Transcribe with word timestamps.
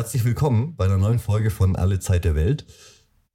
herzlich 0.00 0.24
willkommen 0.24 0.76
bei 0.76 0.86
einer 0.86 0.96
neuen 0.96 1.18
Folge 1.18 1.50
von 1.50 1.76
Alle 1.76 2.00
Zeit 2.00 2.24
der 2.24 2.34
Welt. 2.34 2.64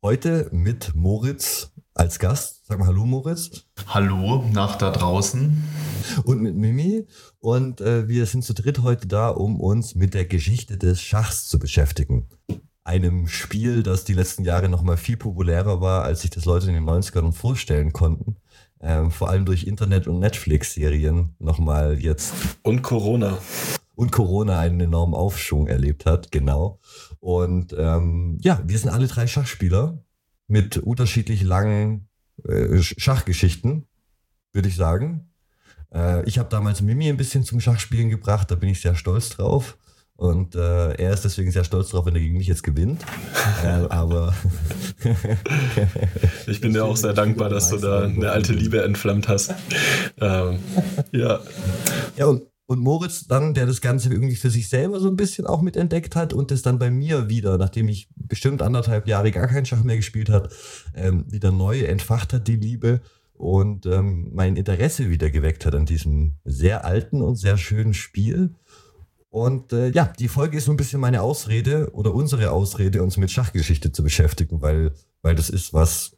Heute 0.02 0.50
mit 0.52 0.96
Moritz 0.96 1.72
als 1.94 2.18
Gast. 2.18 2.66
Sag 2.66 2.80
mal 2.80 2.88
Hallo, 2.88 3.06
Moritz. 3.06 3.68
Hallo, 3.86 4.44
nach 4.52 4.76
da 4.76 4.90
draußen. 4.90 5.64
Und 6.24 6.42
mit 6.42 6.56
Mimi. 6.56 7.06
Und 7.38 7.82
äh, 7.82 8.08
wir 8.08 8.26
sind 8.26 8.44
zu 8.44 8.56
dritt 8.56 8.82
heute 8.82 9.08
da, 9.08 9.30
um 9.30 9.62
uns 9.62 9.94
mit 9.94 10.16
der 10.16 10.26
Geschichte 10.26 10.76
des 10.80 11.04
Schachs 11.04 11.48
zu 11.48 11.60
beschäftigen. 11.60 12.30
Einem 12.84 13.28
Spiel, 13.28 13.84
das 13.84 14.04
die 14.04 14.14
letzten 14.14 14.44
Jahre 14.44 14.68
noch 14.68 14.82
mal 14.82 14.98
viel 14.98 15.18
populärer 15.18 15.82
war, 15.82 16.02
als 16.02 16.22
sich 16.22 16.32
das 16.32 16.46
Leute 16.46 16.66
in 16.68 16.74
den 16.74 16.90
90ern 16.90 17.32
vorstellen 17.32 17.94
konnten. 17.94 18.38
Ähm, 18.82 19.12
vor 19.12 19.30
allem 19.30 19.46
durch 19.46 19.68
Internet- 19.68 20.08
und 20.08 20.18
Netflix-Serien 20.18 21.36
nochmal 21.38 22.00
jetzt. 22.00 22.34
Und 22.64 22.82
Corona 22.82 23.38
und 23.96 24.12
Corona 24.12 24.60
einen 24.60 24.80
enormen 24.80 25.16
Aufschwung 25.16 25.68
erlebt 25.68 26.06
hat, 26.06 26.32
genau. 26.32 26.80
Und 27.20 27.74
ähm, 27.78 28.38
ja, 28.42 28.62
wir 28.66 28.78
sind 28.78 28.90
alle 28.90 29.08
drei 29.08 29.28
Schachspieler 29.28 30.04
mit 30.48 30.78
unterschiedlich 30.78 31.42
langen 31.44 32.08
äh, 32.48 32.82
Schachgeschichten, 32.82 33.88
würde 34.54 34.68
ich 34.68 34.76
sagen. 34.76 35.32
Äh, 35.94 36.24
ich 36.26 36.38
habe 36.38 36.50
damals 36.50 36.82
Mimi 36.82 37.10
ein 37.10 37.18
bisschen 37.18 37.44
zum 37.44 37.60
Schachspielen 37.60 38.10
gebracht, 38.10 38.52
da 38.52 38.56
bin 38.56 38.70
ich 38.70 38.82
sehr 38.82 38.96
stolz 38.96 39.30
drauf. 39.30 39.78
Und 40.18 40.56
äh, 40.56 40.94
er 40.94 41.12
ist 41.12 41.26
deswegen 41.26 41.52
sehr 41.52 41.66
stolz 41.66 41.90
drauf, 41.90 42.06
wenn 42.06 42.16
er 42.16 42.22
gegen 42.22 42.38
mich 42.38 42.48
jetzt 42.48 42.64
gewinnt. 42.64 43.04
äh, 43.64 43.68
aber 43.90 44.34
ich 46.48 46.62
bin 46.62 46.72
dir 46.74 46.86
auch 46.86 46.96
sehr 46.96 47.12
dankbar, 47.12 47.50
dass 47.50 47.70
du 47.70 47.78
da 47.78 48.04
eine 48.04 48.32
alte 48.32 48.54
Liebe 48.54 48.82
entflammt 48.82 49.28
hast. 49.28 49.54
Ähm, 50.22 50.60
ja. 51.12 51.42
Ja, 52.16 52.28
und 52.28 52.44
und 52.68 52.80
Moritz 52.80 53.28
dann, 53.28 53.54
der 53.54 53.66
das 53.66 53.82
Ganze 53.82 54.12
irgendwie 54.12 54.36
für 54.36 54.50
sich 54.50 54.70
selber 54.70 55.00
so 55.00 55.08
ein 55.08 55.16
bisschen 55.16 55.46
auch 55.46 55.62
mitentdeckt 55.62 56.16
hat 56.16 56.34
und 56.34 56.52
das 56.52 56.62
dann 56.62 56.80
bei 56.80 56.90
mir 56.90 57.30
wieder, 57.30 57.58
nachdem 57.58 57.88
ich 57.88 58.10
bestimmt 58.16 58.62
anderthalb 58.62 59.08
Jahre 59.08 59.32
gar 59.32 59.48
keinen 59.48 59.66
Schach 59.66 59.84
mehr 59.84 59.98
gespielt 59.98 60.30
hat, 60.30 60.52
ähm, 60.96 61.26
wieder 61.30 61.52
neu 61.52 61.82
entfacht 61.82 62.34
hat, 62.34 62.48
die 62.48 62.56
Liebe 62.56 63.02
und 63.34 63.86
ähm, 63.86 64.32
mein 64.34 64.56
Interesse 64.56 65.10
wieder 65.10 65.30
geweckt 65.30 65.66
hat 65.66 65.76
an 65.76 65.86
diesem 65.86 66.34
sehr 66.44 66.86
alten 66.86 67.22
und 67.22 67.36
sehr 67.36 67.58
schönen 67.58 67.94
Spiel. 67.94 68.56
Und 69.30 69.74
äh, 69.74 69.90
ja, 69.90 70.14
die 70.18 70.30
Folge 70.30 70.58
ist 70.58 70.66
so 70.66 70.72
ein 70.72 70.78
bisschen 70.78 71.02
meine 71.02 71.22
Ausrede 71.22 71.92
oder 71.94 72.16
unsere 72.16 72.52
Ausrede, 72.52 73.04
uns 73.04 73.18
mit 73.18 73.30
Schachgeschichte 73.30 73.92
zu 73.92 74.02
beschäftigen, 74.02 74.62
weil, 74.62 74.94
weil 75.22 75.36
das 75.36 75.50
ist 75.50 75.74
was, 75.74 76.15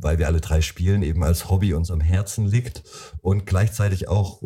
weil 0.00 0.18
wir 0.18 0.26
alle 0.26 0.40
drei 0.40 0.60
spielen, 0.60 1.02
eben 1.02 1.22
als 1.22 1.48
Hobby 1.48 1.74
uns 1.74 1.90
am 1.90 2.00
Herzen 2.00 2.46
liegt 2.46 2.82
und 3.20 3.46
gleichzeitig 3.46 4.08
auch 4.08 4.42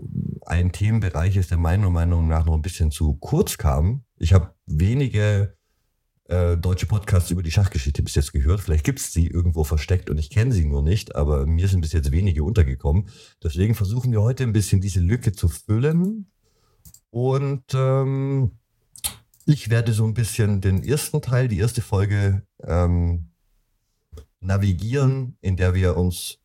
ein 0.46 0.72
Themenbereich 0.72 1.36
ist, 1.36 1.50
der 1.50 1.58
meiner 1.58 1.90
Meinung 1.90 2.28
nach 2.28 2.44
noch 2.44 2.54
ein 2.54 2.62
bisschen 2.62 2.90
zu 2.90 3.14
kurz 3.14 3.58
kam. 3.58 4.04
Ich 4.18 4.32
habe 4.32 4.54
wenige 4.66 5.56
äh, 6.28 6.56
deutsche 6.56 6.86
Podcasts 6.86 7.30
über 7.30 7.42
die 7.42 7.50
Schachgeschichte 7.50 8.02
bis 8.02 8.14
jetzt 8.14 8.32
gehört. 8.32 8.60
Vielleicht 8.60 8.84
gibt 8.84 8.98
es 8.98 9.12
sie 9.12 9.26
irgendwo 9.26 9.64
versteckt 9.64 10.10
und 10.10 10.18
ich 10.18 10.30
kenne 10.30 10.52
sie 10.52 10.64
nur 10.64 10.82
nicht, 10.82 11.14
aber 11.14 11.46
mir 11.46 11.68
sind 11.68 11.80
bis 11.80 11.92
jetzt 11.92 12.10
wenige 12.12 12.44
untergekommen. 12.44 13.08
Deswegen 13.42 13.74
versuchen 13.74 14.12
wir 14.12 14.22
heute 14.22 14.42
ein 14.42 14.52
bisschen 14.52 14.80
diese 14.80 15.00
Lücke 15.00 15.32
zu 15.32 15.48
füllen. 15.48 16.30
Und 17.10 17.64
ähm, 17.74 18.58
ich 19.46 19.70
werde 19.70 19.92
so 19.92 20.04
ein 20.04 20.14
bisschen 20.14 20.60
den 20.60 20.82
ersten 20.82 21.22
Teil, 21.22 21.48
die 21.48 21.58
erste 21.58 21.80
Folge 21.80 22.42
ähm, 22.62 23.30
navigieren, 24.40 25.36
in 25.40 25.56
der 25.56 25.74
wir 25.74 25.96
uns 25.96 26.38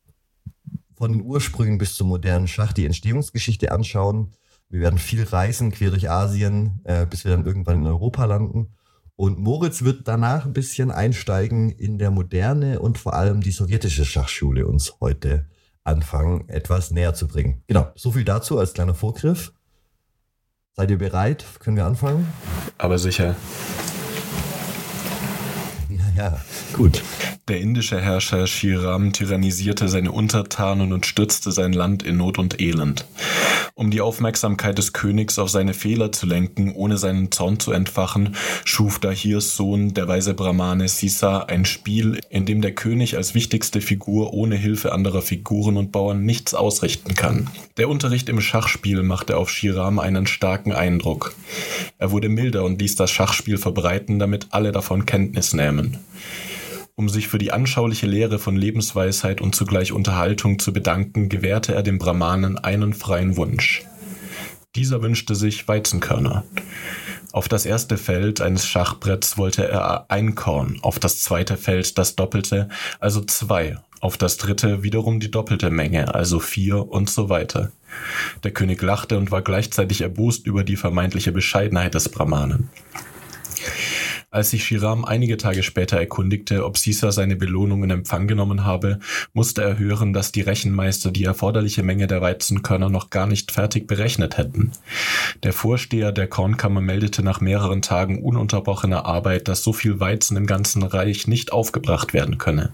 von 0.96 1.12
den 1.12 1.22
Ursprüngen 1.22 1.78
bis 1.78 1.94
zum 1.94 2.08
modernen 2.08 2.48
Schach 2.48 2.72
die 2.72 2.86
Entstehungsgeschichte 2.86 3.72
anschauen. 3.72 4.32
Wir 4.68 4.80
werden 4.80 4.98
viel 4.98 5.24
reisen, 5.24 5.70
quer 5.72 5.90
durch 5.90 6.10
Asien, 6.10 6.80
äh, 6.84 7.06
bis 7.06 7.24
wir 7.24 7.32
dann 7.32 7.44
irgendwann 7.44 7.80
in 7.80 7.86
Europa 7.86 8.24
landen. 8.24 8.74
Und 9.16 9.38
Moritz 9.38 9.82
wird 9.82 10.08
danach 10.08 10.46
ein 10.46 10.52
bisschen 10.52 10.90
einsteigen 10.90 11.70
in 11.70 11.98
der 11.98 12.10
moderne 12.10 12.80
und 12.80 12.98
vor 12.98 13.14
allem 13.14 13.40
die 13.40 13.50
sowjetische 13.50 14.04
Schachschule 14.04 14.66
uns 14.66 14.94
heute 15.00 15.46
anfangen, 15.84 16.48
etwas 16.48 16.90
näher 16.90 17.14
zu 17.14 17.28
bringen. 17.28 17.62
Genau, 17.66 17.90
so 17.94 18.12
viel 18.12 18.24
dazu 18.24 18.58
als 18.58 18.72
kleiner 18.72 18.94
Vorgriff. 18.94 19.52
Seid 20.74 20.90
ihr 20.90 20.98
bereit? 20.98 21.44
Können 21.60 21.76
wir 21.76 21.84
anfangen? 21.84 22.26
Aber 22.78 22.98
sicher. 22.98 23.36
Ja, 26.16 26.38
gut. 26.72 27.02
Der 27.48 27.60
indische 27.60 28.00
Herrscher 28.00 28.46
Shiram 28.46 29.12
tyrannisierte 29.12 29.88
seine 29.88 30.12
Untertanen 30.12 30.92
und 30.92 31.06
stürzte 31.06 31.50
sein 31.52 31.72
Land 31.72 32.02
in 32.02 32.18
Not 32.18 32.38
und 32.38 32.60
Elend. 32.60 33.06
Um 33.74 33.90
die 33.90 34.02
Aufmerksamkeit 34.02 34.76
des 34.76 34.92
Königs 34.92 35.38
auf 35.38 35.48
seine 35.48 35.72
Fehler 35.72 36.12
zu 36.12 36.26
lenken, 36.26 36.72
ohne 36.72 36.98
seinen 36.98 37.32
Zorn 37.32 37.58
zu 37.58 37.72
entfachen, 37.72 38.36
schuf 38.64 38.98
Dahirs 38.98 39.56
Sohn, 39.56 39.94
der 39.94 40.06
weise 40.06 40.34
Brahmane 40.34 40.86
Sisa, 40.88 41.40
ein 41.40 41.64
Spiel, 41.64 42.20
in 42.28 42.44
dem 42.44 42.60
der 42.60 42.74
König 42.74 43.16
als 43.16 43.34
wichtigste 43.34 43.80
Figur 43.80 44.34
ohne 44.34 44.56
Hilfe 44.56 44.92
anderer 44.92 45.22
Figuren 45.22 45.78
und 45.78 45.90
Bauern 45.90 46.24
nichts 46.24 46.54
ausrichten 46.54 47.14
kann. 47.14 47.48
Der 47.78 47.88
Unterricht 47.88 48.28
im 48.28 48.40
Schachspiel 48.40 49.02
machte 49.02 49.38
auf 49.38 49.50
Shiram 49.50 49.98
einen 49.98 50.26
starken 50.26 50.72
Eindruck. 50.72 51.34
Er 51.98 52.10
wurde 52.10 52.28
milder 52.28 52.64
und 52.64 52.80
ließ 52.80 52.96
das 52.96 53.10
Schachspiel 53.10 53.56
verbreiten, 53.56 54.18
damit 54.18 54.48
alle 54.50 54.70
davon 54.70 55.06
Kenntnis 55.06 55.54
nähmen. 55.54 55.98
Um 56.94 57.08
sich 57.08 57.28
für 57.28 57.38
die 57.38 57.52
anschauliche 57.52 58.06
Lehre 58.06 58.38
von 58.38 58.56
Lebensweisheit 58.56 59.40
und 59.40 59.54
zugleich 59.54 59.92
Unterhaltung 59.92 60.58
zu 60.58 60.72
bedanken, 60.72 61.28
gewährte 61.28 61.74
er 61.74 61.82
dem 61.82 61.98
Brahmanen 61.98 62.58
einen 62.58 62.92
freien 62.92 63.36
Wunsch. 63.36 63.84
Dieser 64.76 65.02
wünschte 65.02 65.34
sich 65.34 65.66
Weizenkörner. 65.68 66.44
Auf 67.32 67.48
das 67.48 67.64
erste 67.64 67.96
Feld 67.96 68.42
eines 68.42 68.66
Schachbretts 68.66 69.38
wollte 69.38 69.66
er 69.66 70.10
ein 70.10 70.34
Korn, 70.34 70.78
auf 70.82 70.98
das 70.98 71.20
zweite 71.20 71.56
Feld 71.56 71.96
das 71.96 72.14
doppelte, 72.14 72.68
also 73.00 73.22
zwei, 73.22 73.78
auf 74.00 74.18
das 74.18 74.36
dritte 74.36 74.82
wiederum 74.82 75.18
die 75.18 75.30
doppelte 75.30 75.70
Menge, 75.70 76.14
also 76.14 76.40
vier 76.40 76.88
und 76.90 77.08
so 77.08 77.28
weiter. 77.28 77.72
Der 78.44 78.50
König 78.50 78.82
lachte 78.82 79.16
und 79.16 79.30
war 79.30 79.42
gleichzeitig 79.42 80.02
erbost 80.02 80.46
über 80.46 80.62
die 80.64 80.76
vermeintliche 80.76 81.32
Bescheidenheit 81.32 81.94
des 81.94 82.08
Brahmanen. 82.10 82.68
Als 84.32 84.48
sich 84.48 84.64
Shiram 84.64 85.04
einige 85.04 85.36
Tage 85.36 85.62
später 85.62 85.98
erkundigte, 85.98 86.64
ob 86.64 86.78
Sisa 86.78 87.12
seine 87.12 87.36
Belohnung 87.36 87.84
in 87.84 87.90
Empfang 87.90 88.26
genommen 88.26 88.64
habe, 88.64 88.98
musste 89.34 89.62
er 89.62 89.78
hören, 89.78 90.14
dass 90.14 90.32
die 90.32 90.40
Rechenmeister 90.40 91.10
die 91.10 91.24
erforderliche 91.24 91.82
Menge 91.82 92.06
der 92.06 92.22
Weizenkörner 92.22 92.88
noch 92.88 93.10
gar 93.10 93.26
nicht 93.26 93.52
fertig 93.52 93.86
berechnet 93.86 94.38
hätten. 94.38 94.72
Der 95.42 95.52
Vorsteher 95.52 96.12
der 96.12 96.28
Kornkammer 96.28 96.80
meldete 96.80 97.22
nach 97.22 97.42
mehreren 97.42 97.82
Tagen 97.82 98.22
ununterbrochener 98.22 99.04
Arbeit, 99.04 99.48
dass 99.48 99.62
so 99.62 99.74
viel 99.74 100.00
Weizen 100.00 100.38
im 100.38 100.46
ganzen 100.46 100.82
Reich 100.82 101.26
nicht 101.26 101.52
aufgebracht 101.52 102.14
werden 102.14 102.38
könne. 102.38 102.72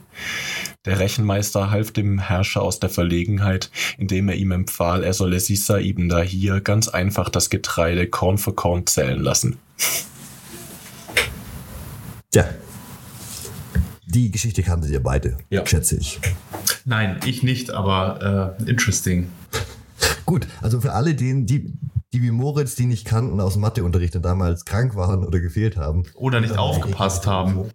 Der 0.85 1.01
Rechenmeister 1.01 1.73
half 1.73 1.91
dem 1.91 2.21
Herrscher 2.21 2.63
aus 2.63 2.79
der 2.79 2.89
Verlegenheit, 2.89 3.73
indem 3.99 4.29
er 4.29 4.37
ihm 4.37 4.53
empfahl, 4.53 5.03
er 5.03 5.13
solle 5.13 5.41
Sisa 5.41 5.79
ibn 5.79 6.09
Dahir 6.09 6.61
ganz 6.61 6.87
einfach 6.87 7.29
das 7.29 7.51
Getreide 7.51 8.07
Korn 8.07 8.39
für 8.39 8.53
Korn 8.53 8.87
zählen 8.87 9.21
lassen. 9.21 9.59
Tja. 12.31 12.45
Die 14.05 14.31
Geschichte 14.31 14.63
kanntet 14.63 14.91
ihr 14.91 15.03
beide, 15.03 15.39
ja. 15.49 15.67
schätze 15.67 15.97
ich. 15.97 16.21
Nein, 16.85 17.21
ich 17.25 17.43
nicht, 17.43 17.71
aber 17.71 18.57
äh, 18.59 18.71
interesting. 18.71 19.31
Gut, 20.27 20.47
also 20.61 20.81
für 20.81 20.93
alle, 20.93 21.15
denen, 21.15 21.47
die, 21.47 21.73
die 22.13 22.23
wie 22.23 22.31
Moritz, 22.31 22.75
die 22.75 22.85
nicht 22.85 23.07
kannten 23.07 23.41
aus 23.41 23.55
dem 23.55 23.63
Matheunterricht 23.63 24.15
und 24.15 24.23
damals 24.23 24.67
krank 24.67 24.95
waren 24.95 25.27
oder 25.27 25.41
gefehlt 25.41 25.79
haben. 25.79 26.05
Oder 26.15 26.41
nicht 26.41 26.59
aufgepasst 26.59 27.27
haben. 27.27 27.71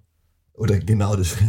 Oder 0.53 0.79
genau 0.79 1.15
das. 1.15 1.35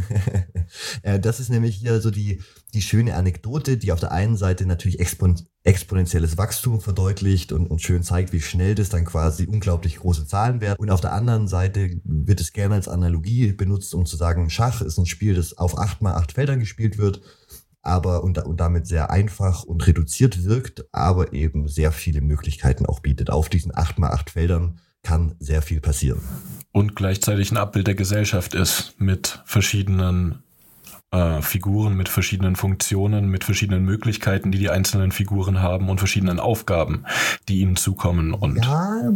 Äh, 1.02 1.20
das 1.20 1.40
ist 1.40 1.50
nämlich 1.50 1.76
hier 1.76 2.00
so 2.00 2.10
die, 2.10 2.40
die 2.72 2.80
schöne 2.80 3.14
Anekdote, 3.14 3.76
die 3.76 3.92
auf 3.92 4.00
der 4.00 4.12
einen 4.12 4.36
Seite 4.36 4.64
natürlich 4.66 4.98
expon 4.98 5.36
exponentielles 5.62 6.36
Wachstum 6.36 6.80
verdeutlicht 6.80 7.52
und, 7.52 7.66
und 7.66 7.80
schön 7.80 8.02
zeigt, 8.02 8.32
wie 8.32 8.40
schnell 8.40 8.74
das 8.74 8.88
dann 8.88 9.04
quasi 9.04 9.46
unglaublich 9.46 9.96
große 9.96 10.26
Zahlen 10.26 10.60
werden. 10.60 10.78
Und 10.78 10.90
auf 10.90 11.00
der 11.00 11.12
anderen 11.12 11.48
Seite 11.48 12.00
wird 12.04 12.40
es 12.40 12.52
gerne 12.52 12.74
als 12.74 12.88
Analogie 12.88 13.52
benutzt, 13.52 13.94
um 13.94 14.04
zu 14.06 14.16
sagen, 14.16 14.50
Schach 14.50 14.80
ist 14.80 14.98
ein 14.98 15.06
Spiel, 15.06 15.34
das 15.34 15.56
auf 15.56 15.78
acht 15.78 16.02
mal 16.02 16.14
acht 16.14 16.32
Feldern 16.32 16.60
gespielt 16.60 16.98
wird, 16.98 17.20
aber 17.82 18.24
und, 18.24 18.38
und 18.38 18.58
damit 18.58 18.86
sehr 18.86 19.10
einfach 19.10 19.64
und 19.64 19.86
reduziert 19.86 20.44
wirkt, 20.44 20.86
aber 20.92 21.32
eben 21.32 21.68
sehr 21.68 21.92
viele 21.92 22.20
Möglichkeiten 22.20 22.86
auch 22.86 23.00
bietet. 23.00 23.30
Auf 23.30 23.48
diesen 23.48 23.74
acht 23.74 23.98
mal 23.98 24.10
acht 24.10 24.30
Feldern 24.30 24.80
kann 25.04 25.36
sehr 25.38 25.62
viel 25.62 25.80
passieren. 25.80 26.20
Und 26.72 26.96
gleichzeitig 26.96 27.52
ein 27.52 27.56
Abbild 27.56 27.86
der 27.86 27.94
Gesellschaft 27.94 28.54
ist 28.54 28.94
mit 28.98 29.40
verschiedenen 29.44 30.42
äh, 31.12 31.40
Figuren, 31.40 31.96
mit 31.96 32.08
verschiedenen 32.08 32.56
Funktionen, 32.56 33.28
mit 33.28 33.44
verschiedenen 33.44 33.84
Möglichkeiten, 33.84 34.50
die 34.50 34.58
die 34.58 34.70
einzelnen 34.70 35.12
Figuren 35.12 35.62
haben 35.62 35.88
und 35.88 35.98
verschiedenen 35.98 36.40
Aufgaben, 36.40 37.04
die 37.48 37.60
ihnen 37.60 37.76
zukommen. 37.76 38.34
Und 38.34 38.56
ja, 38.56 39.12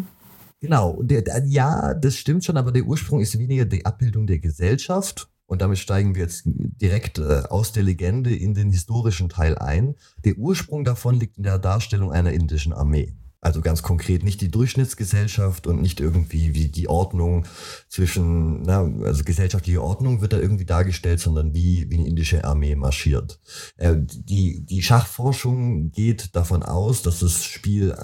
genau. 0.61 1.03
Der, 1.03 1.23
der, 1.23 1.45
ja, 1.47 1.95
das 1.95 2.15
stimmt 2.15 2.45
schon, 2.45 2.57
aber 2.57 2.71
der 2.71 2.85
Ursprung 2.85 3.21
ist 3.21 3.37
weniger 3.37 3.65
die 3.65 3.85
Abbildung 3.85 4.29
der 4.29 4.39
Gesellschaft. 4.39 5.29
Und 5.47 5.63
damit 5.63 5.79
steigen 5.79 6.15
wir 6.15 6.23
jetzt 6.23 6.43
direkt 6.45 7.19
äh, 7.19 7.43
aus 7.49 7.73
der 7.73 7.83
Legende 7.83 8.37
in 8.37 8.53
den 8.55 8.71
historischen 8.71 9.31
Teil 9.31 9.57
ein. 9.57 9.97
Der 10.25 10.37
Ursprung 10.37 10.85
davon 10.85 11.19
liegt 11.19 11.39
in 11.39 11.43
der 11.43 11.59
Darstellung 11.59 12.13
einer 12.13 12.33
indischen 12.33 12.75
Armee. 12.75 13.15
Also 13.41 13.61
ganz 13.61 13.83
konkret 13.83 14.25
nicht 14.25 14.41
die 14.41 14.51
Durchschnittsgesellschaft 14.51 15.69
und 15.69 15.81
nicht 15.81 16.01
irgendwie 16.01 16.55
wie 16.55 16.69
die 16.69 16.89
Ordnung 16.89 17.47
zwischen, 17.89 18.63
na, 18.63 18.81
also 19.05 19.23
gesellschaftliche 19.23 19.81
Ordnung 19.81 20.21
wird 20.21 20.33
da 20.33 20.39
irgendwie 20.39 20.65
dargestellt, 20.65 21.21
sondern 21.21 21.55
wie, 21.55 21.89
wie 21.89 21.99
eine 21.99 22.09
indische 22.09 22.43
Armee 22.43 22.75
marschiert. 22.75 23.39
Äh, 23.77 23.95
die, 23.99 24.67
die 24.67 24.83
Schachforschung 24.83 25.93
geht 25.93 26.35
davon 26.35 26.65
aus, 26.65 27.03
dass 27.03 27.21
das 27.21 27.45
Spiel 27.45 27.97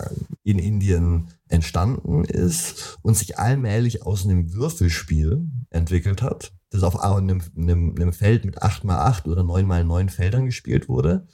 in 0.45 0.61
Indien 0.61 1.29
entstanden 1.49 2.25
ist 2.25 2.99
und 3.03 3.17
sich 3.17 3.37
allmählich 3.37 4.07
aus 4.07 4.25
einem 4.25 4.53
Würfelspiel 4.53 5.49
entwickelt 5.71 6.23
hat, 6.23 6.53
das 6.71 6.85
auf 6.85 7.01
einem, 7.01 7.43
einem, 7.57 7.95
einem 7.97 8.13
Feld 8.13 8.45
mit 8.45 8.63
8x8 8.63 9.27
oder 9.27 9.43
9x9 9.43 10.11
Feldern 10.11 10.47
gespielt 10.47 10.89
wurde. 10.89 11.27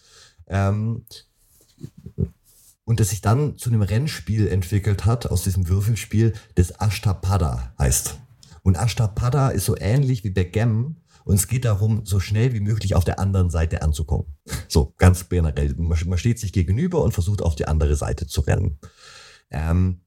Ähm, 0.46 1.04
und 2.90 2.98
das 2.98 3.10
sich 3.10 3.20
dann 3.20 3.56
zu 3.56 3.70
einem 3.70 3.82
Rennspiel 3.82 4.48
entwickelt 4.48 5.04
hat 5.04 5.28
aus 5.28 5.44
diesem 5.44 5.68
Würfelspiel, 5.68 6.32
das 6.56 6.72
Ashtapada 6.72 7.72
heißt. 7.78 8.18
Und 8.64 8.76
Ashtapada 8.76 9.50
ist 9.50 9.66
so 9.66 9.76
ähnlich 9.78 10.24
wie 10.24 10.30
Backgammon 10.30 10.96
und 11.22 11.36
es 11.36 11.46
geht 11.46 11.66
darum, 11.66 12.04
so 12.04 12.18
schnell 12.18 12.52
wie 12.52 12.58
möglich 12.58 12.96
auf 12.96 13.04
der 13.04 13.20
anderen 13.20 13.48
Seite 13.48 13.82
anzukommen. 13.82 14.26
So 14.66 14.92
ganz 14.98 15.28
generell. 15.28 15.72
Man 15.76 16.18
steht 16.18 16.40
sich 16.40 16.52
gegenüber 16.52 17.04
und 17.04 17.12
versucht 17.12 17.42
auf 17.42 17.54
die 17.54 17.68
andere 17.68 17.94
Seite 17.94 18.26
zu 18.26 18.40
rennen. 18.40 18.80
Ähm, 19.52 20.00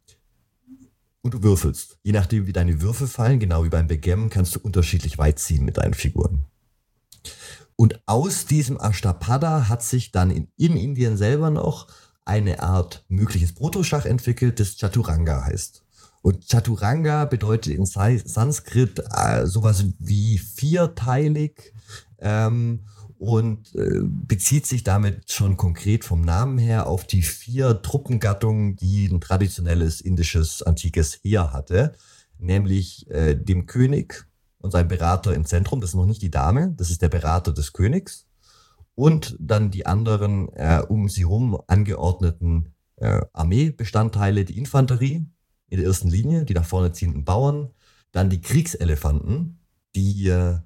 und 1.21 1.35
du 1.35 1.41
würfelst. 1.41 1.99
Je 2.03 2.11
nachdem, 2.11 2.47
wie 2.47 2.53
deine 2.53 2.81
Würfel 2.81 3.07
fallen, 3.07 3.39
genau 3.39 3.63
wie 3.63 3.69
beim 3.69 3.87
Backgammon, 3.87 4.29
kannst 4.29 4.57
du 4.57 4.59
unterschiedlich 4.59 5.17
weit 5.17 5.39
ziehen 5.39 5.63
mit 5.63 5.77
deinen 5.77 5.93
Figuren. 5.93 6.47
Und 7.77 8.01
aus 8.07 8.45
diesem 8.45 8.77
Ashtapada 8.77 9.69
hat 9.69 9.83
sich 9.83 10.11
dann 10.11 10.31
in, 10.31 10.49
in 10.57 10.75
Indien 10.75 11.15
selber 11.15 11.49
noch 11.49 11.87
eine 12.25 12.61
Art 12.61 13.05
mögliches 13.07 13.53
Protoschach 13.53 14.05
entwickelt, 14.05 14.59
das 14.59 14.77
Chaturanga 14.77 15.43
heißt. 15.45 15.83
Und 16.21 16.47
Chaturanga 16.47 17.25
bedeutet 17.25 17.73
in 17.73 17.85
Sanskrit 17.85 19.03
äh, 19.11 19.45
sowas 19.45 19.85
wie 19.99 20.37
vierteilig 20.37 21.73
ähm, 22.19 22.85
und 23.17 23.75
äh, 23.75 23.99
bezieht 24.03 24.65
sich 24.65 24.83
damit 24.83 25.31
schon 25.31 25.57
konkret 25.57 26.05
vom 26.05 26.21
Namen 26.21 26.57
her 26.57 26.87
auf 26.87 27.05
die 27.05 27.23
vier 27.23 27.81
Truppengattungen, 27.81 28.77
die 28.77 29.07
ein 29.07 29.19
traditionelles 29.19 29.99
indisches 29.99 30.63
antikes 30.63 31.19
Heer 31.23 31.51
hatte, 31.51 31.93
nämlich 32.39 33.09
äh, 33.11 33.35
dem 33.35 33.65
König 33.65 34.25
und 34.59 34.71
sein 34.71 34.87
Berater 34.87 35.33
im 35.33 35.45
Zentrum, 35.45 35.81
das 35.81 35.89
ist 35.89 35.95
noch 35.95 36.05
nicht 36.05 36.21
die 36.21 36.31
Dame, 36.31 36.73
das 36.77 36.89
ist 36.89 37.01
der 37.01 37.09
Berater 37.09 37.51
des 37.51 37.73
Königs 37.73 38.27
und 38.95 39.35
dann 39.39 39.71
die 39.71 39.85
anderen 39.85 40.49
äh, 40.53 40.81
um 40.87 41.09
sie 41.09 41.21
herum 41.21 41.59
angeordneten 41.67 42.73
äh, 42.97 43.21
Armeebestandteile, 43.33 44.45
die 44.45 44.57
Infanterie 44.57 45.25
in 45.69 45.77
der 45.77 45.87
ersten 45.87 46.09
Linie, 46.09 46.45
die 46.45 46.53
nach 46.53 46.65
vorne 46.65 46.91
ziehenden 46.91 47.25
Bauern, 47.25 47.69
dann 48.11 48.29
die 48.29 48.41
Kriegselefanten, 48.41 49.59
die 49.95 50.27
äh, 50.27 50.57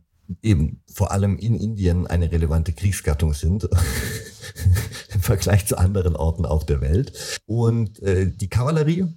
eben 0.42 0.84
vor 0.92 1.12
allem 1.12 1.38
in 1.38 1.56
Indien 1.56 2.06
eine 2.08 2.32
relevante 2.32 2.74
Kriegsgattung 2.74 3.34
sind 3.34 3.64
im 5.14 5.22
Vergleich 5.22 5.66
zu 5.66 5.78
anderen 5.78 6.16
Orten 6.16 6.46
auf 6.46 6.66
der 6.66 6.82
Welt 6.82 7.42
und 7.46 8.02
äh, 8.04 8.30
die 8.30 8.50
Kavallerie 8.50 9.08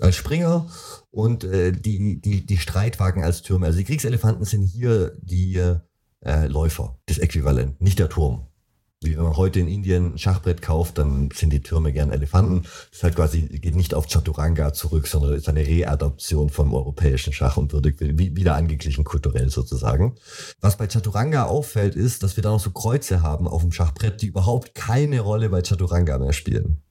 als 0.00 0.16
Springer 0.16 0.68
und 1.10 1.44
äh, 1.44 1.72
die, 1.72 2.20
die, 2.20 2.46
die 2.46 2.58
Streitwagen 2.58 3.22
als 3.22 3.42
Türme. 3.42 3.66
Also 3.66 3.78
die 3.78 3.84
Kriegselefanten 3.84 4.44
sind 4.44 4.62
hier 4.62 5.12
die 5.20 5.60
äh, 6.20 6.46
Läufer, 6.46 6.98
das 7.06 7.18
Äquivalent, 7.18 7.80
nicht 7.80 7.98
der 7.98 8.08
Turm. 8.08 8.46
Wenn 9.04 9.22
man 9.22 9.36
heute 9.36 9.60
in 9.60 9.68
Indien 9.68 10.14
ein 10.14 10.18
Schachbrett 10.18 10.62
kauft, 10.62 10.98
dann 10.98 11.30
sind 11.32 11.52
die 11.52 11.62
Türme 11.62 11.92
gern 11.92 12.10
Elefanten. 12.10 12.62
Das 12.90 13.02
halt 13.02 13.16
quasi, 13.16 13.42
geht 13.42 13.76
nicht 13.76 13.94
auf 13.94 14.06
Chaturanga 14.08 14.72
zurück, 14.72 15.06
sondern 15.06 15.34
ist 15.34 15.48
eine 15.48 15.66
Readaption 15.66 16.50
vom 16.50 16.72
europäischen 16.72 17.32
Schach 17.32 17.56
und 17.56 17.72
wird 17.72 18.00
wieder 18.00 18.54
angeglichen 18.54 19.04
kulturell 19.04 19.50
sozusagen. 19.50 20.14
Was 20.60 20.76
bei 20.76 20.86
Chaturanga 20.86 21.44
auffällt, 21.44 21.94
ist, 21.94 22.22
dass 22.22 22.36
wir 22.36 22.42
da 22.42 22.50
noch 22.50 22.60
so 22.60 22.70
Kreuze 22.70 23.22
haben 23.22 23.46
auf 23.46 23.62
dem 23.62 23.72
Schachbrett, 23.72 24.22
die 24.22 24.26
überhaupt 24.26 24.74
keine 24.74 25.20
Rolle 25.20 25.50
bei 25.50 25.62
Chaturanga 25.62 26.18
mehr 26.18 26.32
spielen. 26.32 26.82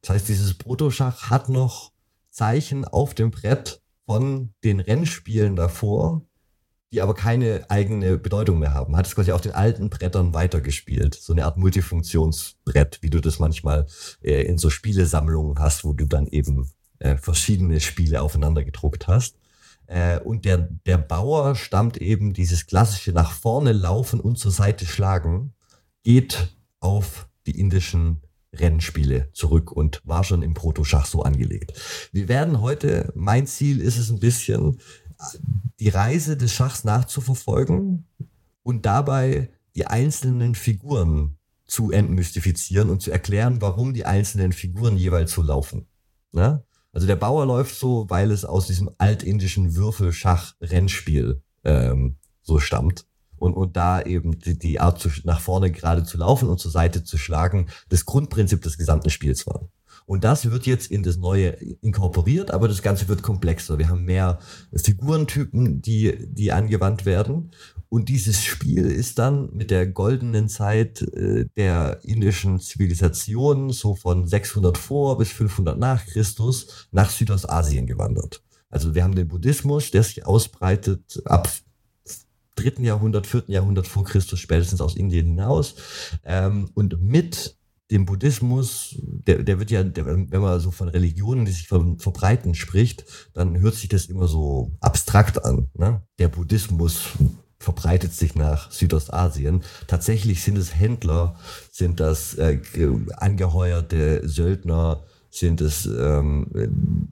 Das 0.00 0.10
heißt, 0.10 0.28
dieses 0.28 0.54
Protoschach 0.54 1.30
hat 1.30 1.48
noch 1.48 1.92
Zeichen 2.30 2.84
auf 2.84 3.14
dem 3.14 3.30
Brett 3.30 3.82
von 4.06 4.54
den 4.64 4.80
Rennspielen 4.80 5.56
davor, 5.56 6.22
die 6.92 7.02
aber 7.02 7.14
keine 7.14 7.70
eigene 7.70 8.16
Bedeutung 8.16 8.58
mehr 8.58 8.72
haben. 8.72 8.96
Hat 8.96 9.06
es 9.06 9.14
quasi 9.14 9.32
auf 9.32 9.40
den 9.40 9.52
alten 9.52 9.90
Brettern 9.90 10.32
weitergespielt. 10.32 11.14
So 11.14 11.32
eine 11.32 11.44
Art 11.44 11.58
Multifunktionsbrett, 11.58 12.98
wie 13.02 13.10
du 13.10 13.20
das 13.20 13.38
manchmal 13.38 13.86
äh, 14.22 14.42
in 14.42 14.58
so 14.58 14.70
Spielesammlungen 14.70 15.58
hast, 15.58 15.84
wo 15.84 15.92
du 15.92 16.06
dann 16.06 16.26
eben 16.26 16.70
äh, 16.98 17.16
verschiedene 17.16 17.80
Spiele 17.80 18.22
aufeinander 18.22 18.64
gedruckt 18.64 19.06
hast. 19.06 19.36
Äh, 19.86 20.18
und 20.20 20.44
der, 20.44 20.68
der 20.86 20.98
Bauer 20.98 21.54
stammt 21.56 21.98
eben 21.98 22.32
dieses 22.32 22.66
klassische 22.66 23.12
nach 23.12 23.32
vorne 23.32 23.72
laufen 23.72 24.20
und 24.20 24.38
zur 24.38 24.52
Seite 24.52 24.86
schlagen, 24.86 25.52
geht 26.04 26.56
auf 26.80 27.28
die 27.46 27.58
indischen 27.58 28.22
Rennspiele 28.54 29.28
zurück 29.32 29.72
und 29.72 30.00
war 30.04 30.24
schon 30.24 30.42
im 30.42 30.54
Protoschach 30.54 31.06
so 31.06 31.22
angelegt. 31.22 31.72
Wir 32.12 32.28
werden 32.28 32.60
heute, 32.60 33.12
mein 33.14 33.46
Ziel 33.46 33.80
ist 33.80 33.98
es 33.98 34.10
ein 34.10 34.20
bisschen, 34.20 34.78
die 35.80 35.88
Reise 35.88 36.36
des 36.36 36.52
Schachs 36.52 36.84
nachzuverfolgen 36.84 38.06
und 38.62 38.86
dabei 38.86 39.50
die 39.74 39.86
einzelnen 39.86 40.54
Figuren 40.54 41.38
zu 41.66 41.90
entmystifizieren 41.90 42.90
und 42.90 43.02
zu 43.02 43.10
erklären, 43.10 43.60
warum 43.60 43.94
die 43.94 44.06
einzelnen 44.06 44.52
Figuren 44.52 44.96
jeweils 44.96 45.32
so 45.32 45.42
laufen. 45.42 45.86
Ne? 46.32 46.64
Also 46.92 47.06
der 47.06 47.16
Bauer 47.16 47.46
läuft 47.46 47.76
so, 47.76 48.06
weil 48.08 48.30
es 48.30 48.44
aus 48.44 48.66
diesem 48.66 48.90
altindischen 48.98 49.74
Würfelschach-Rennspiel 49.76 51.42
ähm, 51.64 52.16
so 52.42 52.58
stammt. 52.58 53.06
Und, 53.36 53.54
und 53.54 53.76
da 53.76 54.02
eben 54.02 54.38
die, 54.40 54.58
die 54.58 54.80
Art 54.80 54.98
zu, 54.98 55.10
nach 55.22 55.40
vorne 55.40 55.70
gerade 55.70 56.02
zu 56.02 56.18
laufen 56.18 56.48
und 56.48 56.58
zur 56.58 56.72
Seite 56.72 57.04
zu 57.04 57.18
schlagen, 57.18 57.68
das 57.88 58.04
Grundprinzip 58.04 58.62
des 58.62 58.78
gesamten 58.78 59.10
Spiels 59.10 59.46
war. 59.46 59.68
Und 60.08 60.24
das 60.24 60.50
wird 60.50 60.64
jetzt 60.64 60.90
in 60.90 61.02
das 61.02 61.18
Neue 61.18 61.50
inkorporiert, 61.82 62.50
aber 62.50 62.66
das 62.66 62.80
Ganze 62.80 63.08
wird 63.08 63.22
komplexer. 63.22 63.78
Wir 63.78 63.90
haben 63.90 64.06
mehr 64.06 64.38
Figurentypen, 64.74 65.82
die, 65.82 66.16
die 66.26 66.50
angewandt 66.50 67.04
werden. 67.04 67.50
Und 67.90 68.08
dieses 68.08 68.42
Spiel 68.42 68.86
ist 68.86 69.18
dann 69.18 69.50
mit 69.54 69.70
der 69.70 69.86
goldenen 69.86 70.48
Zeit 70.48 71.02
äh, 71.02 71.44
der 71.58 72.00
indischen 72.04 72.58
Zivilisation, 72.58 73.68
so 73.68 73.94
von 73.94 74.26
600 74.26 74.78
vor 74.78 75.18
bis 75.18 75.30
500 75.30 75.78
nach 75.78 76.06
Christus, 76.06 76.88
nach 76.90 77.10
Südostasien 77.10 77.86
gewandert. 77.86 78.42
Also 78.70 78.94
wir 78.94 79.04
haben 79.04 79.14
den 79.14 79.28
Buddhismus, 79.28 79.90
der 79.90 80.04
sich 80.04 80.24
ausbreitet 80.24 81.20
ab 81.26 81.50
dritten 82.54 82.82
Jahrhundert, 82.82 83.26
vierten 83.26 83.52
Jahrhundert 83.52 83.86
vor 83.86 84.04
Christus, 84.04 84.40
spätestens 84.40 84.80
aus 84.80 84.96
Indien 84.96 85.26
hinaus. 85.26 85.74
Ähm, 86.24 86.70
und 86.72 86.98
mit 87.02 87.57
dem 87.90 88.04
Buddhismus, 88.04 88.96
der, 89.00 89.42
der 89.42 89.58
wird 89.58 89.70
ja, 89.70 89.82
der, 89.82 90.06
wenn 90.06 90.40
man 90.40 90.60
so 90.60 90.70
von 90.70 90.88
Religionen, 90.88 91.44
die 91.44 91.52
sich 91.52 91.68
ver, 91.68 91.96
verbreiten, 91.98 92.54
spricht, 92.54 93.04
dann 93.32 93.58
hört 93.60 93.74
sich 93.74 93.88
das 93.88 94.06
immer 94.06 94.28
so 94.28 94.72
abstrakt 94.80 95.44
an. 95.44 95.68
Ne? 95.74 96.02
Der 96.18 96.28
Buddhismus 96.28 97.04
verbreitet 97.58 98.12
sich 98.12 98.34
nach 98.34 98.70
Südostasien. 98.70 99.62
Tatsächlich 99.86 100.42
sind 100.42 100.58
es 100.58 100.74
Händler, 100.74 101.36
sind 101.72 101.98
das 102.00 102.34
äh, 102.34 102.60
angeheuerte 103.16 104.28
Söldner, 104.28 105.04
sind 105.30 105.60
es 105.60 105.86
ähm, 105.86 106.46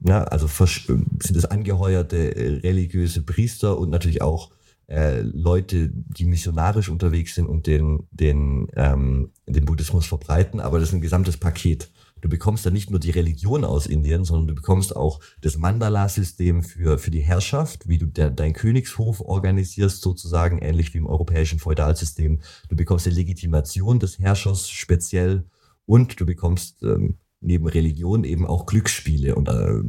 na, 0.01 0.25
also 0.25 0.47
sind 0.47 1.37
es 1.37 1.45
angeheuerte 1.45 2.61
religiöse 2.63 3.23
Priester 3.23 3.79
und 3.79 3.91
natürlich 3.91 4.23
auch 4.23 4.51
äh, 4.89 5.21
Leute, 5.21 5.91
die 5.93 6.27
missionarisch 6.27 6.89
unterwegs 6.89 7.35
sind 7.35 7.47
und 7.47 7.67
den, 7.67 8.07
den, 8.11 8.69
ähm, 8.77 9.31
den 9.47 9.65
Buddhismus 9.65 10.07
verbreiten, 10.07 10.61
aber 10.61 10.79
das 10.79 10.91
ist 10.91 10.95
ein 10.95 11.01
gesamtes 11.01 11.37
Paket. 11.37 11.91
Du 12.21 12.29
bekommst 12.31 12.65
da 12.65 12.71
nicht 12.71 12.91
nur 12.91 12.99
die 12.99 13.11
Religion 13.11 13.65
aus 13.65 13.87
Indien, 13.87 14.25
sondern 14.25 14.49
du 14.49 14.55
bekommst 14.55 14.97
auch 14.97 15.21
das 15.43 15.59
Mandala-System 15.59 16.63
für, 16.63 16.99
für 16.99 17.11
die 17.11 17.21
Herrschaft, 17.21 17.89
wie 17.89 17.99
du 17.99 18.07
der, 18.07 18.31
dein 18.31 18.53
Königshof 18.53 19.21
organisierst, 19.21 20.01
sozusagen 20.01 20.59
ähnlich 20.59 20.95
wie 20.95 20.99
im 20.99 21.07
europäischen 21.07 21.59
Feudalsystem. 21.59 22.41
Du 22.69 22.77
bekommst 22.77 23.07
die 23.07 23.11
Legitimation 23.11 23.99
des 23.99 24.19
Herrschers 24.19 24.71
speziell 24.71 25.45
und 25.85 26.19
du 26.19 26.25
bekommst 26.25 26.83
ähm, 26.83 27.17
neben 27.41 27.67
Religion 27.67 28.25
eben 28.25 28.47
auch 28.47 28.67
Glücksspiele 28.67 29.35
und 29.35 29.49
äh, 29.49 29.83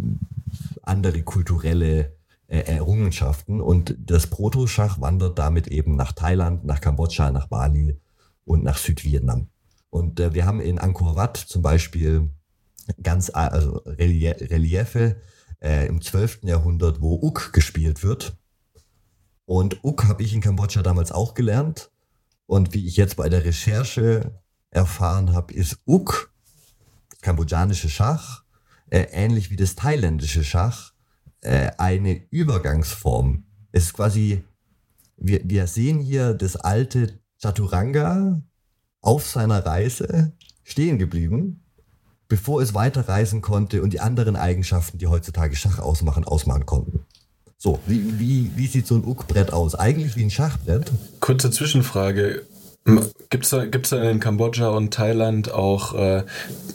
andere 0.84 1.24
kulturelle 1.24 2.18
Errungenschaften. 2.48 3.62
Und 3.62 3.96
das 4.00 4.28
Proto-Schach 4.28 5.02
wandert 5.02 5.38
damit 5.38 5.68
eben 5.68 5.96
nach 5.96 6.14
Thailand, 6.14 6.66
nach 6.66 6.82
Kambodscha, 6.82 7.32
nach 7.32 7.48
Bali 7.48 8.00
und 8.46 8.64
nach 8.64 8.78
Südvietnam. 8.78 9.50
Und 9.90 10.20
äh, 10.20 10.34
wir 10.34 10.46
haben 10.46 10.62
in 10.62 10.80
Angkor 10.80 11.16
Wat 11.16 11.38
zum 11.38 11.62
Beispiel 11.62 12.30
ganz 13.02 13.30
also 13.30 13.82
Reliefe 13.86 15.18
äh, 15.62 15.88
im 15.88 16.02
12. 16.02 16.44
Jahrhundert, 16.44 17.02
wo 17.02 17.16
Uk 17.22 17.52
gespielt 17.54 18.04
wird. 18.04 18.38
Und 19.46 19.84
Uk 19.84 20.06
habe 20.06 20.24
ich 20.24 20.34
in 20.34 20.42
Kambodscha 20.42 20.82
damals 20.82 21.12
auch 21.12 21.34
gelernt. 21.34 21.92
Und 22.46 22.74
wie 22.74 22.88
ich 22.88 22.96
jetzt 22.98 23.18
bei 23.18 23.30
der 23.30 23.44
Recherche 23.44 24.40
erfahren 24.72 25.34
habe, 25.34 25.54
ist 25.54 25.80
Uk, 25.86 26.34
kambodschanische 27.22 27.90
Schach, 27.90 28.44
äh, 28.90 29.08
ähnlich 29.12 29.50
wie 29.50 29.58
das 29.58 29.76
thailändische 29.76 30.44
Schach, 30.44 30.94
äh, 31.42 31.72
eine 31.78 32.22
Übergangsform. 32.30 33.44
Es 33.72 33.86
ist 33.86 33.94
quasi, 33.94 34.44
wir, 35.18 35.42
wir 35.44 35.68
sehen 35.68 36.00
hier 36.00 36.34
das 36.34 36.56
alte 36.56 37.20
Chaturanga 37.42 38.42
auf 39.02 39.28
seiner 39.28 39.66
Reise 39.66 40.34
stehen 40.64 40.98
geblieben, 40.98 41.64
bevor 42.28 42.62
es 42.62 42.74
weiterreisen 42.74 43.42
konnte 43.42 43.82
und 43.82 43.94
die 43.94 44.00
anderen 44.00 44.36
Eigenschaften, 44.36 44.98
die 44.98 45.08
heutzutage 45.08 45.56
Schach 45.56 45.80
ausmachen, 45.80 46.26
ausmachen 46.26 46.66
konnten. 46.66 47.06
So, 47.58 47.80
wie, 47.88 48.20
wie, 48.20 48.52
wie 48.56 48.68
sieht 48.68 48.86
so 48.86 48.96
ein 48.96 49.06
Uck-Brett 49.06 49.52
aus? 49.52 49.74
Eigentlich 49.76 50.16
wie 50.16 50.24
ein 50.24 50.30
Schachbrett. 50.30 50.92
Kurze 51.20 51.50
Zwischenfrage. 51.50 52.46
Gibt 53.30 53.44
es 53.44 53.50
da, 53.50 53.66
gibt's 53.66 53.90
da 53.90 54.02
in 54.10 54.22
Kambodscha 54.22 54.70
und 54.70 54.94
Thailand 54.94 55.52
auch 55.52 55.94
äh, 55.94 56.24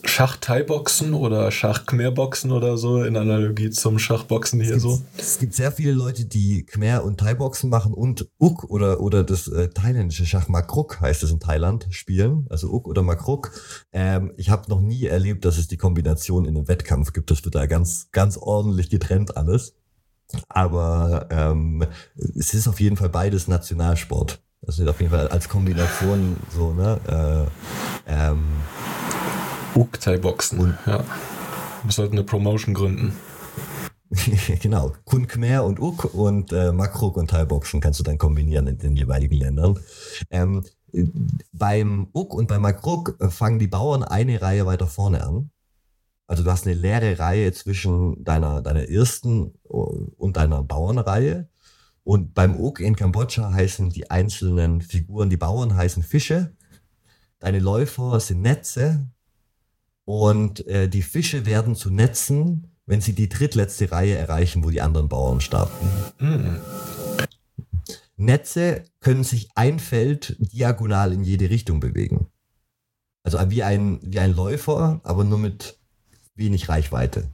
Schach-Thai-Boxen 0.04 1.14
oder 1.14 1.50
Schach-Khmer-Boxen 1.50 2.52
oder 2.52 2.76
so 2.76 3.02
in 3.02 3.16
Analogie 3.16 3.70
zum 3.70 3.98
Schachboxen 3.98 4.60
hier 4.60 4.76
es 4.76 4.82
so? 4.82 5.00
Es 5.16 5.38
gibt 5.38 5.54
sehr 5.54 5.72
viele 5.72 5.92
Leute, 5.92 6.26
die 6.26 6.66
Khmer- 6.66 7.02
und 7.02 7.18
Thai-Boxen 7.18 7.70
machen 7.70 7.94
und 7.94 8.28
Uk 8.38 8.64
oder, 8.64 9.00
oder 9.00 9.24
das 9.24 9.48
äh, 9.48 9.68
thailändische 9.68 10.26
Schach 10.26 10.48
Makruk 10.48 11.00
heißt 11.00 11.22
es 11.22 11.30
in 11.30 11.40
Thailand 11.40 11.86
spielen, 11.88 12.46
also 12.50 12.70
Uk 12.70 12.88
oder 12.88 13.02
Makruk. 13.02 13.52
Ähm, 13.92 14.32
ich 14.36 14.50
habe 14.50 14.68
noch 14.68 14.82
nie 14.82 15.06
erlebt, 15.06 15.46
dass 15.46 15.56
es 15.56 15.66
die 15.66 15.78
Kombination 15.78 16.44
in 16.44 16.56
einem 16.56 16.68
Wettkampf 16.68 17.14
gibt. 17.14 17.30
Das 17.30 17.42
wird 17.44 17.54
da 17.54 17.64
ganz, 17.64 18.08
ganz 18.12 18.36
ordentlich 18.36 18.90
getrennt 18.90 19.38
alles. 19.38 19.76
Aber 20.48 21.28
ähm, 21.30 21.86
es 22.16 22.52
ist 22.52 22.68
auf 22.68 22.80
jeden 22.80 22.96
Fall 22.96 23.08
beides 23.08 23.48
Nationalsport. 23.48 24.42
Das 24.62 24.78
wird 24.78 24.88
auf 24.88 25.00
jeden 25.00 25.12
Fall 25.12 25.28
als 25.28 25.48
Kombination 25.48 26.36
so, 26.54 26.72
ne? 26.72 27.48
Äh, 28.06 28.12
ähm, 28.12 28.44
Uk-Thai-Boxen. 29.74 30.78
Ja. 30.86 31.04
Wir 31.82 31.92
sollten 31.92 32.14
eine 32.14 32.24
Promotion 32.24 32.74
gründen. 32.74 33.16
genau. 34.60 34.92
Kun 35.04 35.26
Khmer 35.26 35.64
und 35.64 35.80
Uk 35.80 36.14
und 36.14 36.52
äh, 36.52 36.72
Makruk 36.72 37.16
und 37.16 37.30
Thai-Boxen 37.30 37.80
kannst 37.80 37.98
du 37.98 38.04
dann 38.04 38.18
kombinieren 38.18 38.66
in 38.66 38.78
den 38.78 38.96
jeweiligen 38.96 39.36
Ländern. 39.36 39.80
Ähm, 40.30 40.62
beim 41.52 42.08
Uk 42.12 42.34
und 42.34 42.48
beim 42.48 42.62
Makruk 42.62 43.16
fangen 43.32 43.58
die 43.58 43.66
Bauern 43.66 44.04
eine 44.04 44.42
Reihe 44.42 44.66
weiter 44.66 44.86
vorne 44.86 45.24
an. 45.24 45.50
Also 46.26 46.44
du 46.44 46.50
hast 46.50 46.66
eine 46.66 46.76
leere 46.76 47.18
Reihe 47.18 47.52
zwischen 47.52 48.22
deiner, 48.22 48.62
deiner 48.62 48.88
ersten 48.88 49.54
und 49.64 50.36
deiner 50.36 50.62
Bauernreihe. 50.62 51.48
Und 52.04 52.34
beim 52.34 52.58
Uk 52.58 52.80
in 52.80 52.96
Kambodscha 52.96 53.52
heißen 53.52 53.90
die 53.90 54.10
einzelnen 54.10 54.80
Figuren, 54.80 55.30
die 55.30 55.36
Bauern 55.36 55.76
heißen 55.76 56.02
Fische. 56.02 56.56
Deine 57.38 57.60
Läufer 57.60 58.18
sind 58.20 58.42
Netze. 58.42 59.06
Und 60.04 60.66
äh, 60.66 60.88
die 60.88 61.02
Fische 61.02 61.46
werden 61.46 61.76
zu 61.76 61.90
Netzen, 61.90 62.72
wenn 62.86 63.00
sie 63.00 63.14
die 63.14 63.28
drittletzte 63.28 63.92
Reihe 63.92 64.16
erreichen, 64.16 64.64
wo 64.64 64.70
die 64.70 64.80
anderen 64.80 65.08
Bauern 65.08 65.40
starten. 65.40 65.86
Mhm. 66.18 66.58
Netze 68.16 68.84
können 69.00 69.24
sich 69.24 69.50
ein 69.54 69.78
Feld 69.78 70.36
diagonal 70.38 71.12
in 71.12 71.22
jede 71.22 71.50
Richtung 71.50 71.80
bewegen. 71.80 72.28
Also 73.22 73.38
wie 73.50 73.62
ein, 73.62 74.00
wie 74.02 74.18
ein 74.18 74.34
Läufer, 74.34 75.00
aber 75.04 75.24
nur 75.24 75.38
mit 75.38 75.78
wenig 76.34 76.68
Reichweite. 76.68 77.32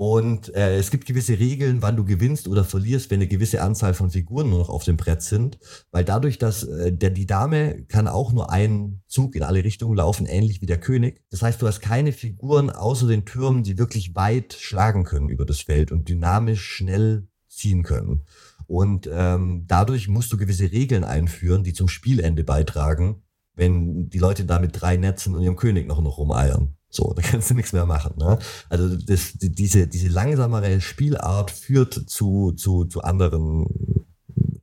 Und 0.00 0.54
äh, 0.54 0.78
es 0.78 0.92
gibt 0.92 1.06
gewisse 1.06 1.40
Regeln, 1.40 1.82
wann 1.82 1.96
du 1.96 2.04
gewinnst 2.04 2.46
oder 2.46 2.62
verlierst, 2.62 3.10
wenn 3.10 3.18
eine 3.18 3.26
gewisse 3.26 3.62
Anzahl 3.62 3.94
von 3.94 4.10
Figuren 4.10 4.48
nur 4.48 4.60
noch 4.60 4.68
auf 4.68 4.84
dem 4.84 4.96
Brett 4.96 5.22
sind. 5.22 5.58
Weil 5.90 6.04
dadurch, 6.04 6.38
dass 6.38 6.62
äh, 6.62 6.92
der, 6.92 7.10
die 7.10 7.26
Dame 7.26 7.82
kann 7.88 8.06
auch 8.06 8.32
nur 8.32 8.52
einen 8.52 9.02
Zug 9.08 9.34
in 9.34 9.42
alle 9.42 9.64
Richtungen 9.64 9.96
laufen, 9.96 10.26
ähnlich 10.26 10.62
wie 10.62 10.66
der 10.66 10.78
König. 10.78 11.24
Das 11.30 11.42
heißt, 11.42 11.60
du 11.60 11.66
hast 11.66 11.80
keine 11.80 12.12
Figuren 12.12 12.70
außer 12.70 13.08
den 13.08 13.24
Türmen, 13.24 13.64
die 13.64 13.76
wirklich 13.76 14.14
weit 14.14 14.52
schlagen 14.52 15.02
können 15.02 15.30
über 15.30 15.44
das 15.44 15.62
Feld 15.62 15.90
und 15.90 16.08
dynamisch 16.08 16.62
schnell 16.62 17.26
ziehen 17.48 17.82
können. 17.82 18.22
Und 18.68 19.10
ähm, 19.12 19.64
dadurch 19.66 20.06
musst 20.06 20.32
du 20.32 20.36
gewisse 20.36 20.70
Regeln 20.70 21.02
einführen, 21.02 21.64
die 21.64 21.72
zum 21.72 21.88
Spielende 21.88 22.44
beitragen, 22.44 23.24
wenn 23.56 24.10
die 24.10 24.20
Leute 24.20 24.44
da 24.44 24.60
mit 24.60 24.80
drei 24.80 24.96
Netzen 24.96 25.34
und 25.34 25.42
ihrem 25.42 25.56
König 25.56 25.88
noch, 25.88 26.00
noch 26.00 26.18
rumeiern. 26.18 26.77
So, 26.90 27.12
da 27.14 27.22
kannst 27.22 27.50
du 27.50 27.54
nichts 27.54 27.72
mehr 27.72 27.86
machen. 27.86 28.14
Ne? 28.18 28.38
Also 28.68 28.96
das, 28.96 29.32
diese, 29.34 29.86
diese 29.86 30.08
langsamere 30.08 30.80
Spielart 30.80 31.50
führt 31.50 31.94
zu, 32.08 32.52
zu, 32.52 32.84
zu 32.84 33.02
anderen 33.02 33.66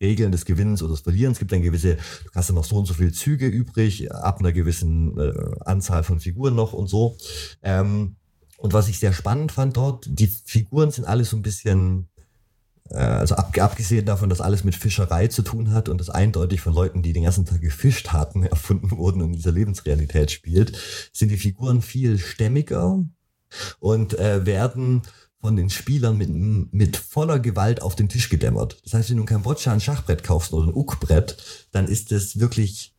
Regeln 0.01 0.31
des 0.31 0.45
Gewinnens 0.45 0.81
oder 0.81 0.93
des 0.93 1.01
Verlierens. 1.01 1.35
Es 1.35 1.39
gibt 1.39 1.51
dann 1.51 1.61
gewisse, 1.61 1.95
du 1.95 2.31
hast 2.33 2.49
dann 2.49 2.55
noch 2.55 2.65
so 2.65 2.77
und 2.77 2.85
so 2.85 2.93
viele 2.93 3.11
Züge 3.11 3.47
übrig, 3.47 4.11
ab 4.11 4.39
einer 4.39 4.51
gewissen 4.51 5.17
äh, 5.17 5.33
Anzahl 5.65 6.03
von 6.03 6.19
Figuren 6.19 6.55
noch 6.55 6.73
und 6.73 6.87
so. 6.87 7.17
Ähm, 7.63 8.15
und 8.57 8.73
was 8.73 8.87
ich 8.87 8.99
sehr 8.99 9.13
spannend 9.13 9.51
fand 9.51 9.77
dort, 9.77 10.05
die 10.07 10.27
Figuren 10.27 10.91
sind 10.91 11.05
alle 11.05 11.25
so 11.25 11.35
ein 11.35 11.41
bisschen 11.41 12.07
also 12.91 13.35
ab, 13.35 13.57
abgesehen 13.57 14.05
davon, 14.05 14.29
dass 14.29 14.41
alles 14.41 14.63
mit 14.63 14.75
Fischerei 14.75 15.27
zu 15.27 15.41
tun 15.41 15.71
hat 15.71 15.89
und 15.89 15.99
das 15.99 16.09
eindeutig 16.09 16.61
von 16.61 16.73
Leuten, 16.73 17.01
die 17.01 17.13
den 17.13 17.23
ganzen 17.23 17.45
Tag 17.45 17.61
gefischt 17.61 18.09
hatten, 18.09 18.43
erfunden 18.45 18.91
wurden 18.91 19.21
und 19.21 19.29
in 19.29 19.35
dieser 19.35 19.51
Lebensrealität 19.51 20.31
spielt, 20.31 20.77
sind 21.11 21.29
die 21.29 21.37
Figuren 21.37 21.81
viel 21.81 22.19
stämmiger 22.19 23.03
und 23.79 24.17
äh, 24.19 24.45
werden 24.45 25.01
von 25.41 25.55
den 25.55 25.69
Spielern 25.69 26.17
mit, 26.17 26.29
mit 26.73 26.97
voller 26.97 27.39
Gewalt 27.39 27.81
auf 27.81 27.95
den 27.95 28.09
Tisch 28.09 28.29
gedämmert. 28.29 28.81
Das 28.83 28.95
heißt, 28.95 29.09
wenn 29.09 29.17
du 29.17 29.23
in 29.23 29.27
Kambodscha 29.27 29.71
ein 29.71 29.81
Schachbrett 29.81 30.23
kaufst 30.23 30.53
oder 30.53 30.67
ein 30.67 30.73
Ukbrett, 30.73 31.37
dann 31.71 31.87
ist 31.87 32.11
es 32.11 32.39
wirklich 32.39 32.94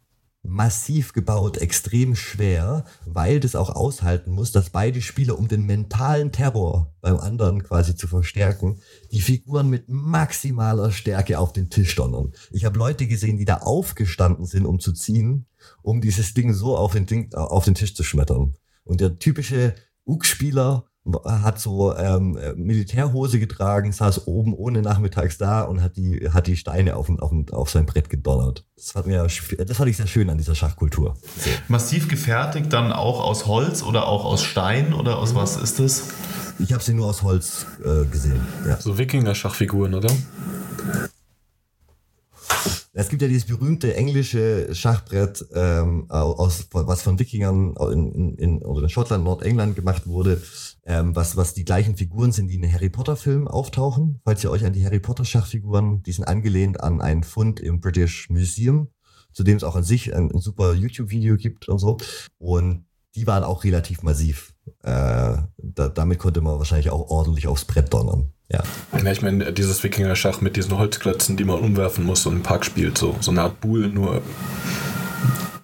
massiv 0.48 1.12
gebaut, 1.12 1.58
extrem 1.58 2.16
schwer, 2.16 2.84
weil 3.04 3.40
das 3.40 3.56
auch 3.56 3.70
aushalten 3.70 4.30
muss, 4.30 4.52
dass 4.52 4.70
beide 4.70 5.00
Spieler, 5.02 5.38
um 5.38 5.48
den 5.48 5.66
mentalen 5.66 6.32
Terror 6.32 6.94
beim 7.00 7.18
anderen 7.18 7.62
quasi 7.62 7.94
zu 7.96 8.08
verstärken, 8.08 8.80
die 9.12 9.20
Figuren 9.20 9.68
mit 9.68 9.88
maximaler 9.88 10.92
Stärke 10.92 11.38
auf 11.38 11.52
den 11.52 11.70
Tisch 11.70 11.94
donnern. 11.94 12.32
Ich 12.50 12.64
habe 12.64 12.78
Leute 12.78 13.06
gesehen, 13.06 13.38
die 13.38 13.44
da 13.44 13.58
aufgestanden 13.58 14.46
sind, 14.46 14.66
um 14.66 14.80
zu 14.80 14.92
ziehen, 14.92 15.46
um 15.82 16.00
dieses 16.00 16.34
Ding 16.34 16.52
so 16.52 16.76
auf 16.76 16.92
den, 16.92 17.06
Ding, 17.06 17.32
auf 17.34 17.64
den 17.64 17.74
Tisch 17.74 17.94
zu 17.94 18.02
schmettern. 18.02 18.54
Und 18.84 19.00
der 19.00 19.18
typische 19.18 19.74
Uk-Spieler 20.04 20.86
hat 21.24 21.60
so 21.60 21.96
ähm, 21.96 22.38
Militärhose 22.56 23.38
getragen, 23.38 23.92
saß 23.92 24.26
oben 24.26 24.54
ohne 24.54 24.82
nachmittags 24.82 25.38
da 25.38 25.62
und 25.62 25.82
hat 25.82 25.96
die, 25.96 26.28
hat 26.30 26.46
die 26.46 26.56
Steine 26.56 26.96
auf, 26.96 27.08
auf, 27.20 27.32
auf 27.52 27.70
sein 27.70 27.86
Brett 27.86 28.10
gedonnert. 28.10 28.64
Das 28.76 28.92
fand, 28.92 29.06
mir, 29.06 29.22
das 29.22 29.76
fand 29.76 29.90
ich 29.90 29.96
sehr 29.96 30.06
schön 30.06 30.28
an 30.30 30.38
dieser 30.38 30.54
Schachkultur. 30.54 31.16
So. 31.38 31.50
Massiv 31.68 32.08
gefertigt, 32.08 32.72
dann 32.72 32.92
auch 32.92 33.22
aus 33.22 33.46
Holz 33.46 33.82
oder 33.82 34.06
auch 34.08 34.24
aus 34.24 34.42
Stein 34.42 34.92
oder 34.92 35.18
aus 35.18 35.34
was 35.34 35.56
ist 35.56 35.78
das? 35.78 36.08
Ich 36.58 36.72
habe 36.72 36.82
sie 36.82 36.94
nur 36.94 37.06
aus 37.06 37.22
Holz 37.22 37.66
äh, 37.84 38.04
gesehen. 38.06 38.40
Ja. 38.66 38.80
So 38.80 38.98
Wikinger-Schachfiguren, 38.98 39.94
oder? 39.94 40.10
Es 42.98 43.10
gibt 43.10 43.20
ja 43.20 43.28
dieses 43.28 43.44
berühmte 43.44 43.94
englische 43.94 44.74
Schachbrett, 44.74 45.44
ähm, 45.52 46.06
aus, 46.08 46.66
was 46.70 47.02
von 47.02 47.18
Wikingern 47.18 47.74
in, 47.92 48.12
in, 48.12 48.34
in, 48.36 48.62
oder 48.62 48.84
in 48.84 48.88
Schottland, 48.88 49.22
Nordengland 49.22 49.76
gemacht 49.76 50.06
wurde, 50.06 50.40
ähm, 50.86 51.14
was, 51.14 51.36
was 51.36 51.52
die 51.52 51.66
gleichen 51.66 51.98
Figuren 51.98 52.32
sind, 52.32 52.48
die 52.48 52.54
in 52.54 52.72
Harry 52.72 52.88
Potter 52.88 53.16
Film 53.16 53.48
auftauchen. 53.48 54.22
Falls 54.24 54.42
ihr 54.42 54.50
euch 54.50 54.64
an 54.64 54.72
die 54.72 54.82
Harry 54.82 54.98
Potter 54.98 55.26
Schachfiguren, 55.26 56.02
die 56.04 56.12
sind 56.12 56.24
angelehnt 56.24 56.80
an 56.80 57.02
einen 57.02 57.22
Fund 57.22 57.60
im 57.60 57.80
British 57.80 58.30
Museum, 58.30 58.88
zu 59.30 59.44
dem 59.44 59.58
es 59.58 59.64
auch 59.64 59.76
an 59.76 59.84
sich 59.84 60.14
ein, 60.14 60.30
ein 60.30 60.40
super 60.40 60.72
YouTube-Video 60.72 61.36
gibt 61.36 61.68
und 61.68 61.78
so. 61.78 61.98
Und 62.38 62.86
die 63.14 63.26
waren 63.26 63.44
auch 63.44 63.64
relativ 63.64 64.04
massiv. 64.04 64.54
Äh, 64.82 65.36
da, 65.58 65.88
damit 65.92 66.18
konnte 66.18 66.40
man 66.40 66.56
wahrscheinlich 66.56 66.88
auch 66.88 67.10
ordentlich 67.10 67.46
aufs 67.46 67.66
Brett 67.66 67.92
donnern. 67.92 68.32
Ja. 68.48 68.62
ja 68.92 69.12
ich 69.12 69.22
meine, 69.22 69.52
dieses 69.52 69.82
Wikinger-Schach 69.82 70.40
mit 70.40 70.56
diesen 70.56 70.76
Holzklötzen, 70.76 71.36
die 71.36 71.44
man 71.44 71.60
umwerfen 71.60 72.04
muss 72.04 72.26
und 72.26 72.36
im 72.36 72.42
Park 72.42 72.64
spielt, 72.64 72.96
so, 72.98 73.16
so 73.20 73.30
eine 73.30 73.42
Art 73.42 73.60
Buhl, 73.60 73.88
nur. 73.88 74.22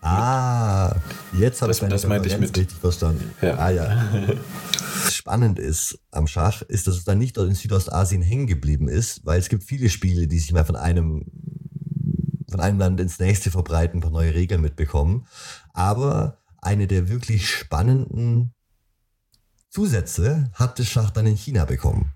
Ah, 0.01 0.97
jetzt 1.33 1.63
habe 1.63 1.73
ich 1.73 1.79
das 1.79 2.07
meinte 2.07 2.29
ich 2.29 2.39
mit. 2.39 2.57
richtig 2.57 2.79
verstanden. 2.79 3.31
Ja. 3.41 3.57
Ah 3.57 3.71
ja. 3.71 4.09
Spannend 5.11 5.59
ist 5.59 5.99
am 6.11 6.27
Schach, 6.27 6.63
ist, 6.63 6.87
dass 6.87 6.97
es 6.97 7.05
dann 7.05 7.19
nicht 7.19 7.37
dort 7.37 7.49
in 7.49 7.55
Südostasien 7.55 8.23
hängen 8.23 8.47
geblieben 8.47 8.89
ist, 8.89 9.25
weil 9.25 9.39
es 9.39 9.49
gibt 9.49 9.63
viele 9.63 9.89
Spiele, 9.89 10.27
die 10.27 10.39
sich 10.39 10.53
mal 10.53 10.65
von 10.65 10.77
einem 10.77 11.27
von 12.51 12.61
einem 12.61 12.79
Land 12.79 13.01
ins 13.01 13.19
nächste 13.19 13.51
verbreiten, 13.51 13.99
ein 13.99 14.03
paar 14.03 14.11
neue 14.11 14.35
Regeln 14.35 14.61
mitbekommen. 14.61 15.27
Aber 15.73 16.39
eine 16.61 16.87
der 16.87 17.09
wirklich 17.09 17.49
spannenden 17.49 18.53
Zusätze 19.71 20.51
hat 20.53 20.79
das 20.79 20.87
Schach 20.87 21.11
dann 21.11 21.27
in 21.27 21.37
China 21.37 21.65
bekommen. 21.65 22.13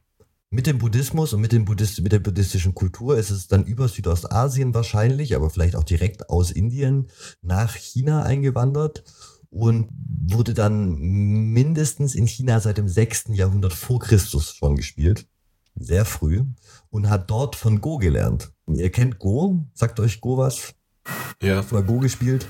Mit 0.50 0.68
dem 0.68 0.78
Buddhismus 0.78 1.32
und 1.32 1.40
mit, 1.40 1.52
dem 1.52 1.64
Buddhist 1.64 2.00
mit 2.02 2.12
der 2.12 2.20
buddhistischen 2.20 2.74
Kultur 2.74 3.18
ist 3.18 3.30
es 3.30 3.48
dann 3.48 3.64
über 3.64 3.88
Südostasien 3.88 4.74
wahrscheinlich, 4.74 5.34
aber 5.34 5.50
vielleicht 5.50 5.74
auch 5.74 5.82
direkt 5.82 6.30
aus 6.30 6.52
Indien 6.52 7.08
nach 7.42 7.74
China 7.74 8.22
eingewandert 8.22 9.02
und 9.50 9.88
wurde 10.28 10.54
dann 10.54 10.94
mindestens 10.98 12.14
in 12.14 12.28
China 12.28 12.60
seit 12.60 12.78
dem 12.78 12.88
6. 12.88 13.30
Jahrhundert 13.30 13.72
vor 13.72 13.98
Christus 13.98 14.54
schon 14.54 14.76
gespielt. 14.76 15.26
Sehr 15.74 16.04
früh. 16.04 16.44
Und 16.90 17.10
hat 17.10 17.28
dort 17.28 17.56
von 17.56 17.80
Go 17.80 17.98
gelernt. 17.98 18.52
Ihr 18.66 18.90
kennt 18.90 19.18
Go? 19.18 19.66
Sagt 19.74 19.98
euch 20.00 20.20
Go 20.20 20.38
was? 20.38 20.74
Ja. 21.42 21.56
Hast 21.56 21.70
du 21.70 21.76
mal 21.76 21.84
Go 21.84 21.98
gespielt? 21.98 22.46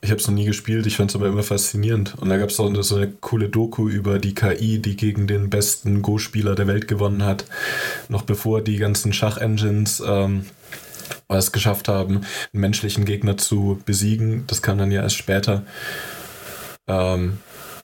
Ich 0.00 0.10
habe 0.10 0.20
es 0.20 0.26
noch 0.26 0.34
nie 0.34 0.44
gespielt, 0.44 0.86
ich 0.86 0.96
fand 0.96 1.10
es 1.10 1.16
aber 1.16 1.28
immer 1.28 1.42
faszinierend. 1.42 2.14
Und 2.18 2.28
da 2.28 2.36
gab 2.36 2.50
es 2.50 2.60
auch 2.60 2.74
so 2.82 2.96
eine 2.96 3.10
coole 3.10 3.48
Doku 3.48 3.88
über 3.88 4.18
die 4.18 4.34
KI, 4.34 4.78
die 4.78 4.96
gegen 4.96 5.26
den 5.26 5.50
besten 5.50 6.02
Go-Spieler 6.02 6.54
der 6.54 6.66
Welt 6.66 6.88
gewonnen 6.88 7.24
hat. 7.24 7.44
Noch 8.08 8.22
bevor 8.22 8.62
die 8.62 8.76
ganzen 8.76 9.12
Schach-Engines 9.12 10.02
ähm, 10.06 10.46
es 11.28 11.52
geschafft 11.52 11.88
haben, 11.88 12.22
einen 12.52 12.60
menschlichen 12.60 13.04
Gegner 13.04 13.36
zu 13.36 13.80
besiegen. 13.84 14.44
Das 14.46 14.62
kam 14.62 14.78
dann 14.78 14.90
ja 14.90 15.02
erst 15.02 15.16
später. 15.16 15.64
Ähm, 16.86 17.38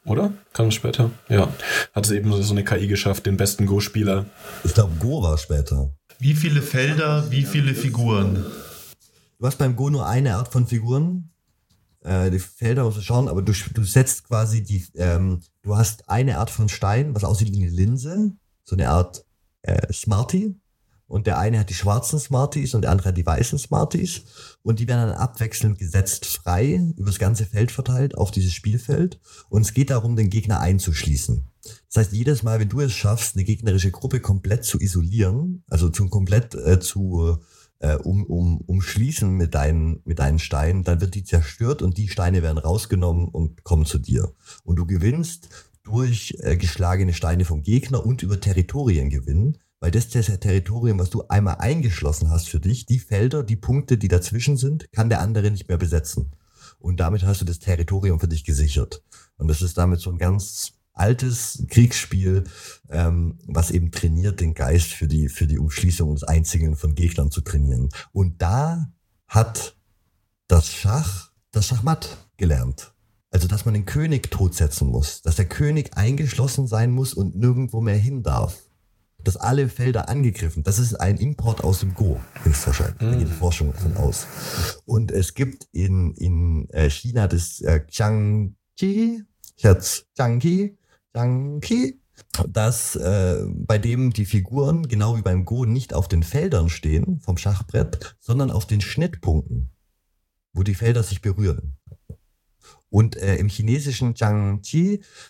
oder? 0.04 0.32
Kam 0.52 0.68
es 0.68 0.74
später? 0.74 1.10
Ja. 1.28 1.48
Hat 1.92 2.04
es 2.04 2.12
eben 2.12 2.32
so 2.32 2.52
eine 2.52 2.64
KI 2.64 2.86
geschafft, 2.86 3.26
den 3.26 3.36
besten 3.36 3.66
Go-Spieler. 3.66 4.26
Ich 4.64 4.74
glaube, 4.74 4.94
Go 5.00 5.22
war 5.22 5.36
später. 5.38 5.90
Wie 6.18 6.34
viele 6.34 6.62
Felder, 6.62 7.30
wie 7.30 7.42
viele 7.42 7.74
Figuren? 7.74 8.46
Du 9.38 9.46
hast 9.46 9.58
beim 9.58 9.76
Go 9.76 9.90
nur 9.90 10.06
eine 10.06 10.36
Art 10.36 10.48
von 10.48 10.66
Figuren. 10.66 11.30
Äh, 12.00 12.30
die 12.30 12.38
Felder 12.38 12.84
musst 12.84 12.96
du 12.96 13.02
schauen, 13.02 13.28
aber 13.28 13.42
du, 13.42 13.52
du 13.74 13.84
setzt 13.84 14.24
quasi 14.24 14.62
die, 14.62 14.86
ähm, 14.94 15.42
du 15.62 15.76
hast 15.76 16.08
eine 16.08 16.38
Art 16.38 16.50
von 16.50 16.68
Stein, 16.68 17.14
was 17.14 17.24
aussieht 17.24 17.52
wie 17.52 17.62
eine 17.62 17.70
Linse, 17.70 18.32
so 18.64 18.76
eine 18.76 18.88
Art 18.88 19.26
äh, 19.62 19.92
Smartie. 19.92 20.58
Und 21.08 21.28
der 21.28 21.38
eine 21.38 21.60
hat 21.60 21.70
die 21.70 21.74
schwarzen 21.74 22.18
Smarties 22.18 22.74
und 22.74 22.82
der 22.82 22.90
andere 22.90 23.10
hat 23.10 23.16
die 23.16 23.26
weißen 23.26 23.58
Smarties. 23.58 24.22
Und 24.62 24.80
die 24.80 24.88
werden 24.88 25.08
dann 25.10 25.18
abwechselnd 25.18 25.78
gesetzt 25.78 26.26
frei, 26.26 26.82
übers 26.96 27.20
ganze 27.20 27.44
Feld 27.44 27.70
verteilt, 27.70 28.16
auf 28.16 28.32
dieses 28.32 28.52
Spielfeld. 28.52 29.20
Und 29.48 29.62
es 29.62 29.72
geht 29.72 29.90
darum, 29.90 30.16
den 30.16 30.30
Gegner 30.30 30.58
einzuschließen. 30.58 31.44
Das 31.62 31.96
heißt, 31.96 32.12
jedes 32.12 32.42
Mal, 32.42 32.58
wenn 32.58 32.68
du 32.68 32.80
es 32.80 32.92
schaffst, 32.92 33.36
eine 33.36 33.44
gegnerische 33.44 33.92
Gruppe 33.92 34.18
komplett 34.18 34.64
zu 34.64 34.80
isolieren, 34.80 35.62
also 35.68 35.90
zum 35.90 36.10
komplett 36.10 36.56
äh, 36.56 36.80
zu 36.80 37.38
äh, 37.38 37.44
um, 37.80 38.24
um, 38.24 38.58
umschließen 38.58 39.30
mit 39.30 39.54
deinen, 39.54 40.00
mit 40.04 40.18
deinen 40.18 40.38
Steinen, 40.38 40.82
dann 40.82 41.00
wird 41.00 41.14
die 41.14 41.24
zerstört 41.24 41.82
und 41.82 41.98
die 41.98 42.08
Steine 42.08 42.42
werden 42.42 42.58
rausgenommen 42.58 43.28
und 43.28 43.64
kommen 43.64 43.84
zu 43.84 43.98
dir. 43.98 44.32
Und 44.64 44.76
du 44.76 44.86
gewinnst 44.86 45.48
durch 45.82 46.36
äh, 46.40 46.56
geschlagene 46.56 47.12
Steine 47.12 47.44
vom 47.44 47.62
Gegner 47.62 48.04
und 48.04 48.22
über 48.22 48.40
Territoriengewinn, 48.40 49.58
weil 49.78 49.90
das 49.90 50.08
das 50.08 50.26
Territorium, 50.26 50.98
was 50.98 51.10
du 51.10 51.24
einmal 51.28 51.56
eingeschlossen 51.56 52.30
hast 52.30 52.48
für 52.48 52.60
dich, 52.60 52.86
die 52.86 52.98
Felder, 52.98 53.42
die 53.42 53.56
Punkte, 53.56 53.98
die 53.98 54.08
dazwischen 54.08 54.56
sind, 54.56 54.90
kann 54.92 55.08
der 55.08 55.20
andere 55.20 55.50
nicht 55.50 55.68
mehr 55.68 55.78
besetzen. 55.78 56.32
Und 56.78 57.00
damit 57.00 57.24
hast 57.24 57.40
du 57.40 57.44
das 57.44 57.58
Territorium 57.58 58.20
für 58.20 58.28
dich 58.28 58.44
gesichert. 58.44 59.02
Und 59.36 59.48
das 59.48 59.62
ist 59.62 59.78
damit 59.78 60.00
so 60.00 60.10
ein 60.10 60.18
ganz 60.18 60.75
altes 60.96 61.64
Kriegsspiel, 61.68 62.44
ähm, 62.90 63.38
was 63.46 63.70
eben 63.70 63.90
trainiert, 63.92 64.40
den 64.40 64.54
Geist 64.54 64.92
für 64.92 65.06
die, 65.06 65.28
für 65.28 65.46
die 65.46 65.58
Umschließung 65.58 66.14
des 66.14 66.24
Einzigen 66.24 66.76
von 66.76 66.94
Gegnern 66.94 67.30
zu 67.30 67.42
trainieren. 67.42 67.88
Und 68.12 68.42
da 68.42 68.92
hat 69.28 69.76
das 70.48 70.72
Schach 70.72 71.30
das 71.56 71.68
Schachmatt 71.68 72.28
gelernt. 72.36 72.92
Also, 73.30 73.48
dass 73.48 73.64
man 73.64 73.74
den 73.74 73.86
König 73.86 74.30
totsetzen 74.30 74.88
muss, 74.88 75.22
dass 75.22 75.36
der 75.36 75.46
König 75.46 75.96
eingeschlossen 75.96 76.66
sein 76.66 76.92
muss 76.92 77.12
und 77.12 77.36
nirgendwo 77.36 77.80
mehr 77.80 77.96
hin 77.96 78.22
darf. 78.22 78.62
Dass 79.18 79.36
alle 79.36 79.68
Felder 79.68 80.08
angegriffen. 80.08 80.62
Das 80.62 80.78
ist 80.78 80.94
ein 80.94 81.16
Import 81.16 81.64
aus 81.64 81.80
dem 81.80 81.94
Go, 81.94 82.20
höchstwahrscheinlich. 82.44 82.98
Da 82.98 83.10
geht 83.10 83.28
die 83.28 83.32
Forschung 83.32 83.72
davon 83.72 83.96
aus. 83.96 84.26
Und 84.84 85.10
es 85.10 85.34
gibt 85.34 85.66
in, 85.72 86.14
in 86.14 86.70
äh, 86.70 86.88
China 86.88 87.26
das 87.26 87.60
äh, 87.62 87.80
Jiangqi, 87.90 89.24
jetzt 89.56 90.06
Jiangqi, 90.16 90.78
Danke. 91.16 91.94
Dass 92.46 92.94
äh, 92.94 93.42
bei 93.48 93.78
dem 93.78 94.12
die 94.12 94.26
Figuren, 94.26 94.86
genau 94.86 95.16
wie 95.16 95.22
beim 95.22 95.46
Go, 95.46 95.64
nicht 95.64 95.94
auf 95.94 96.08
den 96.08 96.22
Feldern 96.22 96.68
stehen 96.68 97.20
vom 97.20 97.38
Schachbrett, 97.38 98.16
sondern 98.20 98.50
auf 98.50 98.66
den 98.66 98.82
Schnittpunkten, 98.82 99.70
wo 100.52 100.62
die 100.62 100.74
Felder 100.74 101.02
sich 101.02 101.22
berühren. 101.22 101.78
Und 102.90 103.16
äh, 103.16 103.36
im 103.36 103.48
chinesischen 103.48 104.14
Zhang 104.14 104.60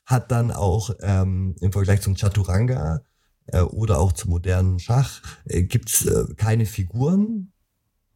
hat 0.07 0.33
dann 0.33 0.51
auch 0.51 0.91
ähm, 1.01 1.55
im 1.61 1.71
Vergleich 1.71 2.01
zum 2.01 2.17
Chaturanga 2.17 3.03
äh, 3.47 3.61
oder 3.61 4.01
auch 4.01 4.13
zum 4.13 4.31
modernen 4.31 4.81
Schach 4.81 5.23
äh, 5.45 5.63
gibt's 5.63 6.05
äh, 6.05 6.25
keine 6.37 6.67
Figuren. 6.67 7.53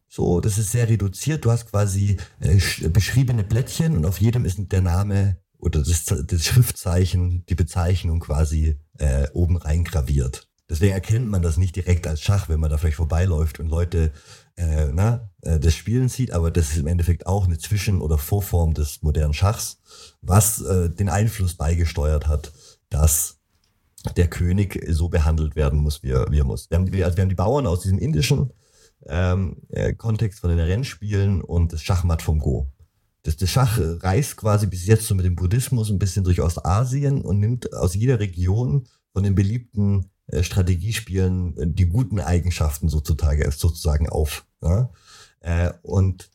So, 0.09 0.41
das 0.41 0.57
ist 0.57 0.71
sehr 0.71 0.89
reduziert. 0.89 1.45
Du 1.45 1.51
hast 1.51 1.69
quasi 1.69 2.17
äh, 2.41 2.89
beschriebene 2.89 3.45
Blättchen 3.45 3.95
und 3.95 4.05
auf 4.05 4.19
jedem 4.19 4.43
ist 4.43 4.59
der 4.59 4.81
Name 4.81 5.37
oder 5.61 5.79
das, 5.79 6.05
das 6.05 6.45
Schriftzeichen, 6.45 7.45
die 7.47 7.55
Bezeichnung 7.55 8.19
quasi 8.19 8.77
äh, 8.97 9.27
oben 9.33 9.57
reingraviert. 9.57 10.47
Deswegen 10.69 10.93
erkennt 10.93 11.27
man 11.27 11.41
das 11.41 11.57
nicht 11.57 11.75
direkt 11.75 12.07
als 12.07 12.21
Schach, 12.21 12.49
wenn 12.49 12.59
man 12.59 12.69
da 12.69 12.77
vielleicht 12.77 12.95
vorbeiläuft 12.95 13.59
und 13.59 13.67
Leute 13.67 14.11
äh, 14.55 14.87
na, 14.93 15.29
äh, 15.41 15.59
das 15.59 15.75
Spielen 15.75 16.09
sieht, 16.09 16.31
aber 16.31 16.49
das 16.49 16.71
ist 16.71 16.77
im 16.77 16.87
Endeffekt 16.87 17.27
auch 17.27 17.45
eine 17.45 17.57
Zwischen- 17.57 18.01
oder 18.01 18.17
Vorform 18.17 18.73
des 18.73 19.01
modernen 19.01 19.33
Schachs, 19.33 19.81
was 20.21 20.61
äh, 20.61 20.89
den 20.89 21.09
Einfluss 21.09 21.55
beigesteuert 21.55 22.27
hat, 22.27 22.51
dass 22.89 23.37
der 24.15 24.29
König 24.29 24.83
so 24.89 25.09
behandelt 25.09 25.55
werden 25.55 25.79
muss, 25.79 26.03
wie 26.03 26.11
er, 26.11 26.31
wie 26.31 26.39
er 26.39 26.45
muss. 26.45 26.69
Wir 26.69 26.77
haben, 26.77 26.89
die, 26.89 27.03
also 27.03 27.17
wir 27.17 27.21
haben 27.21 27.29
die 27.29 27.35
Bauern 27.35 27.67
aus 27.67 27.81
diesem 27.81 27.99
indischen 27.99 28.51
ähm, 29.07 29.57
äh, 29.69 29.93
Kontext 29.93 30.39
von 30.39 30.49
den 30.49 30.59
Rennspielen 30.59 31.41
und 31.41 31.73
das 31.73 31.83
Schachmatt 31.83 32.21
vom 32.21 32.39
Go 32.39 32.71
das, 33.23 33.37
das 33.37 33.49
Schach 33.49 33.79
reist 33.79 34.37
quasi 34.37 34.67
bis 34.67 34.85
jetzt 34.85 35.05
so 35.05 35.15
mit 35.15 35.25
dem 35.25 35.35
Buddhismus 35.35 35.89
ein 35.89 35.99
bisschen 35.99 36.23
durch 36.23 36.41
Ostasien 36.41 37.21
und 37.21 37.39
nimmt 37.39 37.73
aus 37.73 37.93
jeder 37.93 38.19
Region 38.19 38.87
von 39.13 39.23
den 39.23 39.35
beliebten 39.35 40.09
äh, 40.27 40.43
Strategiespielen 40.43 41.57
äh, 41.57 41.67
die 41.67 41.87
guten 41.87 42.19
Eigenschaften 42.19 42.89
sozusagen, 42.89 43.49
sozusagen 43.51 44.09
auf. 44.09 44.45
Ja? 44.63 44.89
Äh, 45.41 45.73
und 45.83 46.31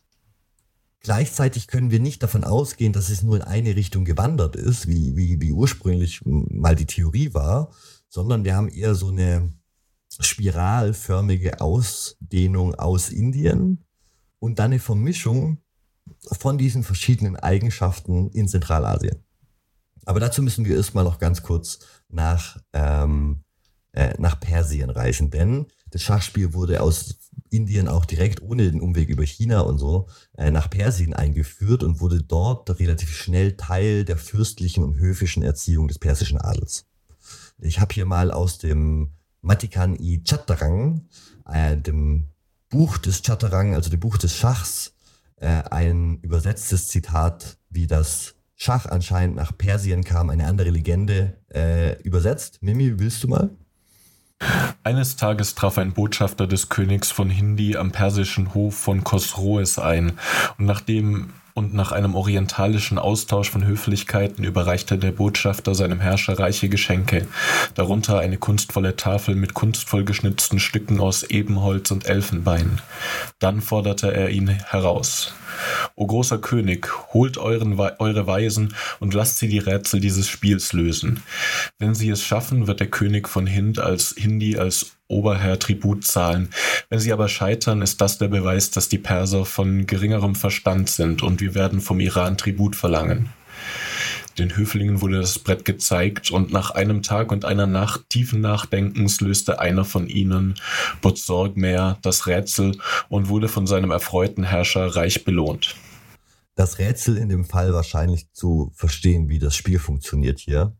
gleichzeitig 1.01 1.67
können 1.67 1.91
wir 1.91 2.01
nicht 2.01 2.23
davon 2.23 2.45
ausgehen, 2.45 2.93
dass 2.93 3.09
es 3.09 3.23
nur 3.23 3.37
in 3.37 3.43
eine 3.43 3.75
Richtung 3.75 4.05
gewandert 4.05 4.55
ist, 4.55 4.87
wie, 4.87 5.17
wie, 5.17 5.41
wie 5.41 5.53
ursprünglich 5.53 6.21
mal 6.25 6.77
die 6.77 6.87
Theorie 6.87 7.35
war, 7.35 7.71
sondern 8.09 8.45
wir 8.45 8.55
haben 8.55 8.69
eher 8.69 8.95
so 8.95 9.09
eine 9.09 9.53
spiralförmige 10.21 11.61
Ausdehnung 11.61 12.75
aus 12.75 13.11
Indien 13.11 13.85
und 14.39 14.59
dann 14.59 14.73
eine 14.73 14.79
Vermischung 14.79 15.59
von 16.33 16.59
diesen 16.59 16.83
verschiedenen 16.83 17.37
Eigenschaften 17.37 18.31
in 18.31 18.49
Zentralasien. 18.49 19.25
Aber 20.05 20.21
dazu 20.21 20.43
müssen 20.43 20.65
wir 20.65 20.77
erstmal 20.77 21.05
noch 21.05 21.19
ganz 21.19 21.43
kurz 21.43 21.81
nach, 22.09 22.59
ähm, 22.73 23.45
äh, 23.93 24.15
nach 24.19 24.39
Persien 24.39 24.91
reisen, 24.91 25.31
denn 25.31 25.67
das 25.91 26.03
Schachspiel 26.03 26.53
wurde 26.53 26.83
aus 26.83 27.19
Indien 27.51 27.89
auch 27.89 28.05
direkt 28.05 28.43
ohne 28.43 28.71
den 28.71 28.81
Umweg 28.81 29.09
über 29.09 29.25
China 29.25 29.61
und 29.61 29.79
so 29.79 30.09
äh, 30.37 30.51
nach 30.51 30.69
Persien 30.71 31.15
eingeführt 31.15 31.83
und 31.83 32.01
wurde 32.01 32.23
dort 32.23 32.79
relativ 32.79 33.15
schnell 33.15 33.57
Teil 33.57 34.05
der 34.05 34.17
fürstlichen 34.17 34.85
und 34.85 34.97
höfischen 34.97 35.43
Erziehung 35.43 35.89
des 35.89 35.99
persischen 35.99 36.39
Adels. 36.39 36.87
Ich 37.59 37.81
habe 37.81 37.95
hier 37.95 38.07
mal 38.07 38.31
aus 38.31 38.59
dem 38.59 39.13
Matikan 39.41 39.97
i 39.99 40.23
Chaturang, 40.25 41.09
äh, 41.47 41.77
dem 41.77 42.29
Buch 42.69 42.99
des 42.99 43.23
Chaturang, 43.23 43.75
also 43.75 43.91
dem 43.91 44.01
Buch 44.01 44.19
des 44.19 44.35
Schachs, 44.35 44.93
äh, 45.37 45.63
ein 45.71 46.19
übersetztes 46.23 46.89
Zitat, 46.89 47.59
wie 47.71 47.87
das 47.87 48.35
Schach 48.55 48.87
anscheinend 48.87 49.37
nach 49.37 49.57
Persien 49.57 50.03
kam, 50.03 50.31
eine 50.31 50.47
andere 50.47 50.71
Legende 50.71 51.39
äh, 51.53 52.01
übersetzt. 52.03 52.63
Mimi, 52.63 52.99
willst 52.99 53.23
du 53.23 53.29
mal? 53.29 53.51
Eines 54.83 55.17
Tages 55.17 55.55
traf 55.55 55.79
ein 55.79 55.93
Botschafter 55.93 56.47
des 56.47 56.69
Königs 56.69 57.11
von 57.11 57.31
Hindi 57.31 57.77
am 57.77 57.93
persischen 57.93 58.55
Hof 58.55 58.75
von 58.75 59.05
Khosroes 59.05 59.79
ein, 59.79 60.19
und 60.59 60.67
nachdem 60.67 61.33
und 61.57 61.73
nach 61.73 61.91
einem 61.91 62.15
orientalischen 62.15 62.99
Austausch 62.99 63.51
von 63.51 63.65
Höflichkeiten 63.65 64.45
überreichte 64.45 64.99
der 64.99 65.11
Botschafter 65.11 65.75
seinem 65.75 66.01
Herrscher 66.01 66.39
reiche 66.39 66.69
Geschenke, 66.69 67.27
darunter 67.75 68.19
eine 68.19 68.37
kunstvolle 68.37 68.95
Tafel 68.95 69.35
mit 69.35 69.55
kunstvoll 69.55 70.05
geschnitzten 70.05 70.61
Stücken 70.61 71.01
aus 71.01 71.23
Ebenholz 71.23 71.91
und 71.91 72.07
Elfenbein. 72.07 72.83
Dann 73.39 73.63
forderte 73.63 74.13
er 74.13 74.29
ihn 74.29 74.49
heraus. 74.49 75.33
O 75.95 76.07
großer 76.07 76.39
König, 76.39 76.89
holt 77.13 77.39
euren, 77.39 77.79
eure 77.79 78.27
Weisen 78.27 78.75
und 79.01 79.15
lasst 79.15 79.39
sie 79.39 79.49
die 79.49 79.59
Rätsel 79.59 80.01
dieses 80.01 80.29
Spiels 80.29 80.73
lösen. 80.73 81.23
Wenn 81.79 81.95
sie 81.95 82.11
es 82.11 82.23
schaffen, 82.23 82.67
wird 82.67 82.81
der 82.81 82.91
König 82.91 83.29
von 83.29 83.47
Hind 83.47 83.79
als 83.79 84.15
Hindi 84.17 84.59
als 84.59 84.97
Oberherr 85.09 85.59
Tribut 85.59 86.05
zahlen. 86.05 86.51
Wenn 86.89 86.99
sie 86.99 87.13
aber 87.13 87.29
scheitern, 87.29 87.83
ist 87.83 88.01
das 88.01 88.19
der 88.19 88.29
Beweis, 88.29 88.71
dass 88.71 88.89
die 88.89 88.99
Perser 88.99 89.45
von 89.45 89.87
geringerem 89.87 90.35
Verstand 90.35 90.91
sind 90.91 91.23
und 91.23 91.41
wir 91.41 91.55
werden 91.55 91.81
vom 91.81 92.01
Iran 92.01 92.37
Tribut 92.37 92.75
verlangen. 92.75 93.31
Den 94.39 94.55
Höflingen 94.55 95.01
wurde 95.01 95.19
das 95.21 95.39
Brett 95.39 95.65
gezeigt 95.65 96.31
und 96.31 96.53
nach 96.53 96.71
einem 96.71 97.03
Tag 97.03 97.33
und 97.33 97.45
einer 97.45 97.67
Nacht 97.67 98.11
tiefen 98.11 98.41
Nachdenkens 98.41 99.21
löste 99.21 99.61
einer 99.61 99.85
von 99.85 100.09
ihnen, 100.09 100.57
Botsorgmer, 101.01 101.99
das 102.03 102.27
Rätsel 102.27 102.79
und 103.09 103.29
wurde 103.29 103.49
von 103.49 103.67
seinem 103.67 103.91
erfreuten 103.91 104.45
Herrscher 104.45 104.95
reich 104.95 105.25
belohnt. 105.25 105.77
Das 106.55 106.79
Rätsel 106.79 107.17
in 107.17 107.29
dem 107.29 107.45
Fall 107.45 107.73
wahrscheinlich 107.73 108.33
zu 108.33 108.73
verstehen, 108.75 109.29
wie 109.29 109.39
das 109.39 109.57
Spiel 109.57 109.79
funktioniert 109.79 110.39
hier. 110.39 110.77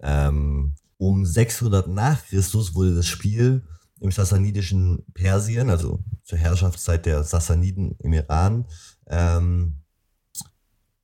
Ähm, 0.00 0.74
um 0.98 1.24
600 1.24 1.88
nach 1.88 2.24
Christus 2.26 2.74
wurde 2.74 2.94
das 2.94 3.06
Spiel 3.06 3.62
im 4.00 4.10
sassanidischen 4.10 5.04
Persien, 5.14 5.70
also 5.70 6.00
zur 6.24 6.38
Herrschaftszeit 6.38 7.06
der 7.06 7.22
Sassaniden 7.22 7.96
im 8.00 8.12
Iran, 8.12 8.66
ähm, 9.08 9.82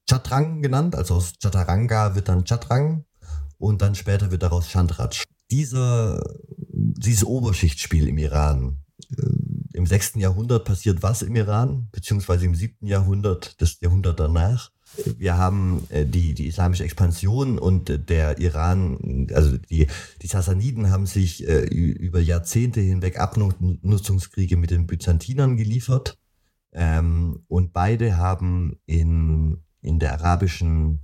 Chatrang 0.08 0.62
genannt, 0.62 0.94
also 0.94 1.14
aus 1.14 1.34
Chaturanga 1.40 2.14
wird 2.14 2.28
dann 2.28 2.44
Chatrang 2.44 3.04
und 3.58 3.82
dann 3.82 3.94
später 3.94 4.30
wird 4.30 4.42
daraus 4.42 4.68
Chandraj. 4.68 5.24
Dieser, 5.50 6.22
dieses 6.48 7.24
Oberschichtsspiel 7.24 8.08
im 8.08 8.18
Iran, 8.18 8.78
äh, 9.16 9.22
im 9.74 9.86
6. 9.86 10.14
Jahrhundert 10.16 10.64
passiert 10.64 11.02
was 11.02 11.22
im 11.22 11.34
Iran, 11.36 11.88
beziehungsweise 11.92 12.44
im 12.44 12.54
7. 12.54 12.86
Jahrhundert, 12.86 13.60
das 13.60 13.78
Jahrhundert 13.80 14.20
danach. 14.20 14.70
Wir 15.18 15.38
haben 15.38 15.86
äh, 15.88 16.04
die, 16.04 16.34
die 16.34 16.46
islamische 16.46 16.84
Expansion 16.84 17.58
und 17.58 18.08
der 18.08 18.38
Iran, 18.38 19.28
also 19.32 19.56
die, 19.56 19.86
die 20.20 20.26
Sassaniden 20.26 20.90
haben 20.90 21.06
sich 21.06 21.46
äh, 21.48 21.64
über 21.64 22.20
Jahrzehnte 22.20 22.80
hinweg 22.80 23.18
Abnutzungskriege 23.18 24.56
mit 24.56 24.70
den 24.70 24.86
Byzantinern 24.86 25.56
geliefert. 25.56 26.18
Ähm, 26.72 27.44
und 27.48 27.72
beide 27.72 28.16
haben 28.16 28.78
in, 28.86 29.62
in 29.82 29.98
der 29.98 30.14
arabischen, 30.14 31.00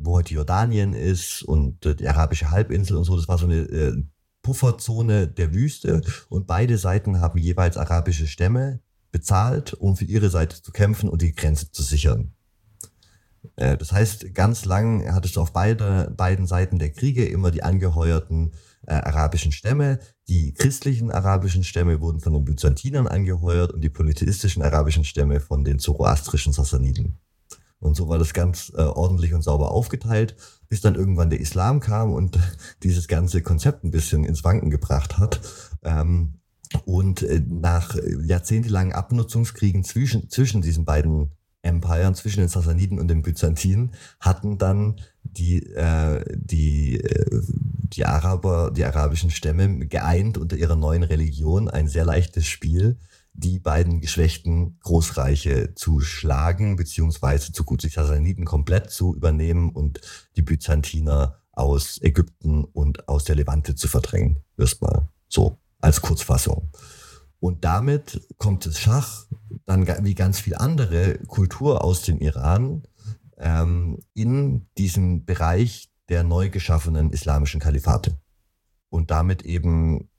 wo 0.00 0.14
heute 0.14 0.34
Jordanien 0.34 0.92
ist 0.92 1.42
und 1.42 1.84
die 1.84 2.06
arabische 2.06 2.50
Halbinsel 2.50 2.96
und 2.96 3.04
so, 3.04 3.16
das 3.16 3.28
war 3.28 3.38
so 3.38 3.46
eine 3.46 3.60
äh, 3.62 4.02
Pufferzone 4.42 5.28
der 5.28 5.52
Wüste 5.52 6.02
und 6.28 6.46
beide 6.46 6.78
Seiten 6.78 7.20
haben 7.20 7.38
jeweils 7.38 7.76
arabische 7.76 8.26
Stämme 8.26 8.80
bezahlt, 9.10 9.74
um 9.74 9.96
für 9.96 10.04
ihre 10.04 10.30
Seite 10.30 10.62
zu 10.62 10.70
kämpfen 10.70 11.08
und 11.08 11.22
die 11.22 11.34
Grenze 11.34 11.72
zu 11.72 11.82
sichern. 11.82 12.32
Äh, 13.56 13.76
das 13.76 13.92
heißt, 13.92 14.34
ganz 14.34 14.64
lang 14.64 15.12
hattest 15.12 15.36
du 15.36 15.40
auf 15.40 15.52
beide, 15.52 16.12
beiden 16.16 16.46
Seiten 16.46 16.78
der 16.78 16.90
Kriege 16.90 17.26
immer 17.26 17.50
die 17.50 17.62
angeheuerten 17.62 18.52
äh, 18.86 18.94
arabischen 18.94 19.52
Stämme. 19.52 19.98
Die 20.28 20.54
christlichen 20.54 21.10
arabischen 21.10 21.64
Stämme 21.64 22.00
wurden 22.00 22.20
von 22.20 22.32
den 22.32 22.44
Byzantinern 22.44 23.06
angeheuert 23.06 23.72
und 23.72 23.82
die 23.82 23.90
polytheistischen 23.90 24.62
arabischen 24.62 25.04
Stämme 25.04 25.40
von 25.40 25.64
den 25.64 25.78
zoroastrischen 25.78 26.52
Sassaniden. 26.52 27.18
Und 27.80 27.96
so 27.96 28.08
war 28.08 28.18
das 28.18 28.34
ganz 28.34 28.72
äh, 28.76 28.82
ordentlich 28.82 29.34
und 29.34 29.42
sauber 29.42 29.72
aufgeteilt, 29.72 30.36
bis 30.68 30.80
dann 30.80 30.94
irgendwann 30.94 31.30
der 31.30 31.40
Islam 31.40 31.80
kam 31.80 32.12
und 32.12 32.38
dieses 32.82 33.08
ganze 33.08 33.42
Konzept 33.42 33.84
ein 33.84 33.90
bisschen 33.90 34.24
ins 34.24 34.44
Wanken 34.44 34.70
gebracht 34.70 35.18
hat. 35.18 35.40
Ähm, 35.82 36.34
und 36.84 37.22
äh, 37.22 37.42
nach 37.46 37.96
jahrzehntelangen 38.22 38.92
Abnutzungskriegen 38.92 39.82
zwischen, 39.82 40.30
zwischen 40.30 40.62
diesen 40.62 40.84
beiden 40.84 41.30
Empire 41.62 42.12
zwischen 42.14 42.40
den 42.40 42.48
Sassaniden 42.48 42.98
und 42.98 43.08
den 43.08 43.22
Byzantinen 43.22 43.92
hatten 44.18 44.56
dann 44.56 44.96
die, 45.22 45.58
äh, 45.74 46.24
die, 46.34 47.00
äh, 47.00 47.42
die 47.92 48.06
Araber, 48.06 48.70
die 48.70 48.84
arabischen 48.84 49.30
Stämme 49.30 49.86
geeint 49.86 50.38
unter 50.38 50.56
ihrer 50.56 50.76
neuen 50.76 51.02
Religion. 51.02 51.68
Ein 51.68 51.88
sehr 51.88 52.04
leichtes 52.04 52.46
Spiel, 52.46 52.96
die 53.40 53.58
beiden 53.58 54.00
geschwächten 54.00 54.78
Großreiche 54.80 55.74
zu 55.74 56.00
schlagen, 56.00 56.76
beziehungsweise 56.76 57.52
zu 57.52 57.64
gut 57.64 57.82
die 57.82 57.88
Sassaniden 57.88 58.44
komplett 58.44 58.90
zu 58.90 59.14
übernehmen 59.14 59.70
und 59.70 60.00
die 60.36 60.42
Byzantiner 60.42 61.40
aus 61.52 62.00
Ägypten 62.02 62.64
und 62.64 63.08
aus 63.08 63.24
der 63.24 63.36
Levante 63.36 63.74
zu 63.74 63.88
verdrängen. 63.88 64.44
Erstmal 64.56 65.08
so 65.28 65.58
als 65.80 66.00
Kurzfassung. 66.00 66.70
Und 67.40 67.64
damit 67.64 68.20
kommt 68.36 68.66
das 68.66 68.78
Schach 68.78 69.26
dann 69.64 69.86
wie 70.04 70.14
ganz 70.14 70.40
viel 70.40 70.54
andere 70.54 71.18
Kultur 71.26 71.82
aus 71.82 72.02
dem 72.02 72.18
Iran 72.18 72.82
ähm, 73.38 73.98
in 74.12 74.66
diesen 74.76 75.24
Bereich 75.24 75.90
der 76.10 76.22
neu 76.22 76.50
geschaffenen 76.50 77.10
islamischen 77.10 77.60
Kalifate. 77.60 78.20
Und 78.90 79.10
damit 79.10 79.42
eben 79.42 80.10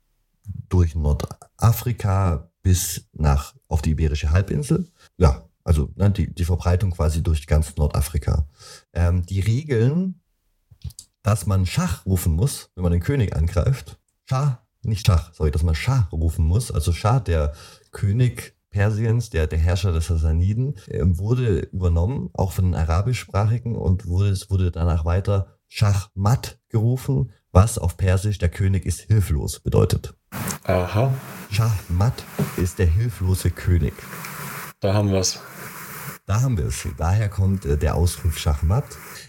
durch 0.68 0.94
Nordafrika 0.94 2.51
bis 2.62 3.08
nach 3.12 3.54
auf 3.68 3.82
die 3.82 3.90
Iberische 3.90 4.30
Halbinsel. 4.30 4.88
Ja, 5.16 5.48
also 5.64 5.90
ne, 5.96 6.10
die, 6.10 6.32
die 6.32 6.44
Verbreitung 6.44 6.92
quasi 6.92 7.22
durch 7.22 7.46
ganz 7.46 7.76
Nordafrika. 7.76 8.48
Ähm, 8.92 9.24
die 9.26 9.40
Regeln, 9.40 10.20
dass 11.22 11.46
man 11.46 11.66
Schach 11.66 12.06
rufen 12.06 12.34
muss, 12.34 12.70
wenn 12.74 12.82
man 12.82 12.92
den 12.92 13.02
König 13.02 13.36
angreift, 13.36 13.98
Schach 14.28 14.62
nicht 14.84 15.06
Schach, 15.06 15.32
sorry, 15.32 15.50
dass 15.50 15.62
man 15.62 15.74
Schah 15.74 16.08
rufen 16.12 16.44
muss. 16.44 16.70
Also 16.70 16.92
Schah, 16.92 17.20
der 17.20 17.52
König 17.92 18.56
Persiens, 18.70 19.30
der, 19.30 19.46
der 19.46 19.58
Herrscher 19.58 19.92
der 19.92 20.00
Sassaniden, 20.00 20.74
wurde 20.88 21.60
übernommen, 21.60 22.30
auch 22.32 22.52
von 22.52 22.64
den 22.66 22.74
arabischsprachigen 22.74 23.76
und 23.76 24.06
wurde, 24.06 24.30
es 24.30 24.50
wurde 24.50 24.70
danach 24.70 25.04
weiter 25.04 25.58
Schachmat 25.68 26.58
gerufen, 26.68 27.30
was 27.52 27.78
auf 27.78 27.96
Persisch 27.96 28.38
der 28.38 28.48
König 28.48 28.86
ist 28.86 29.02
hilflos 29.02 29.60
bedeutet. 29.60 30.14
Aha. 30.64 31.12
Schachmat 31.50 32.24
ist 32.56 32.78
der 32.78 32.86
hilflose 32.86 33.50
König. 33.50 33.92
Da 34.80 34.94
haben 34.94 35.10
wir 35.10 35.18
es. 35.18 35.38
Da 36.24 36.40
haben 36.40 36.56
wir 36.56 36.66
es. 36.66 36.86
Daher 36.96 37.28
kommt 37.28 37.66
äh, 37.66 37.76
der 37.76 37.94
Ausruf 37.94 38.38
Schachmat. 38.38 38.84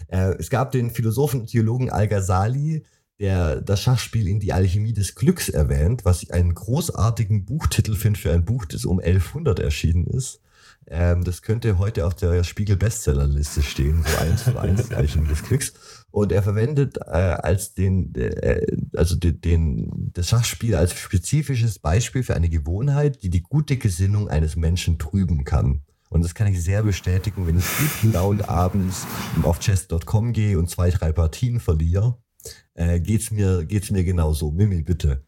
Äh, 0.08 0.34
es 0.38 0.48
gab 0.48 0.72
den 0.72 0.90
Philosophen 0.90 1.40
und 1.40 1.50
Theologen 1.50 1.90
Al-Ghazali, 1.90 2.84
der 3.20 3.60
das 3.60 3.82
Schachspiel 3.82 4.26
in 4.26 4.40
die 4.40 4.52
Alchemie 4.52 4.92
des 4.92 5.14
Glücks 5.14 5.48
erwähnt, 5.48 6.04
was 6.04 6.22
ich 6.22 6.32
einen 6.32 6.54
großartigen 6.54 7.44
Buchtitel 7.44 7.94
finde 7.94 8.18
für 8.18 8.32
ein 8.32 8.44
Buch, 8.44 8.64
das 8.64 8.84
um 8.84 8.98
1100 9.00 9.60
erschienen 9.60 10.06
ist. 10.06 10.40
Ähm, 10.86 11.24
das 11.24 11.42
könnte 11.42 11.78
heute 11.78 12.06
auf 12.06 12.14
der 12.14 12.44
Spiegel-Bestsellerliste 12.44 13.62
stehen, 13.62 14.04
so 14.06 14.18
eins 14.18 14.44
zu 14.44 14.58
eins 14.58 14.90
Alchemie 14.92 15.28
des 15.28 15.42
Glücks. 15.42 15.72
Und 16.14 16.30
er 16.30 16.44
verwendet 16.44 16.98
äh, 16.98 17.10
als 17.10 17.74
den, 17.74 18.14
äh, 18.14 18.64
also 18.96 19.16
den, 19.16 19.40
den, 19.40 20.10
das 20.14 20.28
Schachspiel 20.28 20.76
als 20.76 20.94
spezifisches 20.94 21.80
Beispiel 21.80 22.22
für 22.22 22.36
eine 22.36 22.48
Gewohnheit, 22.48 23.24
die 23.24 23.30
die 23.30 23.42
gute 23.42 23.76
Gesinnung 23.78 24.28
eines 24.28 24.54
Menschen 24.54 24.96
trüben 25.00 25.42
kann. 25.42 25.82
Und 26.10 26.22
das 26.22 26.36
kann 26.36 26.46
ich 26.46 26.62
sehr 26.62 26.84
bestätigen, 26.84 27.48
wenn 27.48 27.58
ich 27.58 27.64
gut 27.64 28.02
gelaunt 28.02 28.48
abends 28.48 29.08
auf 29.42 29.58
chess.com 29.58 30.32
gehe 30.32 30.56
und 30.56 30.70
zwei, 30.70 30.90
drei 30.90 31.10
Partien 31.10 31.58
verliere 31.58 32.16
äh, 32.74 33.00
geht's 33.00 33.30
mir, 33.30 33.64
geht's 33.64 33.90
mir 33.90 34.04
genauso. 34.04 34.50
Mimi, 34.50 34.82
bitte. 34.82 35.24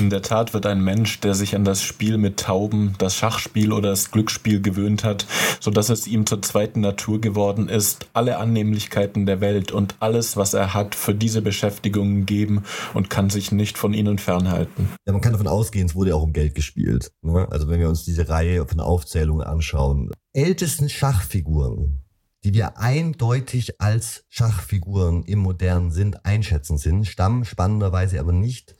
In 0.00 0.08
der 0.08 0.22
Tat 0.22 0.54
wird 0.54 0.64
ein 0.64 0.82
Mensch, 0.82 1.20
der 1.20 1.34
sich 1.34 1.54
an 1.54 1.66
das 1.66 1.82
Spiel 1.82 2.16
mit 2.16 2.40
Tauben, 2.40 2.94
das 2.96 3.16
Schachspiel 3.16 3.70
oder 3.70 3.90
das 3.90 4.10
Glücksspiel 4.10 4.62
gewöhnt 4.62 5.04
hat, 5.04 5.26
so 5.60 5.70
dass 5.70 5.90
es 5.90 6.06
ihm 6.06 6.24
zur 6.24 6.40
zweiten 6.40 6.80
Natur 6.80 7.20
geworden 7.20 7.68
ist, 7.68 8.06
alle 8.14 8.38
Annehmlichkeiten 8.38 9.26
der 9.26 9.42
Welt 9.42 9.72
und 9.72 9.96
alles, 10.00 10.38
was 10.38 10.54
er 10.54 10.72
hat, 10.72 10.94
für 10.94 11.14
diese 11.14 11.42
Beschäftigungen 11.42 12.24
geben 12.24 12.64
und 12.94 13.10
kann 13.10 13.28
sich 13.28 13.52
nicht 13.52 13.76
von 13.76 13.92
ihnen 13.92 14.16
fernhalten. 14.16 14.88
Ja, 15.06 15.12
man 15.12 15.20
kann 15.20 15.32
davon 15.32 15.48
ausgehen, 15.48 15.84
es 15.84 15.94
wurde 15.94 16.16
auch 16.16 16.22
um 16.22 16.32
Geld 16.32 16.54
gespielt. 16.54 17.12
Ne? 17.20 17.46
Also 17.50 17.68
wenn 17.68 17.78
wir 17.78 17.90
uns 17.90 18.02
diese 18.06 18.26
Reihe 18.30 18.66
von 18.66 18.80
Aufzählungen 18.80 19.46
anschauen. 19.46 20.10
Ältesten 20.32 20.88
Schachfiguren 20.88 22.00
die 22.42 22.54
wir 22.54 22.78
eindeutig 22.78 23.82
als 23.82 24.24
Schachfiguren 24.30 25.24
im 25.24 25.40
modernen 25.40 25.90
Sinn 25.90 26.16
einschätzen 26.22 26.78
sind, 26.78 27.06
stammen 27.06 27.44
spannenderweise 27.44 28.18
aber 28.18 28.32
nicht 28.32 28.76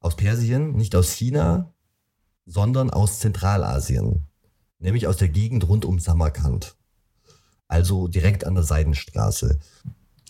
aus 0.00 0.16
Persien, 0.16 0.72
nicht 0.72 0.96
aus 0.96 1.12
China, 1.12 1.72
sondern 2.46 2.90
aus 2.90 3.20
Zentralasien, 3.20 4.26
nämlich 4.78 5.06
aus 5.06 5.18
der 5.18 5.28
Gegend 5.28 5.68
rund 5.68 5.84
um 5.84 5.98
Samarkand, 5.98 6.76
also 7.68 8.08
direkt 8.08 8.44
an 8.44 8.54
der 8.54 8.64
Seidenstraße. 8.64 9.60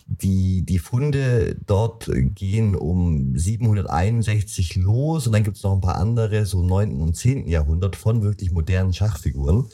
Die, 0.05 0.65
die 0.65 0.79
Funde 0.79 1.55
dort 1.65 2.11
gehen 2.35 2.75
um 2.75 3.37
761 3.37 4.75
los 4.75 5.25
und 5.25 5.33
dann 5.33 5.43
gibt 5.43 5.55
es 5.55 5.63
noch 5.63 5.73
ein 5.73 5.81
paar 5.81 5.95
andere, 5.95 6.45
so 6.45 6.61
9. 6.61 6.99
und 6.99 7.15
10. 7.15 7.47
Jahrhundert 7.47 7.95
von 7.95 8.21
wirklich 8.21 8.51
modernen 8.51 8.93
Schachfiguren. 8.93 9.69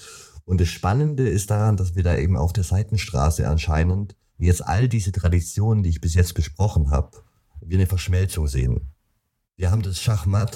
Und 0.46 0.62
das 0.62 0.68
Spannende 0.68 1.28
ist 1.28 1.50
daran, 1.50 1.76
dass 1.76 1.96
wir 1.96 2.04
da 2.04 2.16
eben 2.16 2.38
auf 2.38 2.54
der 2.54 2.64
Seitenstraße 2.64 3.50
anscheinend 3.50 4.16
jetzt 4.38 4.66
all 4.66 4.88
diese 4.88 5.12
Traditionen, 5.12 5.82
die 5.82 5.90
ich 5.90 6.02
bis 6.02 6.14
jetzt 6.14 6.36
besprochen 6.36 6.92
habe, 6.92 7.18
wir 7.60 7.78
eine 7.78 7.88
Verschmelzung 7.88 8.48
sehen. 8.48 8.94
Wir 9.58 9.72
haben 9.72 9.82
das 9.82 10.00
Schachmatt 10.00 10.56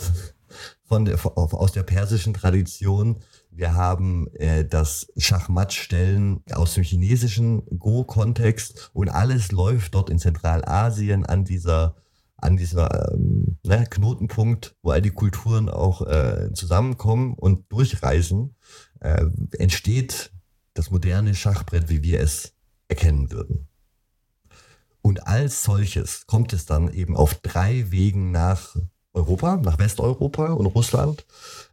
von 0.84 1.06
der, 1.06 1.18
aus 1.36 1.72
der 1.72 1.82
persischen 1.82 2.36
Tradition. 2.36 3.18
Wir 3.50 3.74
haben 3.74 4.28
äh, 4.36 4.64
das 4.64 5.12
Schachmatt-Stellen 5.18 6.44
aus 6.52 6.76
dem 6.76 6.84
chinesischen 6.84 7.66
Go-Kontext 7.80 8.92
und 8.94 9.10
alles 9.10 9.52
läuft 9.52 9.96
dort 9.96 10.12
in 10.12 10.20
Zentralasien 10.20 11.26
an 11.26 11.44
dieser 11.44 11.96
an 12.38 12.58
dieser 12.58 13.14
ähm, 13.14 13.60
ne, 13.64 13.86
Knotenpunkt, 13.88 14.76
wo 14.82 14.90
all 14.90 15.02
die 15.02 15.12
Kulturen 15.12 15.70
auch 15.70 16.02
äh, 16.08 16.52
zusammenkommen 16.54 17.36
und 17.36 17.72
durchreisen 17.72 18.56
äh, 19.00 19.26
entsteht 19.60 20.32
das 20.74 20.90
moderne 20.90 21.36
Schachbrett, 21.36 21.90
wie 21.90 22.02
wir 22.02 22.20
es 22.20 22.54
erkennen 22.88 23.32
würden. 23.32 23.68
Und 25.02 25.28
als 25.28 25.64
solches 25.64 26.28
kommt 26.28 26.54
es 26.54 26.66
dann 26.66 26.92
eben 26.94 27.16
auf 27.16 27.36
drei 27.36 27.92
Wegen 27.92 28.32
nach 28.32 28.76
Europa, 29.14 29.58
nach 29.58 29.80
Westeuropa 29.80 30.54
und 30.54 30.68
Russland. 30.68 31.26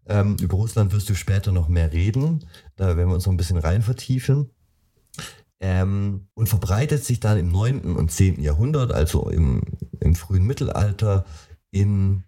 Ähm, 0.06 0.36
über 0.40 0.56
Russland 0.56 0.92
wirst 0.92 1.08
du 1.08 1.14
später 1.14 1.52
noch 1.52 1.68
mehr 1.68 1.92
reden. 1.92 2.44
Da 2.76 2.96
werden 2.96 3.08
wir 3.08 3.14
uns 3.14 3.26
noch 3.26 3.32
ein 3.32 3.36
bisschen 3.36 3.58
rein 3.58 3.82
vertiefen. 3.82 4.50
Ähm, 5.60 6.28
und 6.34 6.48
verbreitet 6.48 7.04
sich 7.04 7.20
dann 7.20 7.38
im 7.38 7.50
9. 7.50 7.96
und 7.96 8.10
10. 8.10 8.40
Jahrhundert, 8.40 8.92
also 8.92 9.28
im, 9.28 9.62
im 10.00 10.14
frühen 10.14 10.46
Mittelalter, 10.46 11.24
in 11.70 12.24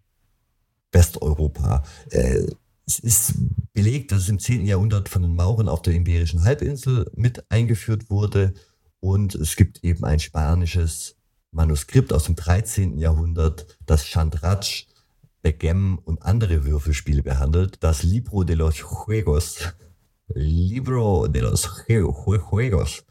Westeuropa. 0.93 1.85
Äh, 2.11 2.47
es 2.87 2.99
ist 2.99 3.35
belegt, 3.73 4.11
dass 4.11 4.23
es 4.23 4.29
im 4.29 4.41
10. 4.41 4.67
Jahrhundert 4.67 5.09
von 5.09 5.23
den 5.23 5.37
Mauren 5.37 5.69
auf 5.69 5.83
der 5.83 5.95
Iberischen 5.95 6.43
Halbinsel 6.43 7.11
mit 7.15 7.45
eingeführt 7.51 8.11
wurde 8.11 8.53
Und 9.01 9.35
es 9.35 9.57
gibt 9.57 9.83
eben 9.83 10.05
ein 10.05 10.21
spanisches 10.21 11.17
Manuskript 11.53 12.13
aus 12.13 12.25
dem 12.25 12.37
13. 12.37 12.99
Jahrhundert, 12.99 13.79
das 13.87 14.05
Chandrach, 14.05 14.87
Backgammon 15.43 15.99
und 15.99 16.23
andere 16.23 16.65
Würfelspiele 16.65 17.23
behandelt. 17.23 17.83
Das 17.83 18.03
Libro 18.03 18.45
de 18.45 18.57
los 18.57 18.79
Juegos. 18.79 19.73
Libro 20.29 21.27
de 21.29 21.43
los 21.43 21.69
Juegos. 21.89 23.05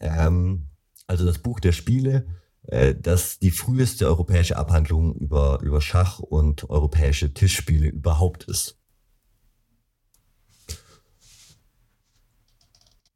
Ähm, 0.00 0.68
also 1.06 1.24
das 1.24 1.38
Buch 1.38 1.60
der 1.60 1.72
Spiele, 1.72 2.26
äh, 2.68 2.94
das 2.94 3.38
die 3.38 3.50
früheste 3.50 4.06
europäische 4.06 4.56
Abhandlung 4.56 5.14
über, 5.14 5.60
über 5.62 5.80
Schach 5.80 6.18
und 6.18 6.68
europäische 6.70 7.32
Tischspiele 7.32 7.88
überhaupt 7.88 8.44
ist. 8.44 8.78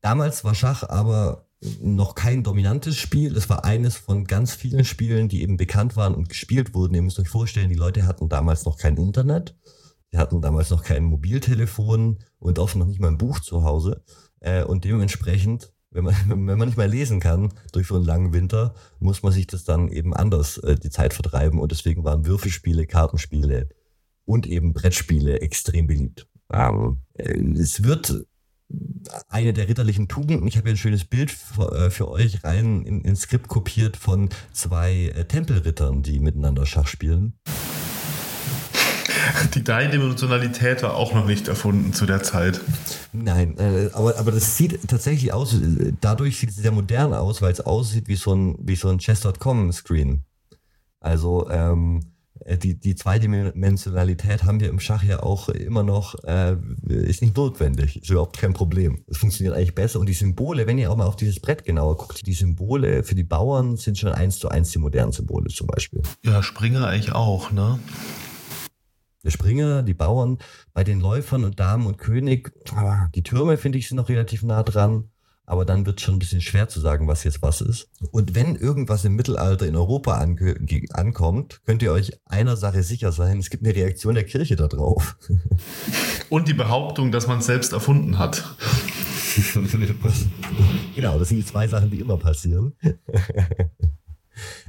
Damals 0.00 0.44
war 0.44 0.54
Schach 0.54 0.82
aber 0.88 1.45
noch 1.80 2.14
kein 2.14 2.42
dominantes 2.42 2.96
Spiel. 2.96 3.36
Es 3.36 3.48
war 3.48 3.64
eines 3.64 3.96
von 3.96 4.24
ganz 4.24 4.54
vielen 4.54 4.84
Spielen, 4.84 5.28
die 5.28 5.42
eben 5.42 5.56
bekannt 5.56 5.96
waren 5.96 6.14
und 6.14 6.28
gespielt 6.28 6.74
wurden. 6.74 6.94
Ihr 6.94 7.02
müsst 7.02 7.18
euch 7.18 7.28
vorstellen, 7.28 7.68
die 7.70 7.74
Leute 7.74 8.06
hatten 8.06 8.28
damals 8.28 8.64
noch 8.64 8.76
kein 8.78 8.96
Internet. 8.96 9.54
Sie 10.12 10.18
hatten 10.18 10.40
damals 10.40 10.70
noch 10.70 10.82
kein 10.82 11.04
Mobiltelefon 11.04 12.18
und 12.38 12.58
oft 12.58 12.76
noch 12.76 12.86
nicht 12.86 13.00
mal 13.00 13.08
ein 13.08 13.18
Buch 13.18 13.40
zu 13.40 13.64
Hause. 13.64 14.04
Äh, 14.40 14.64
und 14.64 14.84
dementsprechend, 14.84 15.72
wenn 15.90 16.04
man, 16.04 16.14
wenn 16.28 16.58
man 16.58 16.68
nicht 16.68 16.78
mehr 16.78 16.88
lesen 16.88 17.20
kann 17.20 17.52
durch 17.72 17.88
so 17.88 17.96
einen 17.96 18.04
langen 18.04 18.32
Winter, 18.32 18.74
muss 19.00 19.22
man 19.22 19.32
sich 19.32 19.46
das 19.46 19.64
dann 19.64 19.88
eben 19.88 20.14
anders 20.14 20.58
äh, 20.58 20.76
die 20.76 20.90
Zeit 20.90 21.14
vertreiben. 21.14 21.58
Und 21.58 21.72
deswegen 21.72 22.04
waren 22.04 22.26
Würfelspiele, 22.26 22.86
Kartenspiele 22.86 23.70
und 24.24 24.46
eben 24.46 24.74
Brettspiele 24.74 25.40
extrem 25.40 25.86
beliebt. 25.86 26.28
Ähm, 26.52 26.98
äh, 27.14 27.38
es 27.58 27.82
wird 27.82 28.26
eine 29.28 29.52
der 29.52 29.68
ritterlichen 29.68 30.08
Tugenden. 30.08 30.46
Ich 30.48 30.56
habe 30.56 30.68
hier 30.68 30.74
ein 30.74 30.78
schönes 30.78 31.04
Bild 31.04 31.30
für, 31.30 31.72
äh, 31.72 31.90
für 31.90 32.08
euch 32.08 32.42
rein 32.44 32.82
in, 32.82 33.02
ins 33.02 33.22
Skript 33.22 33.48
kopiert 33.48 33.96
von 33.96 34.30
zwei 34.52 35.12
äh, 35.14 35.24
Tempelrittern, 35.24 36.02
die 36.02 36.18
miteinander 36.18 36.66
Schach 36.66 36.86
spielen. 36.86 37.34
Die 39.54 39.64
Dreidimensionalität 39.64 40.82
war 40.82 40.94
auch 40.94 41.14
noch 41.14 41.26
nicht 41.26 41.48
erfunden 41.48 41.92
zu 41.92 42.06
der 42.06 42.22
Zeit. 42.22 42.60
Nein, 43.12 43.56
äh, 43.58 43.90
aber, 43.92 44.18
aber 44.18 44.32
das 44.32 44.56
sieht 44.56 44.88
tatsächlich 44.88 45.32
aus, 45.32 45.56
dadurch 46.00 46.38
sieht 46.38 46.50
es 46.50 46.56
sehr 46.56 46.72
modern 46.72 47.12
aus, 47.12 47.42
weil 47.42 47.52
es 47.52 47.60
aussieht 47.60 48.08
wie 48.08 48.16
so 48.16 48.34
ein, 48.34 48.56
wie 48.60 48.76
so 48.76 48.88
ein 48.88 48.98
Chess.com-Screen. 48.98 50.24
Also, 51.00 51.48
ähm, 51.50 52.00
äh, 52.00 52.15
die, 52.44 52.78
die 52.78 52.94
Zweidimensionalität 52.94 54.44
haben 54.44 54.60
wir 54.60 54.68
im 54.68 54.80
Schach 54.80 55.02
ja 55.02 55.22
auch 55.22 55.48
immer 55.48 55.82
noch, 55.82 56.14
äh, 56.24 56.56
ist 56.86 57.22
nicht 57.22 57.36
notwendig, 57.36 58.02
ist 58.02 58.10
überhaupt 58.10 58.38
kein 58.38 58.52
Problem. 58.52 59.04
Es 59.08 59.18
funktioniert 59.18 59.56
eigentlich 59.56 59.74
besser. 59.74 60.00
Und 60.00 60.06
die 60.06 60.14
Symbole, 60.14 60.66
wenn 60.66 60.78
ihr 60.78 60.90
auch 60.90 60.96
mal 60.96 61.06
auf 61.06 61.16
dieses 61.16 61.40
Brett 61.40 61.64
genauer 61.64 61.96
guckt, 61.96 62.26
die 62.26 62.32
Symbole 62.32 63.02
für 63.02 63.14
die 63.14 63.24
Bauern 63.24 63.76
sind 63.76 63.98
schon 63.98 64.12
eins 64.12 64.38
zu 64.38 64.48
eins 64.48 64.70
die 64.70 64.78
modernen 64.78 65.12
Symbole 65.12 65.48
zum 65.48 65.66
Beispiel. 65.66 66.02
Ja, 66.24 66.42
Springer 66.42 66.86
eigentlich 66.86 67.14
auch, 67.14 67.50
ne? 67.50 67.78
Der 69.24 69.30
Springer, 69.30 69.82
die 69.82 69.94
Bauern, 69.94 70.38
bei 70.72 70.84
den 70.84 71.00
Läufern 71.00 71.42
und 71.42 71.58
Damen 71.58 71.86
und 71.86 71.98
König, 71.98 72.52
die 73.14 73.22
Türme 73.24 73.56
finde 73.56 73.78
ich 73.78 73.88
sind 73.88 73.96
noch 73.96 74.08
relativ 74.08 74.44
nah 74.44 74.62
dran 74.62 75.10
aber 75.46 75.64
dann 75.64 75.86
wird 75.86 76.00
schon 76.00 76.16
ein 76.16 76.18
bisschen 76.18 76.40
schwer 76.40 76.68
zu 76.68 76.80
sagen, 76.80 77.06
was 77.06 77.24
jetzt 77.24 77.40
was 77.40 77.60
ist. 77.60 77.88
Und 78.10 78.34
wenn 78.34 78.56
irgendwas 78.56 79.04
im 79.04 79.14
Mittelalter 79.14 79.66
in 79.66 79.76
Europa 79.76 80.12
ankommt, 80.14 81.60
könnt 81.64 81.82
ihr 81.82 81.92
euch 81.92 82.12
einer 82.26 82.56
Sache 82.56 82.82
sicher 82.82 83.12
sein, 83.12 83.38
es 83.38 83.48
gibt 83.48 83.64
eine 83.64 83.74
Reaktion 83.74 84.14
der 84.14 84.24
Kirche 84.24 84.56
darauf. 84.56 85.16
Und 86.28 86.48
die 86.48 86.54
Behauptung, 86.54 87.12
dass 87.12 87.28
man 87.28 87.38
es 87.38 87.46
selbst 87.46 87.72
erfunden 87.72 88.18
hat. 88.18 88.44
genau, 90.94 91.18
das 91.18 91.28
sind 91.28 91.38
die 91.38 91.46
zwei 91.46 91.68
Sachen, 91.68 91.90
die 91.90 92.00
immer 92.00 92.18
passieren. 92.18 92.74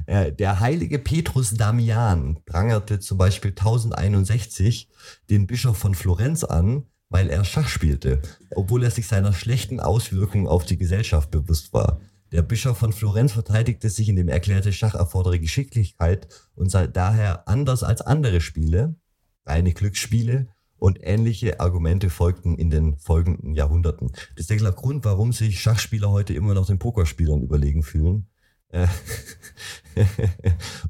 Äh, 0.06 0.32
der 0.32 0.60
heilige 0.60 0.98
Petrus 0.98 1.50
Damian 1.50 2.38
prangerte 2.46 3.00
zum 3.00 3.18
Beispiel 3.18 3.50
1061 3.50 4.88
den 5.28 5.46
Bischof 5.46 5.76
von 5.76 5.94
Florenz 5.94 6.42
an, 6.42 6.86
weil 7.08 7.30
er 7.30 7.44
Schach 7.44 7.68
spielte, 7.68 8.20
obwohl 8.54 8.84
er 8.84 8.90
sich 8.90 9.06
seiner 9.06 9.32
schlechten 9.32 9.80
Auswirkungen 9.80 10.46
auf 10.46 10.64
die 10.64 10.78
Gesellschaft 10.78 11.30
bewusst 11.30 11.72
war. 11.72 12.00
Der 12.32 12.42
Bischof 12.42 12.76
von 12.76 12.92
Florenz 12.92 13.32
verteidigte 13.32 13.88
sich, 13.88 14.08
indem 14.08 14.28
er 14.28 14.34
erklärte, 14.34 14.72
Schach 14.72 14.94
erfordere 14.94 15.40
Geschicklichkeit 15.40 16.28
und 16.54 16.70
sei 16.70 16.86
daher 16.86 17.48
anders 17.48 17.82
als 17.82 18.02
andere 18.02 18.40
Spiele, 18.40 18.96
reine 19.46 19.72
Glücksspiele, 19.72 20.48
und 20.78 20.98
ähnliche 21.02 21.60
Argumente 21.60 22.08
folgten 22.08 22.56
in 22.56 22.70
den 22.70 22.96
folgenden 22.98 23.54
Jahrhunderten. 23.54 24.12
Das 24.36 24.48
ist 24.48 24.50
der 24.50 24.72
Grund, 24.72 25.04
warum 25.04 25.32
sich 25.32 25.60
Schachspieler 25.60 26.10
heute 26.10 26.34
immer 26.34 26.54
noch 26.54 26.66
den 26.66 26.78
Pokerspielern 26.78 27.42
überlegen 27.42 27.82
fühlen. 27.82 28.28
Äh, 28.70 28.86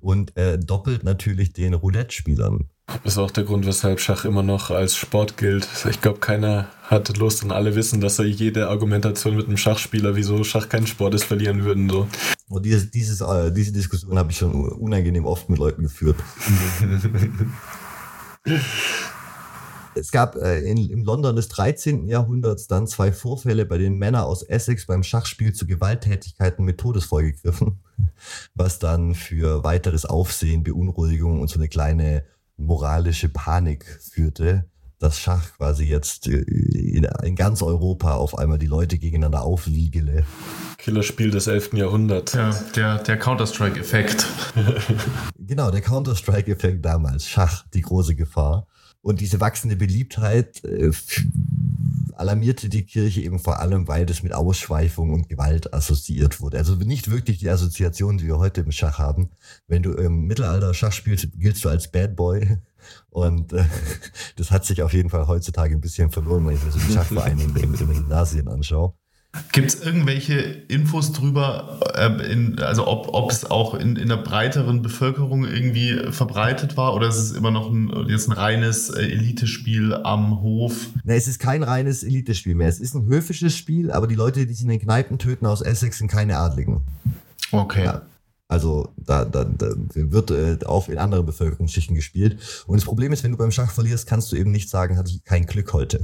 und 0.01 0.37
äh, 0.37 0.59
doppelt 0.59 1.05
natürlich 1.05 1.53
den 1.53 1.75
Roulette-Spielern. 1.75 2.69
Das 3.05 3.13
ist 3.15 3.19
auch 3.19 3.31
der 3.31 3.45
Grund, 3.45 3.67
weshalb 3.67 4.01
Schach 4.01 4.25
immer 4.25 4.43
noch 4.43 4.71
als 4.71 4.97
Sport 4.97 5.37
gilt. 5.37 5.69
Ich 5.91 6.01
glaube, 6.01 6.21
keiner 6.21 6.69
hat 6.85 7.15
Lust 7.19 7.45
und 7.45 7.53
alle 7.53 7.75
wissen, 7.75 8.01
dass 8.01 8.19
er 8.19 8.25
jede 8.25 8.69
Argumentation 8.69 9.37
mit 9.37 9.47
einem 9.47 9.59
Schachspieler, 9.59 10.17
wieso 10.17 10.43
Schach 10.43 10.71
kein 10.71 10.87
Sport 10.87 11.15
ist, 11.15 11.25
verlieren 11.25 11.65
würden. 11.65 11.91
So. 11.91 12.09
Und 12.49 12.65
dieses, 12.65 12.91
dieses, 12.91 13.21
äh, 13.21 13.53
diese 13.53 13.73
Diskussion 13.73 14.19
habe 14.19 14.31
ich 14.31 14.39
schon 14.39 14.53
unangenehm 14.53 15.27
oft 15.27 15.51
mit 15.51 15.59
Leuten 15.59 15.83
geführt. 15.83 16.17
es 19.99 20.11
gab 20.11 20.37
äh, 20.37 20.61
in, 20.61 20.89
im 20.91 21.05
London 21.05 21.37
des 21.37 21.49
13. 21.49 22.07
Jahrhunderts 22.07 22.67
dann 22.67 22.87
zwei 22.87 23.13
Vorfälle, 23.13 23.67
bei 23.67 23.79
denen 23.79 23.99
Männer 23.99 24.27
aus 24.27 24.43
Essex 24.43 24.87
beim 24.87 25.03
Schachspiel 25.03 25.53
zu 25.53 25.67
Gewalttätigkeiten 25.67 26.65
mit 26.65 26.79
Todesfolge 26.79 27.33
griffen, 27.33 27.81
was 28.55 28.79
dann 28.79 29.15
für 29.15 29.65
weiteres 29.65 30.05
Aufsehen, 30.05 30.63
Beunruhigung 30.63 31.41
und 31.41 31.49
so 31.49 31.59
eine 31.59 31.69
kleine 31.69 32.25
moralische 32.57 33.29
Panik 33.29 33.85
führte, 34.01 34.65
dass 34.99 35.21
Schach 35.21 35.57
quasi 35.57 35.85
jetzt 35.85 36.27
äh, 36.27 36.39
in, 36.39 37.05
in 37.23 37.37
ganz 37.37 37.63
Europa 37.63 38.15
auf 38.15 38.37
einmal 38.37 38.59
die 38.59 38.67
Leute 38.67 38.99
gegeneinander 38.99 39.43
aufliegele. 39.43 40.25
Killerspiel 40.79 41.31
des 41.31 41.47
11. 41.47 41.75
Jahrhunderts. 41.75 42.33
Ja, 42.33 42.51
der, 42.75 42.99
der 42.99 43.19
Counter-Strike-Effekt. 43.19 44.27
genau, 45.39 45.71
der 45.71 45.81
Counter-Strike-Effekt 45.81 46.85
damals. 46.85 47.27
Schach, 47.27 47.65
die 47.75 47.83
große 47.83 48.15
Gefahr. 48.15 48.67
Und 49.09 49.23
diese 49.23 49.41
wachsende 49.41 49.75
Beliebtheit 49.75 50.63
äh, 50.65 50.93
alarmierte 52.13 52.69
die 52.69 52.85
Kirche 52.85 53.23
eben 53.23 53.39
vor 53.39 53.59
allem, 53.59 53.89
weil 53.89 54.05
das 54.05 54.23
mit 54.23 54.35
Ausschweifung 54.35 55.15
und 55.15 55.31
Gewalt 55.31 55.73
assoziiert 55.73 56.43
wurde. 56.43 56.59
Also 56.59 56.75
nicht 56.75 57.11
wirklich 57.11 57.39
die 57.39 57.49
Assoziation, 57.49 58.19
die 58.19 58.27
wir 58.27 58.37
heute 58.37 58.61
im 58.61 58.71
Schach 58.71 58.99
haben. 58.99 59.31
Wenn 59.67 59.83
du 59.83 59.93
im 59.93 60.27
Mittelalter 60.27 60.75
Schach 60.75 60.93
spielst, 60.93 61.27
giltst 61.39 61.65
du 61.65 61.71
als 61.71 61.91
Bad 61.91 62.17
Boy. 62.17 62.59
Und 63.09 63.55
äh, 63.55 63.65
das 64.37 64.51
hat 64.51 64.67
sich 64.67 64.83
auf 64.83 64.93
jeden 64.93 65.09
Fall 65.09 65.27
heutzutage 65.27 65.75
ein 65.75 65.81
bisschen 65.81 66.11
verloren, 66.11 66.47
wenn 66.47 66.57
ich 66.57 66.63
mir 66.63 66.71
so 66.71 66.79
die 66.79 66.93
Schachvereine 66.93 67.43
in 67.43 67.55
den 67.55 67.73
Gymnasien 67.73 68.47
anschaue. 68.47 68.93
Gibt 69.53 69.69
es 69.69 69.81
irgendwelche 69.81 70.35
Infos 70.69 71.13
drüber, 71.13 71.81
äh, 71.95 72.33
in, 72.33 72.59
also 72.61 72.87
ob, 72.87 73.09
ob 73.13 73.31
es 73.31 73.45
auch 73.45 73.75
in, 73.75 73.97
in 73.97 74.09
der 74.09 74.17
breiteren 74.17 74.81
Bevölkerung 74.81 75.45
irgendwie 75.45 76.11
verbreitet 76.11 76.79
war 76.79 76.95
oder 76.95 77.09
ist 77.09 77.19
es 77.19 77.33
immer 77.33 77.51
noch 77.51 77.71
ein, 77.71 78.07
jetzt 78.09 78.29
ein 78.29 78.33
reines 78.33 78.89
äh, 78.89 79.03
Elitespiel 79.03 79.95
am 79.95 80.41
Hof? 80.41 80.89
Ne, 81.05 81.15
es 81.15 81.29
ist 81.29 81.41
kein 81.41 81.63
reines 81.63 82.03
Elitespiel 82.03 82.55
mehr. 82.55 82.69
Es 82.69 82.81
ist 82.81 82.95
ein 82.95 83.05
höfisches 83.07 83.55
Spiel, 83.55 83.91
aber 83.91 84.07
die 84.07 84.15
Leute, 84.15 84.47
die 84.47 84.55
sich 84.55 84.63
in 84.63 84.71
den 84.71 84.81
Kneipen 84.81 85.19
töten 85.19 85.45
aus 85.45 85.61
Essex, 85.61 85.99
sind 85.99 86.09
keine 86.11 86.39
Adligen. 86.39 86.81
Okay. 87.53 87.85
Ja. 87.85 88.03
Also 88.49 88.89
da, 88.97 89.27
da, 89.27 89.45
da 89.45 89.75
wird 89.93 90.31
äh, 90.31 90.59
auch 90.65 90.89
in 90.89 90.97
anderen 90.97 91.27
Bevölkerungsschichten 91.27 91.95
gespielt. 91.95 92.65
Und 92.67 92.77
das 92.77 92.87
Problem 92.87 93.13
ist, 93.13 93.23
wenn 93.23 93.33
du 93.33 93.37
beim 93.37 93.51
Schach 93.51 93.71
verlierst, 93.71 94.07
kannst 94.07 94.33
du 94.33 94.37
eben 94.37 94.53
nicht 94.53 94.71
sagen, 94.71 94.97
hatte 94.97 95.11
ich 95.11 95.23
kein 95.25 95.45
Glück 95.45 95.75
heute. 95.75 96.03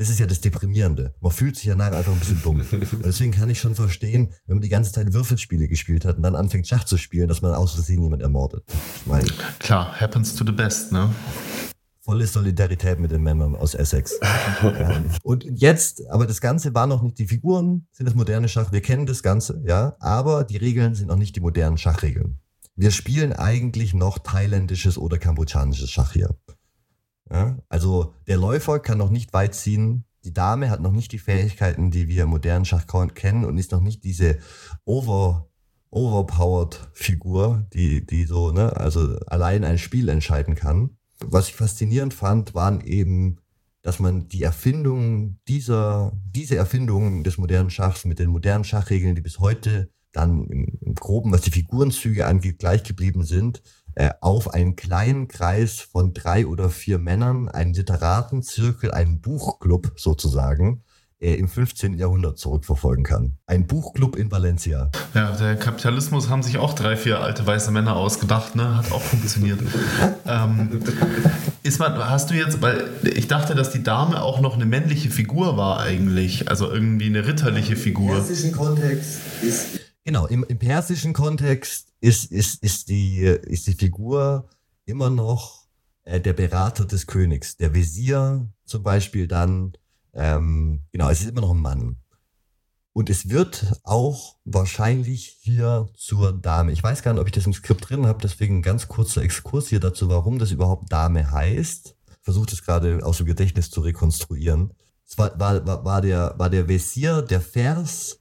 Das 0.00 0.08
ist 0.08 0.18
ja 0.18 0.24
das 0.24 0.40
Deprimierende. 0.40 1.12
Man 1.20 1.30
fühlt 1.30 1.56
sich 1.56 1.66
ja 1.66 1.74
nachher 1.74 1.98
einfach 1.98 2.12
ein 2.12 2.18
bisschen 2.18 2.40
dumm. 2.42 2.64
Und 2.72 3.04
deswegen 3.04 3.32
kann 3.32 3.50
ich 3.50 3.60
schon 3.60 3.74
verstehen, 3.74 4.32
wenn 4.46 4.56
man 4.56 4.62
die 4.62 4.70
ganze 4.70 4.92
Zeit 4.92 5.12
Würfelspiele 5.12 5.68
gespielt 5.68 6.06
hat 6.06 6.16
und 6.16 6.22
dann 6.22 6.34
anfängt 6.34 6.66
Schach 6.66 6.84
zu 6.84 6.96
spielen, 6.96 7.28
dass 7.28 7.42
man 7.42 7.52
aus 7.52 7.74
Versehen 7.74 8.02
jemand 8.02 8.22
ermordet. 8.22 8.64
Ich 8.96 9.06
meine, 9.06 9.26
Klar, 9.58 10.00
happens 10.00 10.34
to 10.34 10.42
the 10.42 10.52
best, 10.52 10.90
ne? 10.90 11.14
Volle 12.00 12.26
Solidarität 12.26 12.98
mit 12.98 13.10
den 13.10 13.22
Männern 13.22 13.54
aus 13.54 13.74
Essex. 13.74 14.18
und 15.22 15.44
jetzt, 15.44 16.08
aber 16.08 16.26
das 16.26 16.40
Ganze 16.40 16.72
war 16.72 16.86
noch 16.86 17.02
nicht, 17.02 17.18
die 17.18 17.26
Figuren 17.26 17.86
sind 17.92 18.06
das 18.06 18.14
moderne 18.14 18.48
Schach, 18.48 18.72
wir 18.72 18.80
kennen 18.80 19.04
das 19.04 19.22
Ganze, 19.22 19.62
ja, 19.66 19.96
aber 20.00 20.44
die 20.44 20.56
Regeln 20.56 20.94
sind 20.94 21.08
noch 21.08 21.16
nicht 21.16 21.36
die 21.36 21.40
modernen 21.40 21.76
Schachregeln. 21.76 22.38
Wir 22.74 22.90
spielen 22.90 23.34
eigentlich 23.34 23.92
noch 23.92 24.18
thailändisches 24.18 24.96
oder 24.96 25.18
kambodschanisches 25.18 25.90
Schach 25.90 26.12
hier. 26.14 26.38
Ja? 27.30 27.58
Also 27.68 28.14
der 28.26 28.36
Läufer 28.36 28.78
kann 28.80 28.98
noch 28.98 29.10
nicht 29.10 29.32
weit 29.32 29.54
ziehen. 29.54 30.04
Die 30.24 30.34
Dame 30.34 30.70
hat 30.70 30.80
noch 30.80 30.92
nicht 30.92 31.12
die 31.12 31.18
Fähigkeiten, 31.18 31.90
die 31.90 32.08
wir 32.08 32.24
im 32.24 32.30
modernen 32.30 32.64
Schach 32.64 32.86
kennen 33.14 33.44
und 33.44 33.56
ist 33.56 33.72
noch 33.72 33.80
nicht 33.80 34.04
diese 34.04 34.38
over, 34.84 35.48
overpowered 35.90 36.90
Figur, 36.92 37.66
die, 37.72 38.04
die 38.04 38.24
so, 38.24 38.50
ne, 38.50 38.76
also 38.76 39.18
allein 39.26 39.64
ein 39.64 39.78
Spiel 39.78 40.08
entscheiden 40.08 40.54
kann. 40.54 40.96
Was 41.24 41.48
ich 41.48 41.54
faszinierend 41.54 42.12
fand, 42.14 42.54
waren 42.54 42.80
eben 42.82 43.38
dass 43.82 43.98
man 43.98 44.28
die 44.28 44.42
Erfindung 44.42 45.38
dieser, 45.48 46.12
diese 46.26 46.56
Erfindung 46.56 47.24
des 47.24 47.38
modernen 47.38 47.70
Schachs 47.70 48.04
mit 48.04 48.18
den 48.18 48.28
modernen 48.28 48.64
Schachregeln, 48.64 49.14
die 49.14 49.22
bis 49.22 49.38
heute 49.38 49.90
dann 50.12 50.44
im, 50.46 50.78
im 50.80 50.94
Groben, 50.94 51.32
was 51.32 51.42
die 51.42 51.50
Figurenzüge 51.50 52.26
angeht, 52.26 52.58
gleich 52.58 52.82
geblieben 52.82 53.24
sind, 53.24 53.62
auf 54.20 54.54
einen 54.54 54.76
kleinen 54.76 55.28
Kreis 55.28 55.80
von 55.80 56.14
drei 56.14 56.46
oder 56.46 56.70
vier 56.70 56.98
Männern, 56.98 57.48
einen 57.48 57.74
Literatenzirkel, 57.74 58.92
einen 58.92 59.20
Buchclub 59.20 59.92
sozusagen, 59.96 60.82
äh, 61.20 61.34
im 61.34 61.48
15. 61.48 61.98
Jahrhundert 61.98 62.38
zurückverfolgen 62.38 63.04
kann. 63.04 63.36
Ein 63.46 63.66
Buchclub 63.66 64.16
in 64.16 64.30
Valencia. 64.30 64.90
Ja, 65.14 65.32
der 65.32 65.56
Kapitalismus 65.56 66.30
haben 66.30 66.42
sich 66.42 66.56
auch 66.56 66.72
drei, 66.72 66.96
vier 66.96 67.20
alte 67.20 67.46
weiße 67.46 67.70
Männer 67.70 67.94
ausgedacht, 67.96 68.56
ne? 68.56 68.76
Hat 68.76 68.90
auch 68.90 69.02
funktioniert. 69.02 69.60
ähm, 70.26 70.80
ist 71.62 71.78
man, 71.78 71.98
hast 72.08 72.30
du 72.30 72.34
jetzt, 72.34 72.62
weil 72.62 72.88
ich 73.02 73.28
dachte, 73.28 73.54
dass 73.54 73.70
die 73.70 73.82
Dame 73.82 74.22
auch 74.22 74.40
noch 74.40 74.54
eine 74.54 74.64
männliche 74.64 75.10
Figur 75.10 75.58
war 75.58 75.80
eigentlich, 75.80 76.48
also 76.48 76.70
irgendwie 76.70 77.06
eine 77.06 77.26
ritterliche 77.26 77.76
Figur. 77.76 78.16
Im 78.16 78.24
persischen 78.24 78.52
Kontext 78.52 79.20
ist 79.42 79.89
genau 80.10 80.26
im, 80.26 80.44
im 80.44 80.58
persischen 80.58 81.12
Kontext 81.12 81.92
ist, 82.00 82.32
ist, 82.32 82.62
ist, 82.64 82.88
die, 82.88 83.20
ist 83.20 83.68
die 83.68 83.74
Figur 83.74 84.48
immer 84.84 85.08
noch 85.08 85.66
äh, 86.02 86.20
der 86.20 86.32
Berater 86.32 86.84
des 86.84 87.06
Königs, 87.06 87.56
der 87.56 87.74
Visier 87.74 88.48
zum 88.64 88.82
Beispiel 88.82 89.28
dann 89.28 89.72
ähm, 90.14 90.82
genau, 90.92 91.08
es 91.10 91.20
ist 91.20 91.30
immer 91.30 91.42
noch 91.42 91.52
ein 91.52 91.60
Mann. 91.60 91.96
Und 92.92 93.08
es 93.08 93.28
wird 93.28 93.80
auch 93.84 94.36
wahrscheinlich 94.44 95.38
hier 95.40 95.88
zur 95.96 96.32
Dame. 96.32 96.72
Ich 96.72 96.82
weiß 96.82 97.02
gar 97.02 97.12
nicht, 97.12 97.20
ob 97.20 97.28
ich 97.28 97.32
das 97.32 97.46
im 97.46 97.52
Skript 97.52 97.88
drin 97.88 98.06
habe, 98.06 98.18
deswegen 98.20 98.58
ein 98.58 98.62
ganz 98.62 98.88
kurzer 98.88 99.22
Exkurs 99.22 99.68
hier 99.68 99.78
dazu, 99.78 100.08
warum 100.08 100.38
das 100.40 100.50
überhaupt 100.50 100.92
Dame 100.92 101.30
heißt. 101.30 101.94
Versucht 102.22 102.52
es 102.52 102.64
gerade 102.64 103.04
aus 103.04 103.18
dem 103.18 103.26
Gedächtnis 103.26 103.70
zu 103.70 103.80
rekonstruieren. 103.80 104.74
Es 105.06 105.16
war, 105.16 105.38
war, 105.38 105.84
war, 105.84 106.00
der, 106.00 106.34
war 106.36 106.50
der 106.50 106.68
Vesier, 106.68 107.22
der 107.22 107.40
Vers, 107.40 108.18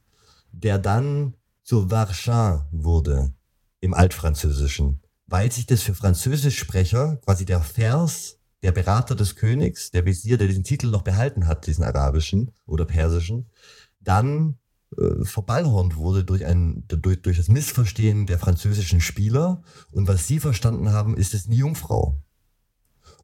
der 0.52 0.78
dann 0.78 1.34
zur 1.70 1.92
Varchin 1.92 2.62
wurde 2.72 3.32
im 3.80 3.94
Altfranzösischen. 3.94 5.02
Weil 5.28 5.52
sich 5.52 5.68
das 5.68 5.84
für 5.84 5.94
Französischsprecher 5.94 7.18
quasi 7.18 7.46
der 7.46 7.62
Vers 7.62 8.40
der 8.64 8.72
Berater 8.72 9.14
des 9.14 9.36
Königs, 9.36 9.92
der 9.92 10.04
Visier, 10.04 10.40
der 10.40 10.48
diesen 10.48 10.64
Titel 10.64 10.88
noch 10.88 11.04
behalten 11.04 11.46
hat, 11.46 11.68
diesen 11.68 11.84
arabischen 11.84 12.50
oder 12.66 12.86
persischen, 12.86 13.52
dann 14.00 14.58
äh, 14.98 15.24
verballhornt 15.24 15.96
wurde 15.96 16.26
durch, 16.26 16.44
ein, 16.44 16.86
durch, 16.88 17.22
durch 17.22 17.38
das 17.38 17.50
Missverstehen 17.50 18.26
der 18.26 18.40
französischen 18.40 19.00
Spieler. 19.00 19.62
Und 19.92 20.08
was 20.08 20.26
sie 20.26 20.40
verstanden 20.40 20.92
haben, 20.92 21.16
ist 21.16 21.36
es 21.36 21.46
eine 21.46 21.54
Jungfrau. 21.54 22.20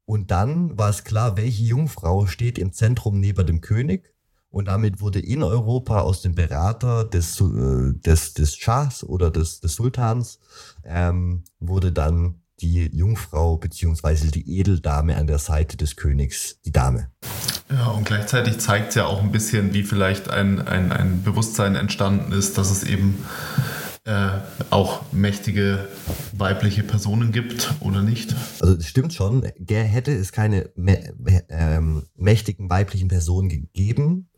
Und 0.05 0.29
dann 0.29 0.77
war 0.77 0.91
es 0.91 1.03
klar, 1.03 1.35
welche 1.35 1.63
Jungfrau 1.63 2.27
steht 2.27 2.59
im 2.59 2.73
Zentrum 2.73 3.19
neben 3.19 3.47
dem 3.47 3.61
König. 3.61 4.14
Und 4.55 4.69
damit 4.69 5.01
wurde 5.01 5.19
in 5.19 5.43
Europa 5.43 5.99
aus 5.99 6.21
dem 6.21 6.33
Berater 6.33 7.03
des, 7.03 7.41
äh, 7.41 7.91
des, 7.93 8.35
des 8.35 8.55
Schahs 8.55 9.03
oder 9.03 9.29
des, 9.29 9.59
des 9.59 9.75
Sultans, 9.75 10.39
ähm, 10.85 11.43
wurde 11.59 11.91
dann 11.91 12.35
die 12.61 12.89
Jungfrau 12.95 13.57
beziehungsweise 13.57 14.31
die 14.31 14.57
Edeldame 14.57 15.17
an 15.17 15.27
der 15.27 15.39
Seite 15.39 15.75
des 15.75 15.97
Königs, 15.97 16.61
die 16.63 16.71
Dame. 16.71 17.09
Ja, 17.69 17.87
und 17.87 18.05
gleichzeitig 18.05 18.59
zeigt 18.59 18.89
es 18.89 18.95
ja 18.95 19.07
auch 19.07 19.21
ein 19.21 19.33
bisschen, 19.33 19.73
wie 19.73 19.83
vielleicht 19.83 20.29
ein, 20.29 20.65
ein, 20.65 20.93
ein 20.93 21.21
Bewusstsein 21.21 21.75
entstanden 21.75 22.31
ist, 22.31 22.57
dass 22.57 22.71
es 22.71 22.85
eben 22.85 23.25
äh, 24.05 24.29
auch 24.69 25.01
mächtige 25.11 25.89
weibliche 26.31 26.83
Personen 26.83 27.33
gibt 27.33 27.73
oder 27.81 28.01
nicht? 28.01 28.33
Also 28.61 28.75
das 28.75 28.87
stimmt 28.87 29.13
schon. 29.13 29.43
Hätte 29.67 30.13
es 30.13 30.31
keine 30.31 30.69
ähm, 31.49 32.03
mächtigen 32.15 32.69
weiblichen 32.69 33.09
Personen 33.09 33.49
gegeben, 33.49 34.29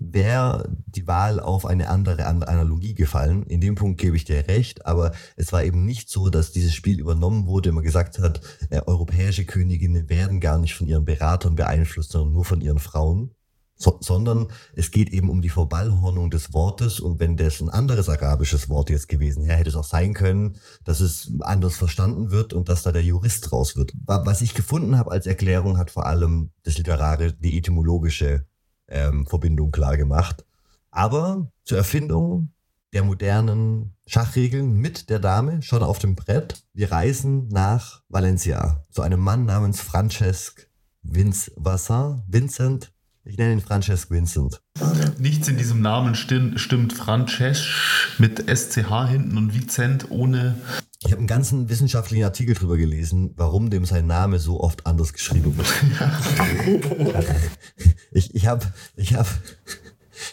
wäre 0.00 0.68
die 0.86 1.06
Wahl 1.06 1.40
auf 1.40 1.66
eine 1.66 1.88
andere 1.88 2.26
Analogie 2.26 2.94
gefallen. 2.94 3.44
In 3.44 3.60
dem 3.60 3.74
Punkt 3.74 4.00
gebe 4.00 4.16
ich 4.16 4.24
dir 4.24 4.48
recht, 4.48 4.86
aber 4.86 5.12
es 5.36 5.52
war 5.52 5.64
eben 5.64 5.84
nicht 5.84 6.10
so, 6.10 6.28
dass 6.28 6.52
dieses 6.52 6.74
Spiel 6.74 7.00
übernommen 7.00 7.46
wurde, 7.46 7.72
man 7.72 7.84
gesagt 7.84 8.18
hat, 8.18 8.40
äh, 8.70 8.80
europäische 8.86 9.44
Königinnen 9.44 10.08
werden 10.08 10.40
gar 10.40 10.58
nicht 10.58 10.74
von 10.74 10.86
ihren 10.86 11.04
Beratern 11.04 11.54
beeinflusst, 11.54 12.12
sondern 12.12 12.32
nur 12.32 12.44
von 12.44 12.60
ihren 12.60 12.78
Frauen. 12.78 13.32
So, 13.80 13.96
sondern 14.00 14.48
es 14.74 14.90
geht 14.90 15.10
eben 15.10 15.30
um 15.30 15.40
die 15.40 15.50
Verballhornung 15.50 16.30
des 16.30 16.52
Wortes 16.52 16.98
und 16.98 17.20
wenn 17.20 17.36
das 17.36 17.60
ein 17.60 17.68
anderes 17.68 18.08
arabisches 18.08 18.68
Wort 18.68 18.90
jetzt 18.90 19.08
gewesen 19.08 19.44
wäre, 19.46 19.56
hätte 19.56 19.70
es 19.70 19.76
auch 19.76 19.84
sein 19.84 20.14
können, 20.14 20.56
dass 20.84 20.98
es 20.98 21.30
anders 21.42 21.76
verstanden 21.76 22.32
wird 22.32 22.52
und 22.52 22.68
dass 22.68 22.82
da 22.82 22.90
der 22.90 23.04
Jurist 23.04 23.52
raus 23.52 23.76
wird. 23.76 23.92
Was 24.04 24.42
ich 24.42 24.54
gefunden 24.54 24.98
habe 24.98 25.12
als 25.12 25.26
Erklärung 25.26 25.78
hat 25.78 25.92
vor 25.92 26.06
allem 26.06 26.50
das 26.64 26.76
Literare, 26.76 27.32
die 27.34 27.56
etymologische 27.56 28.46
ähm, 28.88 29.26
Verbindung 29.26 29.70
klar 29.70 29.96
gemacht. 29.96 30.44
Aber 30.90 31.50
zur 31.64 31.78
Erfindung 31.78 32.52
der 32.92 33.04
modernen 33.04 33.94
Schachregeln 34.06 34.74
mit 34.74 35.10
der 35.10 35.18
Dame 35.18 35.62
schon 35.62 35.82
auf 35.82 35.98
dem 35.98 36.14
Brett. 36.14 36.62
Wir 36.72 36.90
reisen 36.90 37.48
nach 37.48 38.02
Valencia 38.08 38.84
zu 38.90 39.02
einem 39.02 39.20
Mann 39.20 39.44
namens 39.44 39.80
Francesc 39.80 40.70
Vince 41.02 41.52
Vincent. 41.56 42.92
Ich 43.24 43.36
nenne 43.36 43.52
ihn 43.54 43.60
Francesc 43.60 44.10
Vincent. 44.10 44.62
Nichts 45.18 45.48
in 45.48 45.58
diesem 45.58 45.82
Namen 45.82 46.14
stimmt, 46.14 46.60
stimmt 46.60 46.92
Francesc 46.92 47.66
mit 48.18 48.44
SCH 48.48 49.08
hinten 49.08 49.36
und 49.36 49.54
Vicent 49.54 50.10
ohne 50.10 50.56
ich 51.04 51.12
habe 51.12 51.18
einen 51.18 51.28
ganzen 51.28 51.68
wissenschaftlichen 51.68 52.24
Artikel 52.24 52.56
drüber 52.56 52.76
gelesen, 52.76 53.32
warum 53.36 53.70
dem 53.70 53.84
sein 53.84 54.08
Name 54.08 54.40
so 54.40 54.60
oft 54.60 54.84
anders 54.84 55.12
geschrieben 55.12 55.56
wird. 55.56 55.68
ich 58.10 58.34
ich 58.34 58.46
habe, 58.48 58.66
ich 58.96 59.14
habe, 59.14 59.28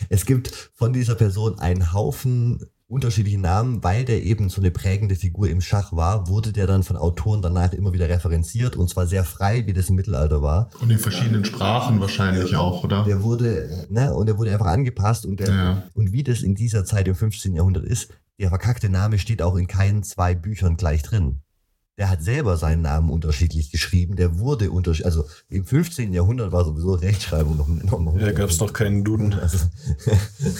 es 0.09 0.25
gibt 0.25 0.71
von 0.73 0.91
dieser 0.91 1.13
Person 1.13 1.59
einen 1.59 1.93
Haufen 1.93 2.65
unterschiedliche 2.87 3.39
Namen, 3.39 3.83
weil 3.83 4.05
der 4.05 4.23
eben 4.23 4.49
so 4.49 4.61
eine 4.61 4.69
prägende 4.69 5.15
Figur 5.15 5.49
im 5.49 5.59
Schach 5.59 5.91
war, 5.91 6.27
wurde 6.27 6.51
der 6.51 6.67
dann 6.67 6.83
von 6.83 6.97
Autoren 6.97 7.41
danach 7.41 7.73
immer 7.73 7.93
wieder 7.93 8.09
referenziert 8.09 8.75
und 8.75 8.89
zwar 8.89 9.07
sehr 9.07 9.23
frei, 9.23 9.65
wie 9.65 9.73
das 9.73 9.89
im 9.89 9.95
Mittelalter 9.95 10.41
war. 10.41 10.69
Und 10.81 10.91
in 10.91 10.99
verschiedenen 10.99 11.45
Sprachen 11.45 11.99
wahrscheinlich 11.99 12.51
ja, 12.51 12.59
auch, 12.59 12.83
oder? 12.83 13.03
Der 13.03 13.23
wurde, 13.23 13.87
ne, 13.89 14.13
und 14.13 14.27
der 14.27 14.37
wurde 14.37 14.51
einfach 14.51 14.67
angepasst 14.67 15.25
und 15.25 15.39
der, 15.39 15.49
ja. 15.49 15.83
und 15.93 16.11
wie 16.11 16.23
das 16.23 16.41
in 16.41 16.53
dieser 16.53 16.85
Zeit 16.85 17.07
im 17.07 17.15
15. 17.15 17.55
Jahrhundert 17.55 17.85
ist, 17.85 18.09
der 18.39 18.49
verkackte 18.49 18.89
Name 18.89 19.17
steht 19.17 19.41
auch 19.41 19.55
in 19.55 19.67
keinen 19.67 20.03
zwei 20.03 20.35
Büchern 20.35 20.77
gleich 20.77 21.01
drin. 21.01 21.39
Der 21.97 22.09
hat 22.09 22.21
selber 22.21 22.57
seinen 22.57 22.81
Namen 22.81 23.09
unterschiedlich 23.09 23.71
geschrieben. 23.71 24.17
Der 24.17 24.37
wurde 24.37 24.69
unterschiedlich, 24.69 25.05
also 25.05 25.25
im 25.47 25.65
15. 25.65 26.11
Jahrhundert 26.11 26.51
war 26.51 26.65
sowieso 26.65 26.93
Rechtschreibung 26.93 27.55
noch, 27.55 27.67
noch, 27.69 27.99
noch 28.01 28.19
Ja, 28.19 28.33
gab 28.33 28.49
es 28.49 28.59
noch 28.59 28.73
keinen 28.73 29.05
Duden. 29.05 29.33
Also 29.33 29.59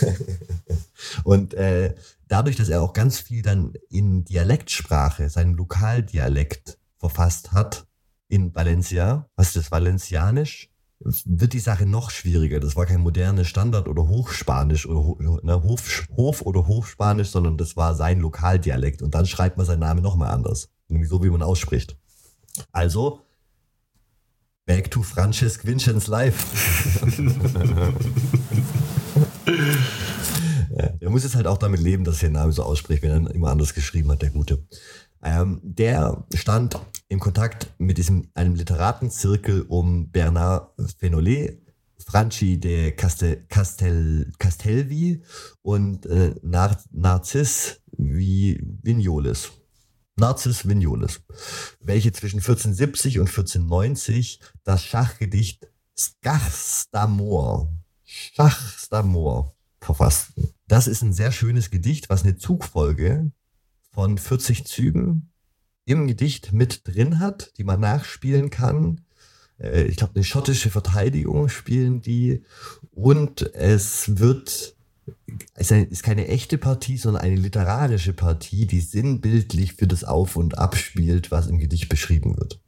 und 1.26 1.54
äh, 1.56 1.94
dadurch, 2.28 2.56
dass 2.56 2.70
er 2.70 2.82
auch 2.82 2.94
ganz 2.94 3.20
viel 3.20 3.42
dann 3.42 3.74
in 3.90 4.26
Dialektsprache, 4.26 5.30
seinen 5.30 5.56
Lokaldialekt 5.56 6.78
verfasst 6.98 7.52
hat 7.52 7.88
in 8.28 8.54
Valencia, 8.56 9.30
was 9.36 9.48
ist 9.48 9.56
das, 9.56 9.72
Valencianisch? 9.72 10.72
wird 11.00 11.54
die 11.54 11.60
Sache 11.60 11.86
noch 11.86 12.10
schwieriger. 12.10 12.60
Das 12.60 12.76
war 12.76 12.86
kein 12.86 13.02
modernes 13.02 13.48
Standard- 13.48 13.88
oder 13.88 14.08
Hochspanisch 14.08 14.88
oder 14.88 15.44
ne, 15.44 15.62
Hof, 15.62 16.08
Hof- 16.16 16.42
oder 16.42 16.68
Hochspanisch, 16.68 17.30
sondern 17.30 17.58
das 17.58 17.76
war 17.76 17.96
sein 17.96 18.20
Lokaldialekt. 18.20 19.02
Und 19.02 19.14
dann 19.14 19.26
schreibt 19.26 19.58
man 19.58 19.66
seinen 19.66 19.80
Namen 19.80 20.02
nochmal 20.02 20.32
anders. 20.32 20.70
Nämlich 20.88 21.10
so, 21.10 21.24
wie 21.24 21.30
man 21.30 21.42
ausspricht. 21.42 21.98
Also, 22.72 23.22
back 24.66 24.90
to 24.90 25.04
Francesc 25.04 25.66
Vincenz 25.66 26.08
Live. 26.08 26.46
er 31.00 31.10
muss 31.10 31.24
jetzt 31.24 31.36
halt 31.36 31.48
auch 31.48 31.58
damit 31.58 31.80
leben, 31.80 32.04
dass 32.04 32.22
er 32.22 32.30
den 32.30 32.34
Namen 32.34 32.52
so 32.52 32.64
ausspricht, 32.64 33.02
wenn 33.02 33.28
er 33.28 33.34
immer 33.34 33.50
anders 33.50 33.74
geschrieben 33.74 34.12
hat, 34.12 34.22
der 34.22 34.32
Gute. 34.32 34.66
Ähm, 35.24 35.60
der 35.64 36.26
stand 36.34 36.80
im 37.08 37.20
Kontakt 37.20 37.74
mit 37.78 37.98
diesem, 37.98 38.30
einem 38.34 38.56
Literatenzirkel 38.56 39.64
um 39.64 40.12
Bernard 40.12 40.72
Fenolet, 41.00 41.62
Franci 42.06 42.60
de 42.60 42.92
Castel, 42.92 43.46
Castel, 43.48 44.32
Castelvi 44.38 45.24
und 45.62 46.06
äh, 46.06 46.36
Nar 46.44 46.78
Narziss 46.92 47.82
Vignoles. 47.98 49.52
Narziss 50.18 50.68
Vignoles, 50.68 51.22
welche 51.82 52.12
zwischen 52.12 52.38
1470 52.38 53.20
und 53.20 53.28
1490 53.28 54.40
das 54.64 54.84
Schachgedicht 54.84 55.68
Schachs 55.98 56.88
d'Amour, 56.94 57.70
Schachs 58.04 58.90
d'Amour 58.92 59.54
verfassten. 59.82 60.55
Das 60.68 60.88
ist 60.88 61.02
ein 61.04 61.14
sehr 61.14 61.32
schönes 61.32 61.70
Gedicht, 61.70 62.10
was 62.10 62.24
eine 62.24 62.38
Zugfolge 62.38 63.32
von 63.92 64.18
40 64.18 64.66
Zügen 64.66 65.32
im 65.86 66.08
Gedicht 66.08 66.52
mit 66.52 66.88
drin 66.88 67.20
hat, 67.20 67.54
die 67.58 67.64
man 67.64 67.80
nachspielen 67.80 68.50
kann. 68.50 69.02
Äh, 69.60 69.84
ich 69.84 69.98
glaube, 69.98 70.16
eine 70.16 70.24
schottische 70.24 70.72
Verteidigung 70.72 71.50
spielen 71.50 72.02
die. 72.02 72.44
Und 72.92 73.54
es 73.54 74.18
wird, 74.18 74.76
es 75.54 75.70
ist 75.72 76.04
keine 76.04 76.28
echte 76.28 76.58
Partie, 76.58 76.98
sondern 76.98 77.24
eine 77.24 77.36
literarische 77.36 78.14
Partie, 78.14 78.66
die 78.66 78.82
sinnbildlich 78.82 79.74
für 79.74 79.88
das 79.88 80.04
Auf 80.04 80.36
und 80.36 80.58
Ab 80.58 80.76
spielt, 80.76 81.30
was 81.30 81.48
im 81.48 81.60
Gedicht 81.60 81.90
beschrieben 81.90 82.38
wird. 82.38 82.60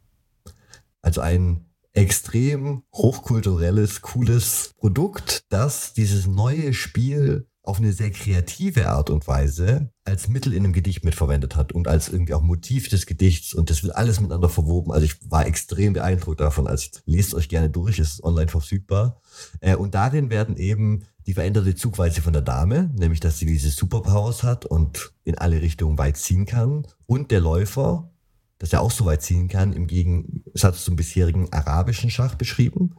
Also 1.01 1.21
ein 1.21 1.65
extrem 1.93 2.83
hochkulturelles, 2.93 4.03
cooles 4.03 4.75
Produkt, 4.77 5.45
das 5.49 5.93
dieses 5.93 6.27
neue 6.27 6.75
Spiel 6.75 7.47
auf 7.67 7.79
eine 7.79 7.91
sehr 7.91 8.11
kreative 8.11 8.87
Art 8.89 9.09
und 9.09 9.27
Weise 9.27 9.91
als 10.05 10.29
Mittel 10.29 10.53
in 10.53 10.63
einem 10.63 10.73
Gedicht 10.73 11.03
mitverwendet 11.03 11.57
hat 11.57 11.73
und 11.73 11.87
als 11.87 12.07
irgendwie 12.07 12.33
auch 12.33 12.41
Motiv 12.41 12.87
des 12.87 13.05
Gedichts 13.05 13.53
und 13.53 13.69
das 13.69 13.83
wird 13.83 13.95
alles 13.95 14.21
miteinander 14.21 14.47
verwoben. 14.47 14.93
Also 14.93 15.05
ich 15.05 15.29
war 15.29 15.45
extrem 15.45 15.93
beeindruckt 15.93 16.39
davon. 16.39 16.65
Also 16.65 16.89
lest 17.05 17.33
euch 17.33 17.49
gerne 17.49 17.69
durch, 17.69 17.99
ist 17.99 18.23
online 18.23 18.47
verfügbar. 18.47 19.21
Äh, 19.59 19.75
und 19.75 19.95
darin 19.95 20.29
werden 20.29 20.55
eben 20.55 21.03
die 21.25 21.33
veränderte 21.33 21.75
Zugweise 21.75 22.21
von 22.21 22.31
der 22.31 22.41
Dame, 22.41 22.89
nämlich 22.95 23.19
dass 23.19 23.37
sie 23.37 23.45
diese 23.45 23.69
Superpowers 23.69 24.43
hat 24.43 24.65
und 24.65 25.11
in 25.25 25.37
alle 25.37 25.61
Richtungen 25.61 25.97
weit 25.97 26.15
ziehen 26.15 26.45
kann 26.45 26.87
und 27.05 27.31
der 27.31 27.41
Läufer, 27.41 28.09
dass 28.59 28.73
er 28.73 28.81
auch 28.81 28.91
so 28.91 29.05
weit 29.05 29.21
ziehen 29.21 29.47
kann, 29.47 29.73
im 29.73 29.87
Gegensatz 29.87 30.83
zum 30.83 30.95
bisherigen 30.95 31.51
arabischen 31.53 32.09
Schach 32.09 32.35
beschrieben. 32.35 32.95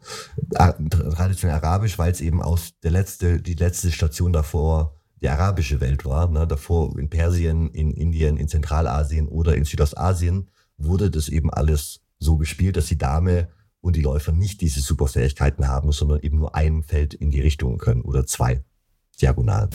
Traditionell 0.55 1.57
arabisch, 1.57 1.99
weil 1.99 2.13
es 2.13 2.21
eben 2.21 2.43
aus 2.43 2.79
der 2.83 2.93
letzte, 2.93 3.41
die 3.41 3.55
letzte 3.55 3.91
Station 3.91 4.33
davor 4.33 4.95
die 5.21 5.29
arabische 5.29 5.81
Welt 5.81 6.05
war. 6.05 6.31
Ne? 6.31 6.47
Davor 6.47 6.97
in 6.99 7.11
Persien, 7.11 7.71
in 7.71 7.93
Indien, 7.93 8.37
in 8.37 8.49
Zentralasien 8.49 9.27
oder 9.29 9.57
in 9.57 9.65
Südostasien 9.65 10.49
wurde 10.77 11.11
das 11.11 11.29
eben 11.29 11.53
alles 11.53 12.01
so 12.19 12.37
gespielt, 12.37 12.77
dass 12.77 12.87
die 12.87 12.99
Dame 12.99 13.49
und 13.81 13.97
die 13.97 14.03
Läufer 14.03 14.33
nicht 14.33 14.61
diese 14.61 14.81
Superfähigkeiten 14.81 15.69
haben, 15.69 15.93
sondern 15.93 16.21
eben 16.21 16.39
nur 16.39 16.55
ein 16.55 16.83
Feld 16.83 17.15
in 17.15 17.31
die 17.31 17.41
Richtung 17.41 17.79
können 17.79 18.03
oder 18.03 18.27
zwei 18.27 18.63
diagonal. 19.21 19.69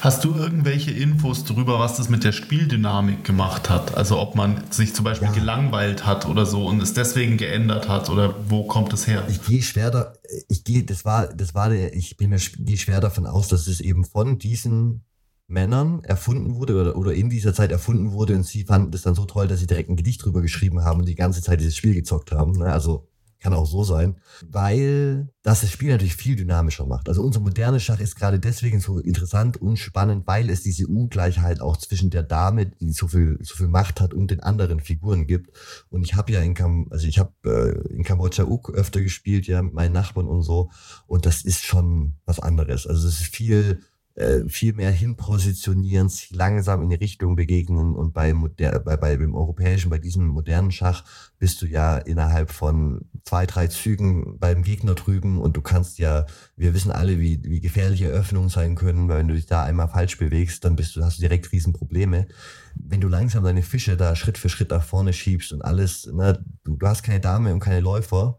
Hast 0.00 0.24
du 0.24 0.34
irgendwelche 0.34 0.90
Infos 0.90 1.44
darüber, 1.44 1.78
was 1.78 1.96
das 1.96 2.08
mit 2.08 2.24
der 2.24 2.32
Spieldynamik 2.32 3.24
gemacht 3.24 3.70
hat? 3.70 3.96
Also 3.96 4.18
ob 4.18 4.34
man 4.34 4.62
sich 4.70 4.94
zum 4.94 5.04
Beispiel 5.04 5.28
ja. 5.28 5.34
gelangweilt 5.34 6.06
hat 6.06 6.26
oder 6.26 6.46
so 6.46 6.66
und 6.66 6.82
es 6.82 6.92
deswegen 6.92 7.36
geändert 7.36 7.88
hat 7.88 8.10
oder 8.10 8.34
wo 8.48 8.64
kommt 8.64 8.92
es 8.92 9.06
her? 9.06 9.24
Ich 9.28 9.42
gehe 9.44 9.62
schwer 9.62 9.90
da, 9.90 10.12
ich 10.48 10.64
gehe, 10.64 10.84
das 10.84 11.04
war, 11.04 11.28
das 11.28 11.54
war 11.54 11.70
der, 11.70 11.94
ich 11.94 12.16
bin 12.16 12.30
mir 12.30 12.38
gehe 12.38 12.76
schwer 12.76 13.00
davon 13.00 13.26
aus, 13.26 13.48
dass 13.48 13.66
es 13.66 13.80
eben 13.80 14.04
von 14.04 14.38
diesen 14.38 15.04
Männern 15.50 16.04
erfunden 16.04 16.54
wurde 16.54 16.80
oder, 16.80 16.96
oder 16.96 17.12
in 17.12 17.28
dieser 17.28 17.52
Zeit 17.52 17.72
erfunden 17.72 18.12
wurde 18.12 18.36
und 18.36 18.46
sie 18.46 18.64
fanden 18.64 18.92
das 18.92 19.02
dann 19.02 19.16
so 19.16 19.24
toll, 19.24 19.48
dass 19.48 19.60
sie 19.60 19.66
direkt 19.66 19.90
ein 19.90 19.96
Gedicht 19.96 20.24
drüber 20.24 20.42
geschrieben 20.42 20.84
haben 20.84 21.00
und 21.00 21.06
die 21.06 21.16
ganze 21.16 21.42
Zeit 21.42 21.60
dieses 21.60 21.76
Spiel 21.76 21.94
gezockt 21.94 22.30
haben. 22.30 22.52
Ne? 22.52 22.66
Also 22.66 23.09
kann 23.40 23.54
auch 23.54 23.66
so 23.66 23.84
sein, 23.84 24.16
weil 24.48 25.28
das 25.42 25.62
das 25.62 25.70
Spiel 25.70 25.90
natürlich 25.90 26.16
viel 26.16 26.36
dynamischer 26.36 26.86
macht. 26.86 27.08
Also 27.08 27.22
unser 27.22 27.40
modernes 27.40 27.82
Schach 27.82 28.00
ist 28.00 28.16
gerade 28.16 28.38
deswegen 28.38 28.80
so 28.80 28.98
interessant 28.98 29.56
und 29.56 29.78
spannend, 29.78 30.26
weil 30.26 30.50
es 30.50 30.62
diese 30.62 30.86
Ungleichheit 30.86 31.60
auch 31.60 31.76
zwischen 31.76 32.10
der 32.10 32.22
Dame, 32.22 32.66
die 32.66 32.92
so 32.92 33.08
viel, 33.08 33.38
so 33.40 33.54
viel 33.56 33.68
Macht 33.68 34.00
hat, 34.00 34.14
und 34.14 34.30
den 34.30 34.40
anderen 34.40 34.80
Figuren 34.80 35.26
gibt. 35.26 35.56
Und 35.88 36.02
ich 36.02 36.14
habe 36.14 36.32
ja 36.32 36.40
in 36.40 36.54
Kam 36.54 36.88
also 36.90 37.06
ich 37.06 37.18
habe 37.18 37.32
äh, 37.44 37.92
in 37.92 38.04
Kambodscha 38.04 38.44
Uk 38.44 38.70
öfter 38.70 39.00
gespielt, 39.00 39.46
ja, 39.46 39.62
mit 39.62 39.74
meinen 39.74 39.92
Nachbarn 39.92 40.26
und 40.26 40.42
so. 40.42 40.70
Und 41.06 41.26
das 41.26 41.42
ist 41.42 41.64
schon 41.64 42.16
was 42.26 42.40
anderes. 42.40 42.86
Also 42.86 43.08
es 43.08 43.20
ist 43.20 43.34
viel 43.34 43.80
äh, 44.20 44.48
viel 44.48 44.74
mehr 44.74 44.90
hinpositionieren, 44.90 46.10
sich 46.10 46.30
langsam 46.30 46.82
in 46.82 46.90
die 46.90 46.96
Richtung 46.96 47.36
begegnen 47.36 47.94
und 47.94 48.12
bei, 48.12 48.34
moder 48.34 48.78
bei, 48.80 48.98
bei 48.98 49.16
dem 49.16 49.34
europäischen, 49.34 49.88
bei 49.88 49.98
diesem 49.98 50.26
modernen 50.26 50.70
Schach 50.70 51.04
bist 51.38 51.62
du 51.62 51.66
ja 51.66 51.96
innerhalb 51.96 52.50
von 52.50 53.00
zwei, 53.24 53.46
drei 53.46 53.68
Zügen 53.68 54.38
beim 54.38 54.62
Gegner 54.62 54.94
drüben 54.94 55.40
und 55.40 55.56
du 55.56 55.62
kannst 55.62 55.98
ja, 55.98 56.26
wir 56.54 56.74
wissen 56.74 56.90
alle, 56.90 57.18
wie, 57.18 57.42
wie 57.44 57.60
gefährliche 57.60 58.08
Öffnungen 58.08 58.50
sein 58.50 58.74
können, 58.74 59.08
weil 59.08 59.20
wenn 59.20 59.28
du 59.28 59.34
dich 59.34 59.46
da 59.46 59.64
einmal 59.64 59.88
falsch 59.88 60.18
bewegst, 60.18 60.66
dann 60.66 60.76
bist 60.76 60.94
du, 60.96 61.02
hast 61.02 61.16
du 61.16 61.22
direkt 61.22 61.50
Riesenprobleme. 61.50 62.26
Wenn 62.74 63.00
du 63.00 63.08
langsam 63.08 63.42
deine 63.42 63.62
Fische 63.62 63.96
da 63.96 64.14
Schritt 64.16 64.36
für 64.36 64.50
Schritt 64.50 64.70
nach 64.70 64.84
vorne 64.84 65.14
schiebst 65.14 65.52
und 65.54 65.62
alles, 65.62 66.06
ne, 66.12 66.44
du, 66.62 66.76
du 66.76 66.86
hast 66.86 67.02
keine 67.02 67.20
Dame 67.20 67.54
und 67.54 67.60
keine 67.60 67.80
Läufer, 67.80 68.38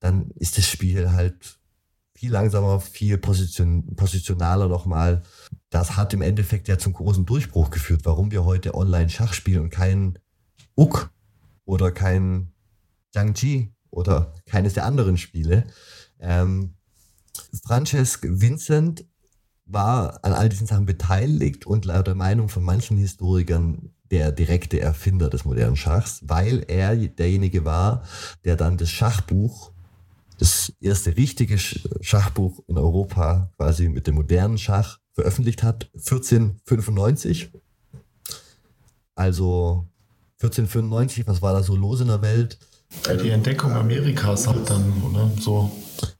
dann 0.00 0.32
ist 0.34 0.58
das 0.58 0.66
Spiel 0.66 1.12
halt 1.12 1.60
viel 2.22 2.30
langsamer, 2.30 2.78
viel 2.78 3.18
position, 3.18 3.96
positionaler 3.96 4.68
nochmal. 4.68 5.24
Das 5.70 5.96
hat 5.96 6.14
im 6.14 6.22
Endeffekt 6.22 6.68
ja 6.68 6.78
zum 6.78 6.92
großen 6.92 7.26
Durchbruch 7.26 7.70
geführt, 7.70 8.02
warum 8.04 8.30
wir 8.30 8.44
heute 8.44 8.74
online 8.74 9.08
Schach 9.08 9.32
spielen 9.32 9.62
und 9.62 9.70
kein 9.70 10.20
Uk 10.76 11.10
oder 11.64 11.90
kein 11.90 12.52
Jiangji 13.12 13.74
oder 13.90 14.32
keines 14.46 14.74
der 14.74 14.84
anderen 14.84 15.18
Spiele. 15.18 15.64
Ähm, 16.20 16.74
Francesc 17.66 18.24
Vincent 18.30 19.04
war 19.64 20.24
an 20.24 20.32
all 20.32 20.48
diesen 20.48 20.68
Sachen 20.68 20.86
beteiligt 20.86 21.66
und 21.66 21.86
laut 21.86 22.06
der 22.06 22.14
Meinung 22.14 22.48
von 22.48 22.62
manchen 22.62 22.98
Historikern 22.98 23.90
der 24.12 24.30
direkte 24.30 24.78
Erfinder 24.78 25.28
des 25.28 25.44
modernen 25.44 25.74
Schachs, 25.74 26.20
weil 26.22 26.64
er 26.68 26.94
derjenige 26.94 27.64
war, 27.64 28.04
der 28.44 28.54
dann 28.54 28.76
das 28.76 28.90
Schachbuch 28.90 29.71
erste 30.82 31.16
richtige 31.16 31.58
Schachbuch 31.58 32.60
in 32.66 32.78
Europa 32.78 33.50
quasi 33.56 33.88
mit 33.88 34.06
dem 34.06 34.16
modernen 34.16 34.58
Schach 34.58 34.98
veröffentlicht 35.12 35.62
hat, 35.62 35.90
1495. 35.94 37.50
Also 39.14 39.86
1495, 40.40 41.26
was 41.26 41.42
war 41.42 41.52
da 41.52 41.62
so 41.62 41.76
los 41.76 42.00
in 42.00 42.08
der 42.08 42.22
Welt? 42.22 42.58
Die 43.22 43.30
Entdeckung 43.30 43.72
Amerikas 43.72 44.46
hat 44.46 44.68
dann, 44.68 45.02
oder? 45.02 45.30
So. 45.38 45.70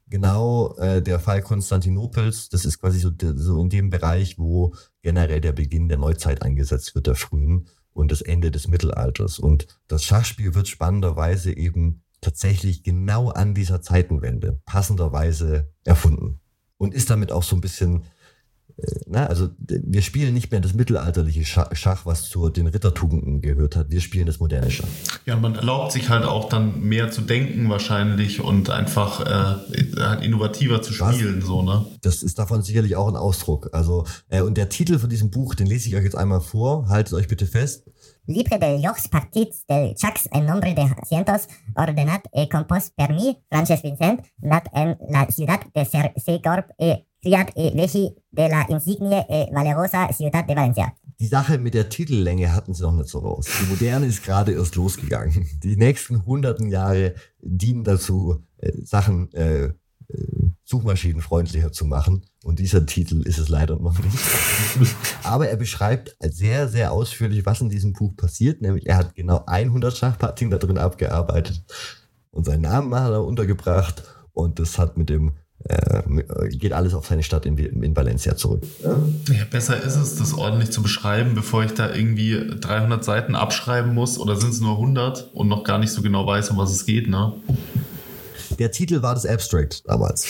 Genau, 0.08 0.74
äh, 0.76 1.00
der 1.02 1.18
Fall 1.18 1.42
Konstantinopels, 1.42 2.50
das 2.50 2.64
ist 2.64 2.78
quasi 2.78 2.98
so, 2.98 3.10
so 3.18 3.60
in 3.60 3.70
dem 3.70 3.90
Bereich, 3.90 4.38
wo 4.38 4.74
generell 5.00 5.40
der 5.40 5.52
Beginn 5.52 5.88
der 5.88 5.98
Neuzeit 5.98 6.42
eingesetzt 6.42 6.94
wird, 6.94 7.06
der 7.06 7.14
frühen 7.14 7.66
und 7.94 8.12
das 8.12 8.20
Ende 8.20 8.50
des 8.50 8.68
Mittelalters. 8.68 9.38
Und 9.38 9.66
das 9.88 10.04
Schachspiel 10.04 10.54
wird 10.54 10.68
spannenderweise 10.68 11.56
eben 11.56 12.02
tatsächlich 12.22 12.82
genau 12.82 13.28
an 13.28 13.54
dieser 13.54 13.82
Zeitenwende 13.82 14.62
passenderweise 14.64 15.70
erfunden 15.84 16.40
und 16.78 16.94
ist 16.94 17.10
damit 17.10 17.30
auch 17.30 17.42
so 17.42 17.56
ein 17.56 17.60
bisschen 17.60 18.04
äh, 18.76 19.00
na, 19.06 19.26
also 19.26 19.50
wir 19.58 20.02
spielen 20.02 20.34
nicht 20.34 20.50
mehr 20.50 20.60
das 20.60 20.74
mittelalterliche 20.74 21.44
Schach, 21.44 22.06
was 22.06 22.28
zu 22.28 22.48
den 22.48 22.66
Rittertugenden 22.66 23.40
gehört 23.40 23.76
hat. 23.76 23.90
Wir 23.90 24.00
spielen 24.00 24.26
das 24.26 24.40
moderne 24.40 24.70
Schach. 24.70 24.88
Ja, 25.26 25.36
man 25.36 25.54
erlaubt 25.54 25.92
sich 25.92 26.08
halt 26.08 26.24
auch 26.24 26.48
dann 26.48 26.80
mehr 26.80 27.10
zu 27.10 27.22
denken 27.22 27.68
wahrscheinlich 27.68 28.40
und 28.40 28.70
einfach 28.70 29.20
äh, 29.20 30.00
halt 30.00 30.22
innovativer 30.22 30.82
zu 30.82 30.92
spielen. 30.92 31.40
Was? 31.40 31.46
So, 31.46 31.62
ne? 31.62 31.86
Das 32.00 32.22
ist 32.22 32.38
davon 32.38 32.62
sicherlich 32.62 32.96
auch 32.96 33.08
ein 33.08 33.16
Ausdruck. 33.16 33.70
Also, 33.72 34.06
äh, 34.28 34.40
und 34.40 34.56
der 34.56 34.68
Titel 34.68 34.98
von 34.98 35.10
diesem 35.10 35.30
Buch, 35.30 35.54
den 35.54 35.66
lese 35.66 35.88
ich 35.88 35.96
euch 35.96 36.04
jetzt 36.04 36.16
einmal 36.16 36.40
vor. 36.40 36.88
Haltet 36.88 37.14
euch 37.14 37.28
bitte 37.28 37.46
fest. 37.46 37.84
Libre 38.26 38.58
de 38.58 38.78
llocs 38.78 39.08
partits 39.10 39.64
del 39.66 39.96
xacs 39.98 40.28
en 40.30 40.44
nombre 40.46 40.70
de 40.74 40.84
cientos 41.08 41.48
ordenat 41.74 42.28
e 42.30 42.46
compost 42.46 42.92
per 42.94 43.10
mi, 43.10 43.32
Frances 43.50 43.82
Vincent, 43.82 44.20
nat 44.38 44.68
en 44.72 44.94
la 45.10 45.26
ciudad 45.28 45.64
de 45.74 45.84
Segorb 46.22 46.70
e 46.78 47.02
criat 47.20 47.50
e 47.56 47.72
vegi 47.74 48.14
de 48.30 48.48
la 48.48 48.64
insigne 48.68 49.26
e 49.28 49.48
valerosa 49.52 50.08
ciudad 50.12 50.46
de 50.46 50.54
Valencia. 50.54 50.94
Die 51.18 51.26
Sache 51.26 51.58
mit 51.58 51.74
der 51.74 51.88
Titellänge 51.88 52.54
hatten 52.54 52.74
sie 52.74 52.84
noch 52.84 52.92
nicht 52.92 53.08
so 53.08 53.18
raus. 53.18 53.46
Die 53.60 53.66
Moderne 53.66 54.06
ist 54.06 54.22
gerade 54.22 54.52
erst 54.52 54.76
losgegangen. 54.76 55.48
Die 55.62 55.76
nächsten 55.76 56.24
hunderten 56.24 56.68
Jahre 56.68 57.14
dienen 57.40 57.82
dazu, 57.82 58.44
äh, 58.58 58.72
Sachen 58.84 59.32
äh, 59.32 59.64
äh 59.64 60.51
suchmaschinenfreundlicher 60.64 61.72
zu 61.72 61.84
machen. 61.84 62.22
Und 62.44 62.58
dieser 62.58 62.86
Titel 62.86 63.22
ist 63.22 63.38
es 63.38 63.48
leider 63.48 63.78
noch 63.78 63.98
nicht. 63.98 64.18
Aber 65.22 65.48
er 65.48 65.56
beschreibt 65.56 66.16
sehr, 66.20 66.68
sehr 66.68 66.92
ausführlich, 66.92 67.46
was 67.46 67.60
in 67.60 67.68
diesem 67.68 67.92
Buch 67.92 68.16
passiert. 68.16 68.62
Nämlich 68.62 68.86
er 68.86 68.96
hat 68.96 69.14
genau 69.14 69.44
100 69.46 69.96
Schachpartien 69.96 70.50
da 70.50 70.58
drin 70.58 70.78
abgearbeitet. 70.78 71.62
Und 72.30 72.46
seinen 72.46 72.62
Namen 72.62 72.94
hat 72.94 73.12
er 73.12 73.24
untergebracht. 73.24 74.02
Und 74.32 74.58
das 74.58 74.78
hat 74.78 74.96
mit 74.96 75.08
dem 75.08 75.32
äh, 75.64 76.48
geht 76.48 76.72
alles 76.72 76.94
auf 76.94 77.06
seine 77.06 77.22
Stadt 77.22 77.46
in, 77.46 77.56
in 77.56 77.94
Valencia 77.94 78.36
zurück. 78.36 78.64
Ja, 78.82 79.44
besser 79.50 79.80
ist 79.80 79.96
es, 79.96 80.16
das 80.16 80.34
ordentlich 80.34 80.70
zu 80.70 80.82
beschreiben, 80.82 81.34
bevor 81.34 81.64
ich 81.64 81.72
da 81.72 81.94
irgendwie 81.94 82.50
300 82.60 83.04
Seiten 83.04 83.36
abschreiben 83.36 83.94
muss 83.94 84.18
oder 84.18 84.36
sind 84.36 84.50
es 84.50 84.60
nur 84.60 84.72
100 84.72 85.30
und 85.34 85.48
noch 85.48 85.62
gar 85.62 85.78
nicht 85.78 85.92
so 85.92 86.02
genau 86.02 86.26
weiß, 86.26 86.50
um 86.50 86.56
was 86.56 86.72
es 86.72 86.84
geht, 86.84 87.08
ne? 87.08 87.34
Der 88.58 88.70
Titel 88.70 89.02
war 89.02 89.14
das 89.14 89.26
Abstract 89.26 89.88
damals. 89.88 90.26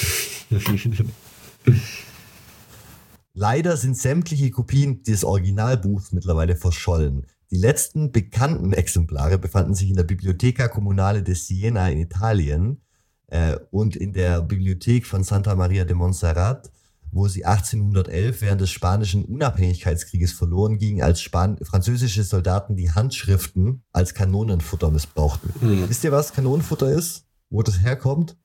Leider 3.34 3.76
sind 3.76 3.96
sämtliche 3.96 4.50
Kopien 4.50 5.02
des 5.04 5.24
Originalbuchs 5.24 6.12
mittlerweile 6.12 6.56
verschollen. 6.56 7.26
Die 7.50 7.56
letzten 7.56 8.12
bekannten 8.12 8.72
Exemplare 8.72 9.38
befanden 9.38 9.74
sich 9.74 9.88
in 9.90 9.96
der 9.96 10.04
Biblioteca 10.04 10.68
Comunale 10.68 11.22
de 11.22 11.34
Siena 11.34 11.88
in 11.90 11.98
Italien 11.98 12.80
äh, 13.28 13.56
und 13.70 13.96
in 13.96 14.12
der 14.12 14.42
Bibliothek 14.42 15.06
von 15.06 15.24
Santa 15.24 15.54
Maria 15.54 15.84
de 15.84 15.94
Montserrat, 15.94 16.70
wo 17.10 17.28
sie 17.28 17.44
1811 17.44 18.40
während 18.40 18.60
des 18.60 18.70
spanischen 18.70 19.24
Unabhängigkeitskrieges 19.24 20.32
verloren 20.32 20.78
gingen, 20.78 21.02
als 21.02 21.20
Span 21.20 21.58
französische 21.62 22.24
Soldaten 22.24 22.74
die 22.74 22.90
Handschriften 22.90 23.82
als 23.92 24.14
Kanonenfutter 24.14 24.90
missbrauchten. 24.90 25.52
Hm. 25.60 25.88
Wisst 25.88 26.04
ihr, 26.04 26.12
was 26.12 26.32
Kanonenfutter 26.32 26.90
ist? 26.90 27.26
Wo 27.52 27.62
das 27.62 27.82
herkommt? 27.82 28.36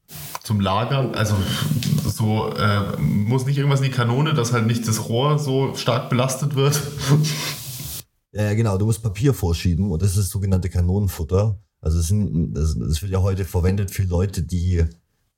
Zum 0.44 0.60
Lagern, 0.60 1.16
also 1.16 1.36
so 2.06 2.54
äh, 2.54 2.98
muss 3.00 3.46
nicht 3.46 3.58
irgendwas 3.58 3.80
in 3.80 3.86
die 3.86 3.92
Kanone, 3.92 4.34
dass 4.34 4.52
halt 4.52 4.68
nicht 4.68 4.88
das 4.88 5.10
Rohr 5.10 5.40
so 5.40 5.74
stark 5.76 6.10
belastet 6.10 6.56
wird. 6.56 6.80
Ja, 8.34 8.54
genau, 8.54 8.78
du 8.78 8.86
musst 8.86 9.02
Papier 9.02 9.34
vorschieben 9.34 9.92
und 9.92 10.02
das 10.02 10.12
ist 10.12 10.18
das 10.18 10.30
sogenannte 10.30 10.70
Kanonenfutter. 10.70 11.60
Also 11.80 12.00
es, 12.00 12.08
sind, 12.08 12.54
das, 12.54 12.78
das 12.78 13.02
wird 13.02 13.12
ja 13.12 13.22
heute 13.22 13.46
verwendet 13.46 13.92
für 13.92 14.04
Leute, 14.04 14.44
die 14.44 14.84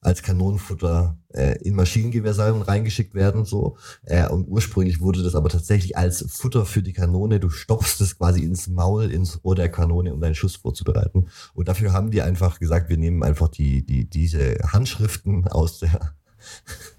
als 0.02 0.24
Kanonenfutter 0.24 1.18
äh, 1.34 1.58
in 1.62 1.76
Maschinengewehrsalven 1.76 2.62
reingeschickt 2.62 3.14
werden. 3.14 3.46
so. 3.46 3.78
Äh, 4.04 4.28
und 4.30 4.48
ursprünglich 4.48 5.02
wurde 5.02 5.24
das 5.24 5.36
aber 5.36 5.50
tatsächlich 5.50 5.98
als 5.98 6.26
Futter 6.30 6.66
für 6.66 6.82
die 6.82 6.94
Kanone. 6.94 7.40
Du 7.40 7.50
stopfst 7.50 8.00
es 8.02 8.18
quasi 8.18 8.44
ins 8.44 8.68
Maul, 8.68 9.12
ins 9.12 9.44
Rohr 9.44 9.56
der 9.56 9.70
Kanone, 9.70 10.14
um 10.14 10.22
deinen 10.22 10.36
Schuss 10.36 10.56
vorzubereiten. 10.56 11.28
Und 11.54 11.68
dafür 11.68 11.92
haben 11.92 12.12
die 12.12 12.22
einfach 12.22 12.60
gesagt, 12.60 12.90
wir 12.90 12.98
nehmen 12.98 13.24
einfach 13.24 13.50
die, 13.50 13.86
die, 13.86 14.10
diese 14.10 14.58
Handschriften 14.72 15.48
aus 15.48 15.80
der, 15.80 16.14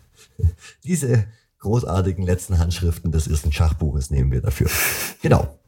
diese 0.84 1.24
großartigen 1.61 2.24
letzten 2.24 2.59
Handschriften 2.59 3.12
des 3.12 3.28
ersten 3.28 3.53
Schachbuches 3.53 4.11
nehmen 4.11 4.30
wir 4.32 4.40
dafür. 4.42 4.68
Genau. 5.22 5.59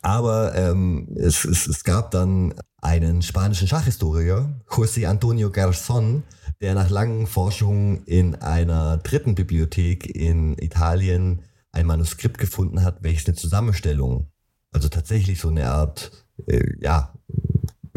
Aber 0.00 0.54
ähm, 0.54 1.08
es, 1.16 1.44
es, 1.44 1.66
es 1.66 1.84
gab 1.84 2.10
dann 2.10 2.54
einen 2.82 3.22
spanischen 3.22 3.68
Schachhistoriker, 3.68 4.60
José 4.68 5.06
Antonio 5.06 5.48
Garzón, 5.48 6.24
der 6.60 6.74
nach 6.74 6.90
langen 6.90 7.26
Forschungen 7.26 8.04
in 8.04 8.34
einer 8.34 8.98
dritten 8.98 9.34
Bibliothek 9.34 10.14
in 10.14 10.58
Italien 10.58 11.42
ein 11.70 11.86
Manuskript 11.86 12.38
gefunden 12.38 12.82
hat, 12.82 13.02
welches 13.02 13.26
eine 13.26 13.36
Zusammenstellung, 13.36 14.30
also 14.72 14.88
tatsächlich 14.88 15.40
so 15.40 15.48
eine 15.48 15.70
Art, 15.70 16.10
äh, 16.46 16.74
ja, 16.80 17.14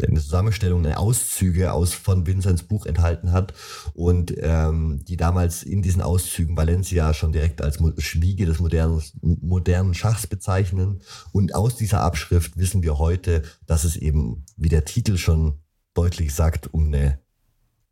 eine 0.02 0.20
Zusammenstellung, 0.20 0.84
eine 0.84 0.98
Auszüge 0.98 1.72
aus 1.72 1.94
von 1.94 2.26
Vincents 2.26 2.64
Buch 2.64 2.86
enthalten 2.86 3.32
hat 3.32 3.54
und 3.94 4.34
ähm, 4.38 5.04
die 5.04 5.16
damals 5.16 5.62
in 5.62 5.82
diesen 5.82 6.02
Auszügen 6.02 6.56
Valencia 6.56 7.14
schon 7.14 7.32
direkt 7.32 7.62
als 7.62 7.78
Schwiege 7.98 8.46
des 8.46 8.60
modernen, 8.60 9.02
modernen 9.22 9.94
Schachs 9.94 10.26
bezeichnen. 10.26 11.00
Und 11.32 11.54
aus 11.54 11.76
dieser 11.76 12.00
Abschrift 12.00 12.56
wissen 12.56 12.82
wir 12.82 12.98
heute, 12.98 13.42
dass 13.66 13.84
es 13.84 13.96
eben, 13.96 14.44
wie 14.56 14.68
der 14.68 14.84
Titel 14.84 15.16
schon 15.16 15.60
deutlich 15.94 16.34
sagt, 16.34 16.72
um 16.72 16.86
eine 16.86 17.18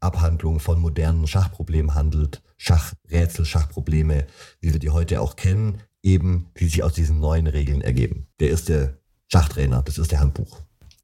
Abhandlung 0.01 0.61
von 0.61 0.79
modernen 0.81 1.27
Schachproblemen 1.27 1.95
handelt. 1.95 2.43
Schachrätsel, 2.59 3.47
Schachprobleme, 3.47 4.27
wie 4.61 4.73
wir 4.73 4.79
die 4.79 4.91
heute 4.91 5.21
auch 5.21 5.37
kennen, 5.37 5.81
eben, 6.03 6.51
die 6.59 6.67
sich 6.67 6.83
aus 6.83 6.93
diesen 6.93 7.19
neuen 7.19 7.47
Regeln 7.47 7.81
ergeben. 7.81 8.29
Der 8.39 8.51
erste 8.51 9.01
Schachtrainer, 9.29 9.83
das 9.83 9.99
ist 9.99 10.13
der 10.13 10.21
Handbuch. 10.21 10.63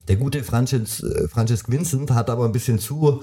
Der 0.08 0.16
gute 0.16 0.42
Frances, 0.42 1.02
äh, 1.02 1.28
Francesc 1.28 1.70
Vincent 1.70 2.10
hat 2.10 2.30
aber 2.30 2.44
ein 2.44 2.52
bisschen 2.52 2.78
zu 2.78 3.22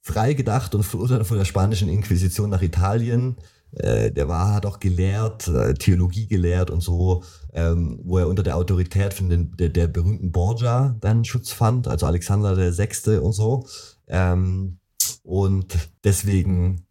frei 0.00 0.34
gedacht 0.34 0.74
und 0.74 0.82
verurteilt 0.82 1.26
von 1.26 1.38
der 1.38 1.44
spanischen 1.44 1.88
Inquisition 1.88 2.50
nach 2.50 2.62
Italien. 2.62 3.36
Äh, 3.72 4.10
der 4.12 4.28
war, 4.28 4.52
hat 4.52 4.66
auch 4.66 4.80
gelehrt, 4.80 5.48
äh, 5.48 5.74
Theologie 5.74 6.26
gelehrt 6.26 6.70
und 6.70 6.82
so, 6.82 7.22
ähm, 7.54 8.00
wo 8.04 8.18
er 8.18 8.28
unter 8.28 8.42
der 8.42 8.56
Autorität 8.56 9.14
von 9.14 9.30
den, 9.30 9.56
der, 9.56 9.70
der 9.70 9.86
berühmten 9.86 10.30
Borgia 10.30 10.96
dann 11.00 11.24
Schutz 11.24 11.52
fand, 11.52 11.88
also 11.88 12.06
Alexander 12.06 12.54
der 12.54 12.72
Sechste 12.72 13.22
und 13.22 13.32
so. 13.32 13.66
Ähm, 14.08 14.78
und 15.22 15.78
deswegen 16.04 16.86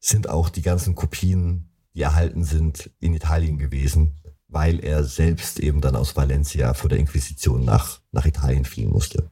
sind 0.00 0.28
auch 0.28 0.48
die 0.48 0.62
ganzen 0.62 0.94
Kopien, 0.94 1.70
die 1.94 2.02
erhalten 2.02 2.44
sind, 2.44 2.90
in 2.98 3.14
Italien 3.14 3.58
gewesen, 3.58 4.16
weil 4.48 4.80
er 4.84 5.04
selbst 5.04 5.58
eben 5.60 5.80
dann 5.80 5.96
aus 5.96 6.16
Valencia 6.16 6.74
vor 6.74 6.88
der 6.88 6.98
Inquisition 6.98 7.64
nach, 7.64 8.00
nach 8.12 8.26
Italien 8.26 8.64
fliehen 8.64 8.90
musste. 8.90 9.30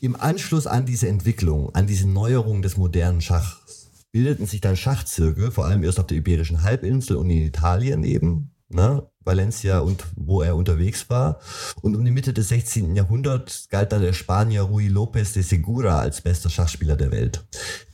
Im 0.00 0.16
Anschluss 0.16 0.66
an 0.66 0.86
diese 0.86 1.08
Entwicklung, 1.08 1.74
an 1.74 1.86
diese 1.86 2.08
Neuerung 2.08 2.62
des 2.62 2.76
modernen 2.76 3.20
Schachs, 3.20 3.90
bildeten 4.12 4.46
sich 4.46 4.60
dann 4.60 4.76
Schachzirkel, 4.76 5.50
vor 5.50 5.66
allem 5.66 5.84
erst 5.84 6.00
auf 6.00 6.06
der 6.06 6.18
Iberischen 6.18 6.62
Halbinsel 6.62 7.16
und 7.16 7.28
in 7.30 7.42
Italien 7.42 8.04
eben, 8.04 8.50
ne? 8.68 9.06
Valencia 9.26 9.80
und 9.80 10.04
wo 10.16 10.42
er 10.42 10.56
unterwegs 10.56 11.10
war. 11.10 11.40
Und 11.82 11.96
um 11.96 12.04
die 12.04 12.10
Mitte 12.10 12.32
des 12.32 12.48
16. 12.48 12.94
Jahrhunderts 12.94 13.68
galt 13.68 13.92
dann 13.92 14.02
der 14.02 14.12
Spanier 14.12 14.62
Rui 14.62 14.88
López 14.88 15.34
de 15.34 15.42
Segura 15.42 15.98
als 15.98 16.20
bester 16.20 16.48
Schachspieler 16.48 16.96
der 16.96 17.10
Welt. 17.10 17.44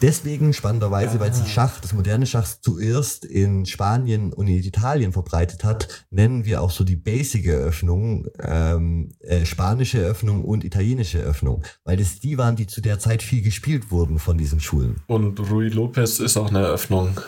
Deswegen 0.01 0.53
spannenderweise, 0.53 1.21
weil 1.21 1.33
sich 1.33 1.53
Schach, 1.53 1.81
das 1.81 1.93
moderne 1.93 2.27
Schach 2.27 2.47
zuerst 2.61 3.25
in 3.25 3.67
Spanien 3.67 4.33
und 4.33 4.49
in 4.49 4.63
Italien 4.63 5.13
verbreitet 5.13 5.65
hat, 5.65 6.07
nennen 6.11 6.45
wir 6.45 6.63
auch 6.63 6.71
so 6.71 6.85
die 6.85 6.97
Basic-Eröffnung, 6.97 8.29
ähm, 8.41 9.11
äh, 9.21 9.45
spanische 9.45 10.03
Eröffnung 10.03 10.45
und 10.45 10.65
italienische 10.65 11.21
Eröffnung, 11.21 11.63
weil 11.85 11.97
das 11.97 12.21
die 12.21 12.39
waren, 12.39 12.57
die 12.57 12.67
zu 12.67 12.81
der 12.81 12.99
Zeit 12.99 13.23
viel 13.23 13.43
gespielt 13.43 13.91
wurden 13.91 14.19
von 14.19 14.37
diesen 14.37 14.61
Schulen. 14.61 15.01
Und 15.07 15.39
Rui 15.51 15.69
López 15.69 16.23
ist 16.23 16.37
auch 16.37 16.51
eine 16.51 16.61
Eröffnung. 16.61 17.21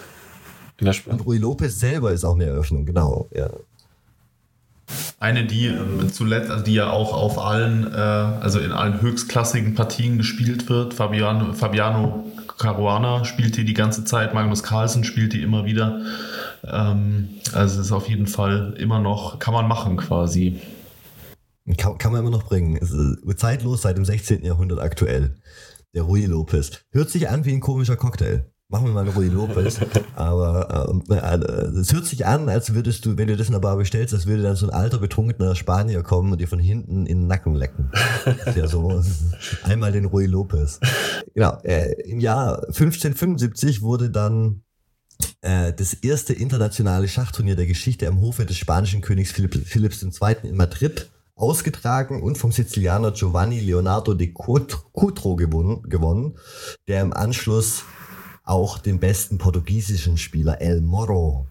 In 0.79 0.87
der 0.87 0.95
und 1.07 1.25
Rui 1.25 1.39
López 1.39 1.71
selber 1.71 2.13
ist 2.13 2.25
auch 2.25 2.35
eine 2.35 2.47
Eröffnung, 2.47 2.85
genau. 2.85 3.29
Ja. 3.33 3.51
Eine, 5.19 5.47
die 5.47 5.67
äh, 5.67 6.09
zuletzt, 6.13 6.51
also 6.51 6.65
die 6.65 6.75
ja 6.75 6.91
auch 6.91 7.15
auf 7.15 7.39
allen, 7.39 7.91
äh, 7.91 7.97
also 7.97 8.59
in 8.59 8.73
allen 8.73 9.01
höchstklassigen 9.01 9.75
Partien 9.75 10.19
gespielt 10.19 10.69
wird. 10.69 10.95
Fabiano, 10.95 11.53
Fabiano 11.55 12.31
Caruana 12.59 13.25
spielt 13.25 13.57
die 13.57 13.65
die 13.65 13.75
ganze 13.75 14.05
Zeit, 14.05 14.35
Magnus 14.35 14.63
Carlsen 14.63 15.05
spielt 15.05 15.33
die 15.33 15.43
immer 15.43 15.65
wieder. 15.65 16.03
Ähm, 16.65 17.31
also 17.53 17.81
es 17.81 17.87
ist 17.87 17.93
auf 17.93 18.09
jeden 18.09 18.27
Fall 18.27 18.75
immer 18.79 18.99
noch, 18.99 19.39
kann 19.39 19.55
man 19.55 19.69
machen 19.69 19.97
quasi. 19.97 20.61
Kann, 21.79 21.97
kann 21.99 22.13
man 22.13 22.21
immer 22.21 22.31
noch 22.31 22.45
bringen. 22.45 22.77
Es 22.77 22.91
ist 22.91 23.39
zeitlos 23.39 23.83
seit 23.83 23.97
dem 23.97 24.05
16. 24.05 24.45
Jahrhundert 24.45 24.81
aktuell. 24.81 25.37
Der 25.95 26.03
Rui 26.03 26.27
Lopez. 26.27 26.85
Hört 26.91 27.09
sich 27.09 27.29
an 27.29 27.45
wie 27.45 27.53
ein 27.53 27.61
komischer 27.61 27.97
Cocktail. 27.97 28.53
Machen 28.69 28.87
wir 28.87 28.93
mal 28.95 29.03
eine 29.03 29.15
Rui 29.15 29.29
Lopez. 29.29 29.79
Aber 30.17 30.99
äh, 31.11 31.15
äh, 31.15 31.79
es 31.79 31.93
hört 31.93 32.07
sich 32.07 32.25
an, 32.25 32.49
als 32.49 32.75
würdest 32.75 33.05
du, 33.05 33.17
wenn 33.19 33.29
du 33.29 33.37
das 33.37 33.49
in 33.49 33.53
der 33.53 33.61
Bar 33.61 33.77
bestellst, 33.77 34.15
als 34.15 34.27
würde 34.27 34.43
dann 34.43 34.57
so 34.57 34.67
ein 34.67 34.73
alter, 34.73 34.99
betrunkener 34.99 35.55
Spanier 35.55 36.03
kommen 36.03 36.33
und 36.33 36.41
dir 36.41 36.49
von 36.49 36.59
hinten 36.59 37.07
in 37.07 37.21
den 37.21 37.27
Nacken 37.27 37.55
lecken. 37.55 37.91
ja 38.57 38.67
so. 38.67 39.03
Einmal 39.65 39.93
den 39.93 40.07
Rui 40.07 40.27
Lopez. 40.27 40.81
Genau. 41.35 41.59
Äh, 41.63 41.93
Im 42.03 42.21
Jahr 42.21 42.65
1575 42.69 43.83
wurde 43.83 44.11
dann 44.11 44.63
äh, 45.43 45.73
das 45.75 45.93
erste 45.95 46.33
internationale 46.33 47.07
Schachturnier 47.07 47.57
der 47.57 47.67
Geschichte 47.67 48.09
am 48.09 48.21
Hofe 48.21 48.47
des 48.47 48.57
spanischen 48.57 49.03
Königs 49.03 49.31
Philipp, 49.31 49.55
Philipps 49.67 50.03
II. 50.03 50.37
in 50.43 50.57
Madrid 50.57 51.11
ausgetragen 51.37 52.23
und 52.23 52.39
vom 52.39 52.53
Sizilianer 52.53 53.13
Giovanni 53.13 53.61
Leonardo 53.61 54.15
de 54.15 54.33
Cutro 54.33 55.37
gewonnen, 55.37 55.83
gewonnen 55.83 56.39
der 56.87 57.03
im 57.03 57.13
Anschluss 57.13 57.85
auch 58.45 58.79
den 58.79 59.01
besten 59.01 59.39
portugiesischen 59.39 60.19
Spieler 60.19 60.61
El 60.61 60.81
Moro 60.81 61.47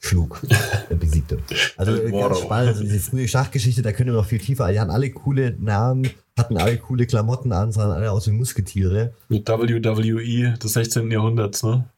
schlug, 0.00 0.42
er 0.90 0.96
besiegte. 0.96 1.38
Also 1.76 1.92
ganz 2.10 2.40
spannend, 2.40 2.80
diese 2.80 2.98
frühe 2.98 3.26
Schachgeschichte, 3.26 3.82
da 3.82 3.92
können 3.92 4.10
wir 4.10 4.16
noch 4.16 4.26
viel 4.26 4.38
tiefer. 4.38 4.70
Die 4.70 4.78
hatten 4.78 4.90
alle 4.90 5.10
coole 5.10 5.56
Namen, 5.58 6.10
hatten 6.36 6.58
alle 6.58 6.76
coole 6.78 7.06
Klamotten 7.06 7.52
an, 7.52 7.72
sahen 7.72 7.90
alle 7.90 8.10
aus 8.10 8.26
wie 8.26 8.32
Musketiere. 8.32 9.14
Mit 9.28 9.48
WWE 9.48 10.58
des 10.58 10.72
16. 10.72 11.10
Jahrhunderts, 11.10 11.62
ne? 11.62 11.88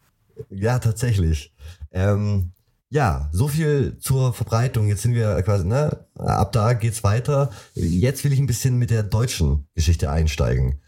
Ja, 0.50 0.78
tatsächlich. 0.78 1.52
Ähm, 1.90 2.52
ja, 2.90 3.28
so 3.32 3.48
viel 3.48 3.98
zur 3.98 4.32
Verbreitung. 4.32 4.86
Jetzt 4.86 5.02
sind 5.02 5.14
wir 5.14 5.42
quasi, 5.42 5.66
ne, 5.66 6.04
ab 6.14 6.52
da 6.52 6.74
geht's 6.74 7.02
weiter. 7.02 7.50
Jetzt 7.74 8.24
will 8.24 8.32
ich 8.32 8.38
ein 8.38 8.46
bisschen 8.46 8.78
mit 8.78 8.90
der 8.90 9.02
deutschen 9.02 9.66
Geschichte 9.74 10.10
einsteigen. 10.10 10.80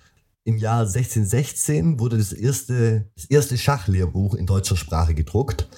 Im 0.48 0.56
Jahr 0.56 0.86
1616 0.86 2.00
wurde 2.00 2.16
das 2.16 2.32
erste, 2.32 3.04
das 3.14 3.26
erste 3.26 3.58
Schachlehrbuch 3.58 4.34
in 4.34 4.46
deutscher 4.46 4.78
Sprache 4.78 5.14
gedruckt. 5.14 5.68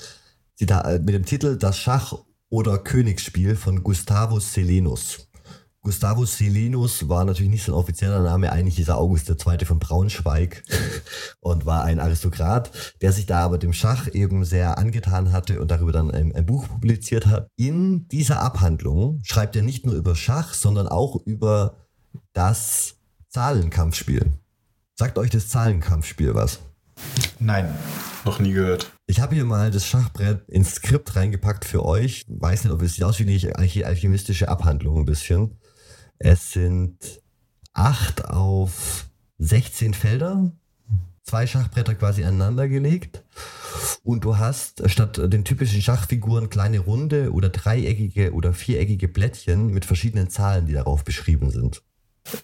Äh, 0.60 1.00
mit 1.00 1.12
dem 1.12 1.24
Titel 1.24 1.56
Das 1.56 1.76
Schach- 1.76 2.14
oder 2.50 2.78
Königsspiel 2.78 3.56
von 3.56 3.82
Gustavus 3.82 4.52
Selenus. 4.52 5.28
Gustavus 5.80 6.38
Selenus 6.38 7.08
war 7.08 7.24
natürlich 7.24 7.50
nicht 7.50 7.64
sein 7.64 7.74
offizieller 7.74 8.20
Name, 8.20 8.52
eigentlich 8.52 8.78
ist 8.78 8.86
er 8.86 8.98
August 8.98 9.28
II. 9.28 9.64
von 9.64 9.80
Braunschweig 9.80 10.62
und 11.40 11.66
war 11.66 11.82
ein 11.82 11.98
Aristokrat, 11.98 12.70
der 13.02 13.10
sich 13.10 13.26
da 13.26 13.40
aber 13.40 13.58
dem 13.58 13.72
Schach 13.72 14.06
eben 14.12 14.44
sehr 14.44 14.78
angetan 14.78 15.32
hatte 15.32 15.60
und 15.60 15.72
darüber 15.72 15.90
dann 15.90 16.12
ein, 16.12 16.32
ein, 16.32 16.46
Buch 16.46 16.68
publiziert 16.68 17.26
hat. 17.26 17.48
In 17.56 18.06
dieser 18.06 18.40
Abhandlung 18.40 19.18
schreibt 19.24 19.56
er 19.56 19.62
nicht 19.62 19.84
nur 19.84 19.96
über 19.96 20.14
Schach, 20.14 20.54
sondern 20.54 20.86
auch 20.86 21.16
über 21.26 21.74
das 22.34 22.94
Zahlenkampfspiel. 23.30 24.32
Sagt 25.00 25.16
euch 25.16 25.30
das 25.30 25.48
Zahlenkampfspiel 25.48 26.34
was? 26.34 26.60
Nein. 27.38 27.74
Noch 28.26 28.38
nie 28.38 28.52
gehört. 28.52 28.92
Ich 29.06 29.18
habe 29.18 29.34
hier 29.34 29.46
mal 29.46 29.70
das 29.70 29.86
Schachbrett 29.86 30.46
ins 30.46 30.74
Skript 30.74 31.16
reingepackt 31.16 31.64
für 31.64 31.86
euch. 31.86 32.26
Weiß 32.28 32.64
nicht, 32.64 32.72
ob 32.74 32.82
es 32.82 32.96
sieht 32.96 33.04
aus 33.04 33.18
wie 33.18 33.48
eine 33.48 33.86
alchemistische 33.86 34.50
Abhandlung 34.50 34.98
ein 34.98 35.04
bisschen. 35.06 35.58
Es 36.18 36.52
sind 36.52 37.22
acht 37.72 38.26
auf 38.26 39.06
16 39.38 39.94
Felder, 39.94 40.52
zwei 41.22 41.46
Schachbretter 41.46 41.94
quasi 41.94 42.22
aneinander 42.22 42.68
gelegt. 42.68 43.24
Und 44.04 44.26
du 44.26 44.36
hast 44.36 44.82
statt 44.90 45.16
den 45.16 45.46
typischen 45.46 45.80
Schachfiguren 45.80 46.50
kleine 46.50 46.80
runde 46.80 47.32
oder 47.32 47.48
dreieckige 47.48 48.34
oder 48.34 48.52
viereckige 48.52 49.08
Blättchen 49.08 49.68
mit 49.68 49.86
verschiedenen 49.86 50.28
Zahlen, 50.28 50.66
die 50.66 50.74
darauf 50.74 51.04
beschrieben 51.04 51.50
sind. 51.50 51.82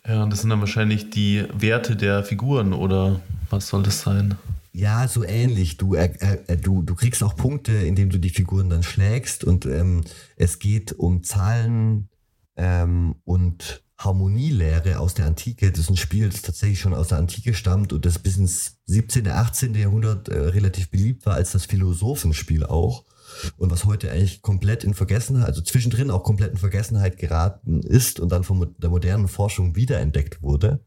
Ja, 0.06 0.22
und 0.22 0.30
das 0.30 0.40
sind 0.40 0.50
dann 0.50 0.60
wahrscheinlich 0.60 1.10
die 1.10 1.44
Werte 1.52 1.96
der 1.96 2.24
Figuren 2.24 2.72
oder 2.72 3.20
was 3.50 3.68
soll 3.68 3.82
das 3.82 4.00
sein? 4.00 4.36
Ja, 4.72 5.08
so 5.08 5.24
ähnlich. 5.24 5.78
Du, 5.78 5.94
äh, 5.94 6.12
äh, 6.46 6.56
du, 6.56 6.82
du 6.82 6.94
kriegst 6.94 7.22
auch 7.22 7.34
Punkte, 7.34 7.72
indem 7.72 8.10
du 8.10 8.18
die 8.18 8.30
Figuren 8.30 8.68
dann 8.68 8.82
schlägst 8.82 9.42
und 9.42 9.64
ähm, 9.64 10.04
es 10.36 10.58
geht 10.58 10.92
um 10.92 11.22
Zahlen 11.22 12.08
ähm, 12.56 13.14
und 13.24 13.82
Harmonielehre 13.96 14.98
aus 14.98 15.14
der 15.14 15.26
Antike. 15.26 15.70
Das 15.70 15.80
ist 15.80 15.90
ein 15.90 15.96
Spiel, 15.96 16.28
das 16.28 16.42
tatsächlich 16.42 16.80
schon 16.80 16.92
aus 16.92 17.08
der 17.08 17.18
Antike 17.18 17.54
stammt 17.54 17.92
und 17.92 18.04
das 18.04 18.18
bis 18.18 18.36
ins 18.36 18.76
17., 18.86 19.26
18. 19.28 19.74
Jahrhundert 19.74 20.28
äh, 20.28 20.38
relativ 20.38 20.90
beliebt 20.90 21.24
war 21.24 21.34
als 21.34 21.52
das 21.52 21.64
Philosophenspiel 21.64 22.64
auch. 22.64 23.04
Und 23.56 23.70
was 23.70 23.84
heute 23.84 24.10
eigentlich 24.10 24.42
komplett 24.42 24.84
in 24.84 24.94
Vergessenheit, 24.94 25.48
also 25.48 25.62
zwischendrin 25.62 26.10
auch 26.10 26.22
komplett 26.22 26.52
in 26.52 26.58
Vergessenheit 26.58 27.18
geraten 27.18 27.80
ist 27.82 28.20
und 28.20 28.30
dann 28.30 28.44
von 28.44 28.74
der 28.78 28.90
modernen 28.90 29.28
Forschung 29.28 29.76
wiederentdeckt 29.76 30.42
wurde. 30.42 30.80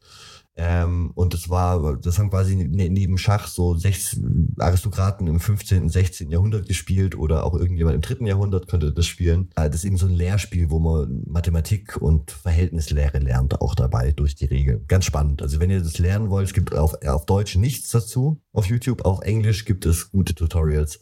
Ähm, 0.62 1.12
und 1.16 1.34
das 1.34 1.50
war, 1.50 1.96
das 1.96 2.20
haben 2.20 2.30
quasi 2.30 2.58
ne, 2.58 2.90
neben 2.90 3.18
Schach 3.18 3.48
so 3.48 3.76
sechs 3.76 4.20
Aristokraten 4.58 5.28
im 5.28 5.40
15., 5.40 5.88
16. 5.88 6.32
Jahrhundert 6.32 6.68
gespielt 6.68 7.18
oder 7.18 7.46
auch 7.46 7.54
irgendjemand 7.54 7.96
im 7.96 8.02
dritten 8.02 8.26
Jahrhundert 8.26 8.68
könnte 8.68 8.92
das 8.92 9.06
spielen. 9.06 9.52
Äh, 9.56 9.70
das 9.70 9.78
ist 9.78 9.86
eben 9.86 9.96
so 9.96 10.08
ein 10.08 10.12
Lehrspiel, 10.12 10.70
wo 10.70 10.80
man 10.80 11.24
Mathematik 11.26 11.96
und 12.02 12.32
Verhältnislehre 12.32 13.20
lernt, 13.20 13.62
auch 13.62 13.74
dabei 13.74 14.12
durch 14.12 14.36
die 14.36 14.48
Regeln. 14.48 14.84
Ganz 14.90 15.06
spannend. 15.06 15.42
Also 15.42 15.62
wenn 15.62 15.70
ihr 15.70 15.80
das 15.80 15.98
lernen 15.98 16.30
wollt, 16.30 16.48
es 16.48 16.54
gibt 16.54 16.76
auf, 16.76 16.94
auf 17.06 17.26
Deutsch 17.26 17.56
nichts 17.56 17.92
dazu. 17.92 18.42
Auf 18.52 18.66
YouTube, 18.66 19.06
auf 19.06 19.22
Englisch 19.22 19.64
gibt 19.64 19.86
es 19.86 20.12
gute 20.12 20.36
Tutorials, 20.36 21.00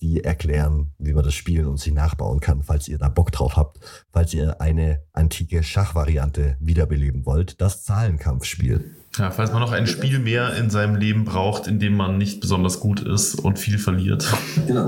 die 0.00 0.22
erklären, 0.22 0.92
wie 0.98 1.14
man 1.14 1.24
das 1.24 1.34
spielen 1.34 1.66
und 1.66 1.80
sich 1.80 1.92
nachbauen 1.92 2.38
kann, 2.38 2.62
falls 2.62 2.86
ihr 2.86 2.98
da 2.98 3.08
Bock 3.08 3.32
drauf 3.32 3.56
habt, 3.56 3.80
falls 4.12 4.32
ihr 4.34 4.60
eine 4.60 5.02
antike 5.12 5.64
Schachvariante 5.64 6.56
wiederbeleben 6.60 7.26
wollt. 7.26 7.60
Das 7.60 7.82
Zahlenkampfspiel. 7.82 8.99
Ja, 9.18 9.32
falls 9.32 9.50
man 9.50 9.60
noch 9.60 9.72
ein 9.72 9.88
Spiel 9.88 10.20
mehr 10.20 10.54
in 10.56 10.70
seinem 10.70 10.94
Leben 10.94 11.24
braucht, 11.24 11.66
in 11.66 11.80
dem 11.80 11.96
man 11.96 12.16
nicht 12.16 12.40
besonders 12.40 12.78
gut 12.78 13.00
ist 13.00 13.34
und 13.34 13.58
viel 13.58 13.78
verliert. 13.78 14.26
Genau. 14.66 14.86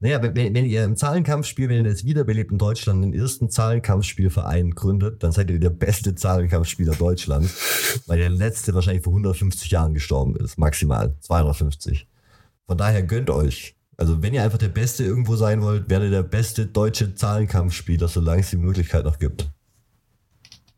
naja, 0.00 0.22
wenn, 0.22 0.54
wenn 0.54 0.64
ihr 0.66 0.84
im 0.84 0.96
Zahlenkampfspiel, 0.96 1.68
wenn 1.68 1.84
ihr 1.84 1.90
jetzt 1.90 2.04
wiederbelebt 2.04 2.50
in 2.50 2.58
Deutschland 2.58 3.02
den 3.02 3.14
ersten 3.14 3.48
Zahlenkampfspielverein 3.48 4.72
gründet, 4.72 5.22
dann 5.22 5.32
seid 5.32 5.50
ihr 5.50 5.58
der 5.58 5.70
beste 5.70 6.14
Zahlenkampfspieler 6.14 6.94
Deutschlands, 6.94 8.02
weil 8.06 8.18
der 8.18 8.30
letzte 8.30 8.74
wahrscheinlich 8.74 9.04
vor 9.04 9.12
150 9.12 9.70
Jahren 9.70 9.94
gestorben 9.94 10.36
ist, 10.36 10.58
maximal 10.58 11.14
250. 11.20 12.06
Von 12.66 12.76
daher 12.76 13.02
gönnt 13.02 13.30
euch. 13.30 13.76
Also 13.96 14.22
wenn 14.22 14.34
ihr 14.34 14.42
einfach 14.42 14.58
der 14.58 14.68
Beste 14.68 15.04
irgendwo 15.04 15.36
sein 15.36 15.62
wollt, 15.62 15.88
werdet 15.88 16.08
ihr 16.08 16.22
der 16.22 16.28
beste 16.28 16.66
deutsche 16.66 17.14
Zahlenkampfspieler, 17.14 18.08
solange 18.08 18.40
es 18.40 18.50
die 18.50 18.56
Möglichkeit 18.56 19.04
noch 19.04 19.18
gibt. 19.18 19.50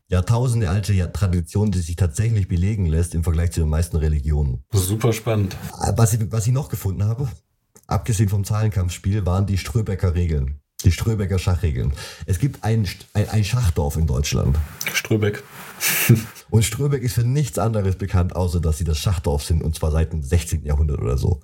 Jahrtausende 0.09 0.69
alte 0.69 1.11
Tradition, 1.11 1.71
die 1.71 1.79
sich 1.79 1.97
tatsächlich 1.97 2.47
belegen 2.47 2.85
lässt 2.85 3.13
im 3.13 3.23
Vergleich 3.23 3.51
zu 3.51 3.59
den 3.59 3.69
meisten 3.69 3.97
Religionen. 3.97 4.63
Super 4.71 5.11
spannend. 5.11 5.55
Was 5.95 6.13
ich, 6.13 6.31
was 6.31 6.47
ich 6.47 6.53
noch 6.53 6.69
gefunden 6.69 7.03
habe, 7.03 7.29
abgesehen 7.87 8.29
vom 8.29 8.45
Zahlenkampfspiel, 8.45 9.25
waren 9.25 9.45
die 9.45 9.57
Ströbecker 9.57 10.15
Regeln. 10.15 10.61
Die 10.85 10.91
Ströbecker 10.91 11.39
Schachregeln. 11.39 11.91
Es 12.27 12.37
gibt 12.37 12.63
ein, 12.63 12.87
ein, 13.13 13.29
ein 13.29 13.43
Schachdorf 13.43 13.95
in 13.97 14.05
Deutschland. 14.05 14.57
Ströbeck. 14.93 15.43
Und 16.49 16.63
Ströbeck 16.63 17.01
ist 17.01 17.15
für 17.15 17.23
nichts 17.23 17.57
anderes 17.57 17.95
bekannt, 17.95 18.35
außer 18.35 18.59
dass 18.59 18.77
sie 18.77 18.83
das 18.83 18.99
Schachdorf 18.99 19.43
sind 19.43 19.61
und 19.63 19.75
zwar 19.75 19.91
seit 19.91 20.13
dem 20.13 20.23
16. 20.23 20.63
Jahrhundert 20.63 20.99
oder 20.99 21.17
so. 21.17 21.41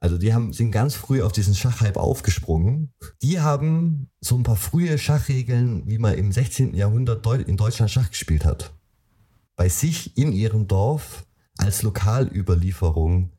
Also 0.00 0.18
die 0.18 0.34
haben, 0.34 0.52
sind 0.52 0.70
ganz 0.70 0.94
früh 0.94 1.22
auf 1.22 1.32
diesen 1.32 1.54
Schachhype 1.54 1.98
aufgesprungen. 1.98 2.92
Die 3.22 3.40
haben 3.40 4.10
so 4.20 4.36
ein 4.36 4.42
paar 4.42 4.56
frühe 4.56 4.98
Schachregeln, 4.98 5.86
wie 5.86 5.98
man 5.98 6.14
im 6.14 6.30
16. 6.30 6.74
Jahrhundert 6.74 7.26
in 7.46 7.56
Deutschland 7.56 7.90
Schach 7.90 8.10
gespielt 8.10 8.44
hat. 8.44 8.74
Bei 9.56 9.68
sich 9.68 10.16
in 10.18 10.32
ihrem 10.32 10.66
Dorf 10.66 11.24
als 11.56 11.82
Lokalüberlieferung 11.82 13.30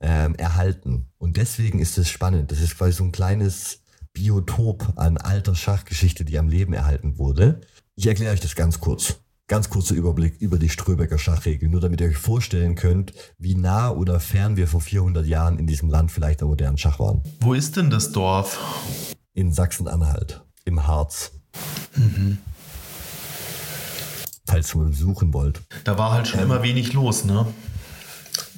ähm, 0.00 0.34
erhalten. 0.34 1.06
Und 1.18 1.36
deswegen 1.36 1.78
ist 1.78 1.96
es 1.96 2.10
spannend. 2.10 2.50
Das 2.50 2.60
ist 2.60 2.76
quasi 2.76 2.92
so 2.92 3.04
ein 3.04 3.12
kleines 3.12 3.81
Biotop 4.12 4.92
an 4.96 5.16
alter 5.16 5.54
Schachgeschichte, 5.54 6.24
die 6.24 6.38
am 6.38 6.48
Leben 6.48 6.72
erhalten 6.72 7.18
wurde. 7.18 7.60
Ich 7.94 8.06
erkläre 8.06 8.32
euch 8.32 8.40
das 8.40 8.54
ganz 8.54 8.80
kurz. 8.80 9.16
Ganz 9.48 9.68
kurzer 9.68 9.94
Überblick 9.94 10.40
über 10.40 10.58
die 10.58 10.68
Ströbecker 10.68 11.18
Schachregeln, 11.18 11.70
nur 11.70 11.80
damit 11.80 12.00
ihr 12.00 12.08
euch 12.08 12.16
vorstellen 12.16 12.74
könnt, 12.74 13.12
wie 13.38 13.54
nah 13.54 13.90
oder 13.90 14.20
fern 14.20 14.56
wir 14.56 14.66
vor 14.66 14.80
400 14.80 15.26
Jahren 15.26 15.58
in 15.58 15.66
diesem 15.66 15.90
Land 15.90 16.10
vielleicht 16.10 16.40
der 16.40 16.48
modernen 16.48 16.78
Schach 16.78 16.98
waren. 16.98 17.22
Wo 17.40 17.52
ist 17.52 17.76
denn 17.76 17.90
das 17.90 18.12
Dorf? 18.12 18.58
In 19.34 19.52
Sachsen-Anhalt, 19.52 20.42
im 20.64 20.86
Harz. 20.86 21.32
Mhm. 21.96 22.38
Falls 24.46 24.74
ihr 24.74 24.84
besuchen 24.84 25.34
wollt. 25.34 25.60
Da 25.84 25.98
war 25.98 26.12
halt 26.12 26.28
schon 26.28 26.40
ähm, 26.40 26.46
immer 26.46 26.62
wenig 26.62 26.92
los, 26.92 27.24
ne? 27.24 27.46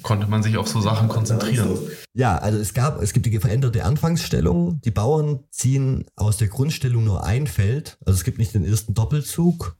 Konnte 0.05 0.27
man 0.27 0.43
sich 0.43 0.55
auf 0.55 0.67
so 0.67 0.79
Sachen 0.79 1.09
konzentrieren. 1.09 1.79
Ja, 2.13 2.37
also 2.37 2.59
es 2.59 2.75
gab, 2.75 3.01
es 3.01 3.11
gibt 3.11 3.25
die 3.25 3.39
veränderte 3.39 3.83
Anfangsstellung. 3.83 4.79
Die 4.81 4.91
Bauern 4.91 5.39
ziehen 5.49 6.05
aus 6.15 6.37
der 6.37 6.47
Grundstellung 6.47 7.03
nur 7.03 7.25
ein 7.25 7.47
Feld. 7.47 7.97
Also 8.05 8.19
es 8.19 8.23
gibt 8.23 8.37
nicht 8.37 8.53
den 8.53 8.63
ersten 8.63 8.93
Doppelzug. 8.93 9.75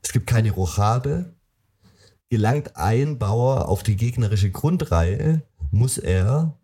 Es 0.00 0.12
gibt 0.12 0.28
keine 0.28 0.52
Rochade. 0.52 1.34
Gelangt 2.30 2.76
ein 2.76 3.18
Bauer 3.18 3.68
auf 3.68 3.82
die 3.82 3.96
gegnerische 3.96 4.50
Grundreihe, 4.50 5.42
muss 5.72 5.98
er 5.98 6.56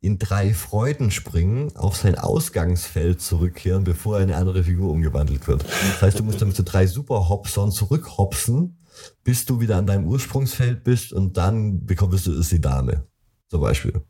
in 0.00 0.18
drei 0.18 0.52
Freuden 0.52 1.10
springen, 1.10 1.74
auf 1.76 1.96
sein 1.96 2.18
Ausgangsfeld 2.18 3.22
zurückkehren, 3.22 3.84
bevor 3.84 4.18
er 4.18 4.22
eine 4.22 4.36
andere 4.36 4.64
Figur 4.64 4.90
umgewandelt 4.90 5.48
wird. 5.48 5.64
Das 5.64 6.02
heißt, 6.02 6.18
du 6.18 6.24
musst 6.24 6.42
damit 6.42 6.56
so 6.56 6.62
drei 6.62 6.86
Superhopsern 6.86 7.72
zurückhopsen 7.72 8.75
bis 9.24 9.44
du 9.44 9.60
wieder 9.60 9.76
an 9.76 9.86
deinem 9.86 10.06
Ursprungsfeld 10.06 10.84
bist 10.84 11.12
und 11.12 11.36
dann 11.36 11.84
bekommst 11.84 12.26
du 12.26 12.32
es 12.32 12.48
die 12.48 12.60
Dame. 12.60 13.06
Zum 13.48 13.60
Beispiel. 13.60 14.00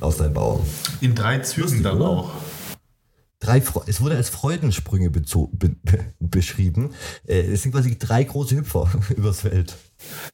Aus 0.00 0.18
deinem 0.18 0.34
Bauern. 0.34 0.60
In 1.00 1.14
drei 1.14 1.38
Zügen 1.38 1.82
dann 1.82 1.96
oder? 1.96 2.08
auch. 2.08 2.32
Drei, 3.40 3.62
es 3.86 4.00
wurde 4.00 4.16
als 4.16 4.30
Freudensprünge 4.30 5.10
be 5.10 5.22
beschrieben. 6.18 6.90
Äh, 7.26 7.42
es 7.42 7.62
sind 7.62 7.72
quasi 7.72 7.96
drei 7.96 8.24
große 8.24 8.56
Hüpfer 8.56 8.90
übers 9.16 9.42
Feld. 9.42 9.76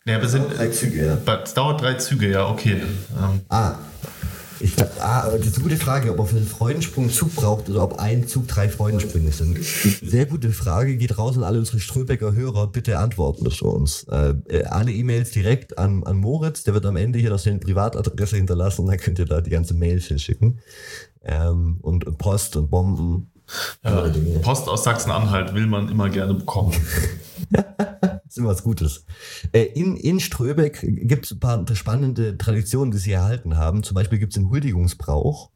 Ja, 0.06 0.16
aber 0.16 0.28
sind, 0.28 0.46
drei 0.56 0.68
Züge, 0.68 1.06
ja. 1.06 1.36
Es 1.42 1.54
dauert 1.54 1.82
drei 1.82 1.94
Züge, 1.94 2.30
ja, 2.30 2.48
okay. 2.48 2.82
Ähm. 3.16 3.40
Ah, 3.48 3.76
ich, 4.60 4.72
ah, 5.00 5.30
das 5.30 5.46
ist 5.46 5.56
eine 5.56 5.64
gute 5.64 5.76
Frage, 5.76 6.10
ob 6.10 6.18
man 6.18 6.26
für 6.26 6.36
einen 6.36 6.46
Freudensprung 6.46 7.04
einen 7.04 7.12
Zug 7.12 7.34
braucht 7.34 7.68
oder 7.68 7.82
ob 7.82 7.98
ein 7.98 8.28
Zug 8.28 8.48
drei 8.48 8.68
Freudensprünge 8.68 9.32
sind. 9.32 9.58
Sehr 9.62 10.26
gute 10.26 10.50
Frage, 10.50 10.96
geht 10.96 11.18
raus 11.18 11.36
an 11.36 11.44
alle 11.44 11.58
unsere 11.58 11.80
Ströbecker 11.80 12.32
Hörer, 12.32 12.68
bitte 12.68 12.98
antworten 12.98 13.44
das 13.44 13.56
für 13.56 13.66
uns. 13.66 14.04
Äh, 14.04 14.34
äh, 14.48 14.64
alle 14.64 14.92
E-Mails 14.92 15.32
direkt 15.32 15.78
an, 15.78 16.04
an 16.04 16.18
Moritz, 16.18 16.62
der 16.64 16.74
wird 16.74 16.86
am 16.86 16.96
Ende 16.96 17.18
hier 17.18 17.30
noch 17.30 17.38
seine 17.38 17.58
Privatadresse 17.58 18.36
hinterlassen 18.36 18.86
dann 18.86 18.98
könnt 18.98 19.18
ihr 19.18 19.24
da 19.24 19.40
die 19.40 19.50
ganze 19.50 19.74
Mails 19.74 20.06
hinschicken. 20.06 20.60
Ähm, 21.24 21.78
und, 21.80 22.06
und 22.06 22.18
Post 22.18 22.56
und 22.56 22.70
Bomben. 22.70 23.30
Ja, 23.82 24.10
Post 24.42 24.68
aus 24.68 24.84
Sachsen-Anhalt 24.84 25.54
will 25.54 25.66
man 25.66 25.88
immer 25.90 26.08
gerne 26.08 26.34
bekommen. 26.34 26.72
ist 28.34 28.38
immer 28.38 28.50
was 28.50 28.64
Gutes. 28.64 29.04
Äh, 29.52 29.62
in, 29.62 29.96
in 29.96 30.18
Ströbeck 30.18 30.80
gibt 30.82 31.26
es 31.26 31.32
ein 31.32 31.40
paar 31.40 31.64
spannende 31.74 32.36
Traditionen, 32.36 32.90
die 32.90 32.98
sie 32.98 33.12
erhalten 33.12 33.56
haben. 33.56 33.84
Zum 33.84 33.94
Beispiel 33.94 34.18
gibt 34.18 34.32
es 34.32 34.34
den 34.34 34.50
Huldigungsbrauch, 34.50 35.50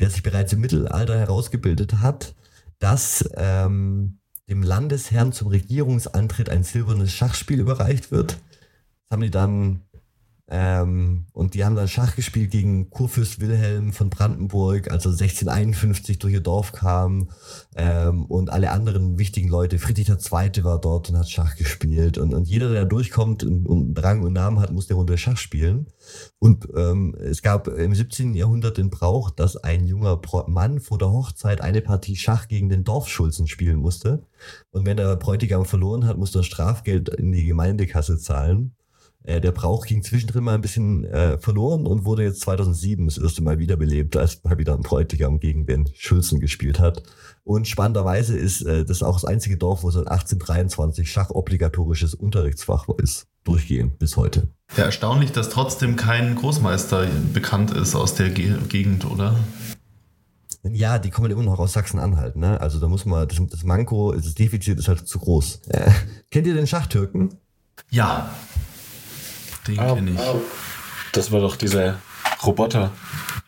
der 0.00 0.10
sich 0.10 0.22
bereits 0.22 0.52
im 0.52 0.60
Mittelalter 0.60 1.16
herausgebildet 1.16 2.00
hat, 2.00 2.34
dass 2.80 3.28
ähm, 3.36 4.18
dem 4.48 4.62
Landesherrn 4.62 5.32
zum 5.32 5.48
Regierungsantritt 5.48 6.50
ein 6.50 6.64
silbernes 6.64 7.12
Schachspiel 7.12 7.60
überreicht 7.60 8.10
wird. 8.10 8.32
Das 8.32 9.12
haben 9.12 9.22
die 9.22 9.30
dann 9.30 9.82
ähm, 10.46 11.24
und 11.32 11.54
die 11.54 11.64
haben 11.64 11.74
dann 11.74 11.88
Schach 11.88 12.16
gespielt 12.16 12.50
gegen 12.50 12.90
Kurfürst 12.90 13.40
Wilhelm 13.40 13.94
von 13.94 14.10
Brandenburg, 14.10 14.90
als 14.90 15.06
er 15.06 15.12
1651 15.12 16.18
durch 16.18 16.34
ihr 16.34 16.42
Dorf 16.42 16.72
kam. 16.72 17.30
Ähm, 17.74 18.26
und 18.26 18.50
alle 18.50 18.70
anderen 18.70 19.18
wichtigen 19.18 19.48
Leute. 19.48 19.78
Friedrich 19.78 20.10
II. 20.10 20.64
war 20.64 20.78
dort 20.78 21.08
und 21.08 21.16
hat 21.16 21.30
Schach 21.30 21.56
gespielt. 21.56 22.18
Und, 22.18 22.34
und 22.34 22.46
jeder, 22.46 22.70
der 22.70 22.84
durchkommt 22.84 23.42
und, 23.42 23.66
und 23.66 24.02
Rang 24.02 24.22
und 24.22 24.34
Namen 24.34 24.60
hat, 24.60 24.70
muss 24.70 24.86
der 24.86 24.96
Runde 24.96 25.16
Schach 25.16 25.38
spielen. 25.38 25.86
Und 26.38 26.68
ähm, 26.76 27.16
es 27.18 27.40
gab 27.40 27.66
im 27.66 27.94
17. 27.94 28.34
Jahrhundert 28.34 28.76
den 28.76 28.90
Brauch, 28.90 29.30
dass 29.30 29.56
ein 29.56 29.86
junger 29.86 30.20
Mann 30.46 30.80
vor 30.80 30.98
der 30.98 31.10
Hochzeit 31.10 31.62
eine 31.62 31.80
Partie 31.80 32.16
Schach 32.16 32.48
gegen 32.48 32.68
den 32.68 32.84
Dorfschulzen 32.84 33.46
spielen 33.46 33.78
musste. 33.78 34.26
Und 34.72 34.84
wenn 34.84 34.98
der 34.98 35.16
Bräutigam 35.16 35.64
verloren 35.64 36.04
hat, 36.04 36.18
musste 36.18 36.40
er 36.40 36.44
Strafgeld 36.44 37.08
in 37.08 37.32
die 37.32 37.46
Gemeindekasse 37.46 38.18
zahlen. 38.18 38.74
Äh, 39.24 39.40
der 39.40 39.52
Brauch 39.52 39.86
ging 39.86 40.02
zwischendrin 40.02 40.44
mal 40.44 40.54
ein 40.54 40.60
bisschen 40.60 41.04
äh, 41.04 41.38
verloren 41.38 41.86
und 41.86 42.04
wurde 42.04 42.22
jetzt 42.22 42.42
2007 42.42 43.06
das 43.06 43.18
erste 43.18 43.42
Mal 43.42 43.58
wiederbelebt, 43.58 44.16
als 44.16 44.44
mal 44.44 44.58
wieder 44.58 44.74
ein 44.74 44.82
Bräutigam 44.82 45.40
gegen 45.40 45.64
Ben 45.64 45.88
Schulzen 45.94 46.40
gespielt 46.40 46.78
hat. 46.78 47.02
Und 47.42 47.66
spannenderweise 47.66 48.36
ist 48.36 48.62
äh, 48.62 48.84
das 48.84 49.02
auch 49.02 49.14
das 49.14 49.24
einzige 49.24 49.56
Dorf, 49.56 49.82
wo 49.82 49.90
seit 49.90 50.08
1823 50.08 51.10
Schach 51.10 51.30
obligatorisches 51.30 52.14
Unterrichtsfach 52.14 52.86
ist. 53.02 53.26
Durchgehend 53.44 53.98
bis 53.98 54.16
heute. 54.16 54.48
Ja, 54.76 54.84
erstaunlich, 54.84 55.32
dass 55.32 55.50
trotzdem 55.50 55.96
kein 55.96 56.34
Großmeister 56.34 57.06
bekannt 57.32 57.70
ist 57.72 57.94
aus 57.94 58.14
der 58.14 58.30
Ge 58.30 58.54
Gegend, 58.68 59.04
oder? 59.04 59.36
Ja, 60.62 60.98
die 60.98 61.10
kommen 61.10 61.30
immer 61.30 61.42
noch 61.42 61.58
aus 61.58 61.74
Sachsen-Anhalt, 61.74 62.36
ne? 62.36 62.58
Also 62.58 62.80
da 62.80 62.88
muss 62.88 63.04
man, 63.04 63.28
das, 63.28 63.38
das 63.50 63.64
Manko, 63.64 64.14
das 64.14 64.34
Defizit 64.34 64.78
ist 64.78 64.88
halt 64.88 65.06
zu 65.06 65.18
groß. 65.18 65.60
Äh, 65.68 65.90
kennt 66.30 66.46
ihr 66.46 66.54
den 66.54 66.66
Schachtürken? 66.66 67.34
Ja, 67.90 68.30
den 69.66 69.78
ah, 69.78 69.94
kenne 69.94 70.10
ich. 70.12 70.20
Das 71.12 71.30
war 71.32 71.40
doch 71.40 71.56
dieser 71.56 71.98
Roboter, 72.44 72.90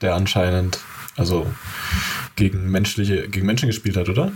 der 0.00 0.14
anscheinend 0.14 0.78
also 1.16 1.46
gegen 2.36 2.70
menschliche, 2.70 3.28
gegen 3.28 3.46
Menschen 3.46 3.66
gespielt 3.68 3.96
hat, 3.96 4.08
oder? 4.08 4.32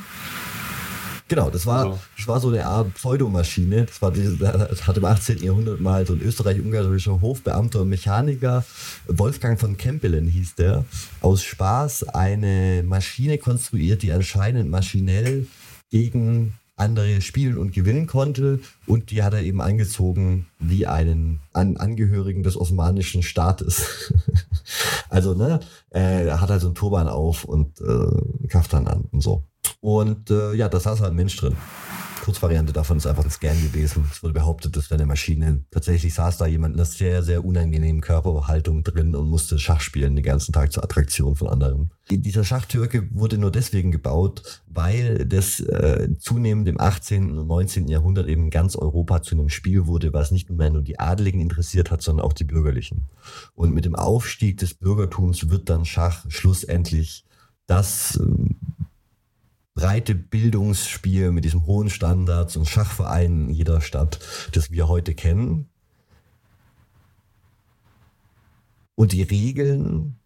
Genau, 1.28 1.48
das 1.48 1.64
war, 1.64 1.84
Also- 1.84 2.00
das 2.16 2.26
war 2.26 2.40
so 2.40 2.48
eine 2.48 2.66
Art 2.66 2.92
Pseudomaschine. 2.94 3.84
Das, 3.84 4.02
war 4.02 4.10
diese, 4.10 4.36
das 4.36 4.86
hat 4.88 4.96
im 4.96 5.04
18. 5.04 5.44
Jahrhundert 5.44 5.80
mal 5.80 6.04
so 6.04 6.14
ein 6.14 6.20
österreich-ungarischer 6.20 7.20
Hofbeamter 7.20 7.82
und 7.82 7.88
Mechaniker, 7.88 8.64
Wolfgang 9.06 9.60
von 9.60 9.76
Kempelen 9.76 10.26
hieß 10.26 10.56
der, 10.56 10.84
aus 11.20 11.44
Spaß 11.44 12.08
eine 12.08 12.82
Maschine 12.84 13.38
konstruiert, 13.38 14.02
die 14.02 14.10
anscheinend 14.10 14.70
maschinell 14.70 15.46
gegen 15.90 16.54
andere 16.80 17.20
spielen 17.20 17.58
und 17.58 17.72
gewinnen 17.72 18.06
konnte. 18.06 18.60
Und 18.86 19.10
die 19.10 19.22
hat 19.22 19.34
er 19.34 19.42
eben 19.42 19.60
angezogen 19.60 20.46
wie 20.58 20.86
einen 20.86 21.40
An 21.52 21.76
Angehörigen 21.76 22.42
des 22.42 22.56
osmanischen 22.56 23.22
Staates. 23.22 24.12
also, 25.08 25.34
ne, 25.34 25.60
äh, 25.90 26.26
er 26.26 26.40
hat 26.40 26.50
also 26.50 26.68
einen 26.68 26.74
Turban 26.74 27.08
auf 27.08 27.44
und 27.44 27.80
äh, 27.80 28.48
Kaftan 28.48 28.86
an 28.86 29.04
und 29.12 29.20
so. 29.20 29.44
Und 29.80 30.30
äh, 30.30 30.54
ja, 30.54 30.68
da 30.68 30.80
saß 30.80 31.00
halt 31.00 31.10
ein 31.10 31.16
Mensch 31.16 31.36
drin. 31.36 31.56
Kurzvariante 32.20 32.72
davon 32.72 32.98
ist 32.98 33.06
einfach 33.06 33.24
ein 33.24 33.30
Scan 33.30 33.60
gewesen. 33.60 34.04
Es 34.12 34.22
wurde 34.22 34.34
behauptet, 34.34 34.76
das 34.76 34.90
wäre 34.90 35.00
eine 35.00 35.06
Maschine. 35.06 35.64
Tatsächlich 35.70 36.14
saß 36.14 36.36
da 36.36 36.46
jemand 36.46 36.74
in 36.74 36.80
einer 36.80 36.86
sehr, 36.86 37.22
sehr 37.22 37.44
unangenehmen 37.44 38.02
Körperhaltung 38.02 38.84
drin 38.84 39.14
und 39.14 39.28
musste 39.28 39.58
Schach 39.58 39.80
spielen 39.80 40.16
den 40.16 40.24
ganzen 40.24 40.52
Tag 40.52 40.72
zur 40.72 40.84
Attraktion 40.84 41.34
von 41.34 41.48
anderen. 41.48 41.90
Dieser 42.10 42.44
Schachtürke 42.44 43.08
wurde 43.12 43.38
nur 43.38 43.50
deswegen 43.50 43.90
gebaut, 43.90 44.62
weil 44.66 45.26
das 45.26 45.60
äh, 45.60 46.08
zunehmend 46.18 46.68
im 46.68 46.80
18. 46.80 47.38
und 47.38 47.46
19. 47.46 47.88
Jahrhundert 47.88 48.28
eben 48.28 48.50
ganz 48.50 48.76
Europa 48.76 49.22
zu 49.22 49.34
einem 49.34 49.48
Spiel 49.48 49.86
wurde, 49.86 50.12
was 50.12 50.30
nicht 50.30 50.50
mehr 50.50 50.70
nur 50.70 50.82
die 50.82 50.98
Adeligen 50.98 51.40
interessiert 51.40 51.90
hat, 51.90 52.02
sondern 52.02 52.26
auch 52.26 52.32
die 52.32 52.44
Bürgerlichen. 52.44 53.06
Und 53.54 53.72
mit 53.72 53.84
dem 53.84 53.94
Aufstieg 53.94 54.58
des 54.58 54.74
Bürgertums 54.74 55.48
wird 55.48 55.70
dann 55.70 55.84
Schach 55.84 56.24
schlussendlich 56.28 57.24
das 57.66 58.18
ähm, 58.20 58.49
breite 59.80 60.14
Bildungsspiel 60.14 61.32
mit 61.32 61.46
diesem 61.46 61.64
hohen 61.64 61.88
Standards 61.88 62.54
und 62.54 62.68
Schachvereinen 62.68 63.48
in 63.48 63.54
jeder 63.54 63.80
Stadt, 63.80 64.20
das 64.52 64.70
wir 64.70 64.88
heute 64.88 65.14
kennen. 65.14 65.70
Und 68.94 69.12
die 69.12 69.22
Regeln 69.22 70.16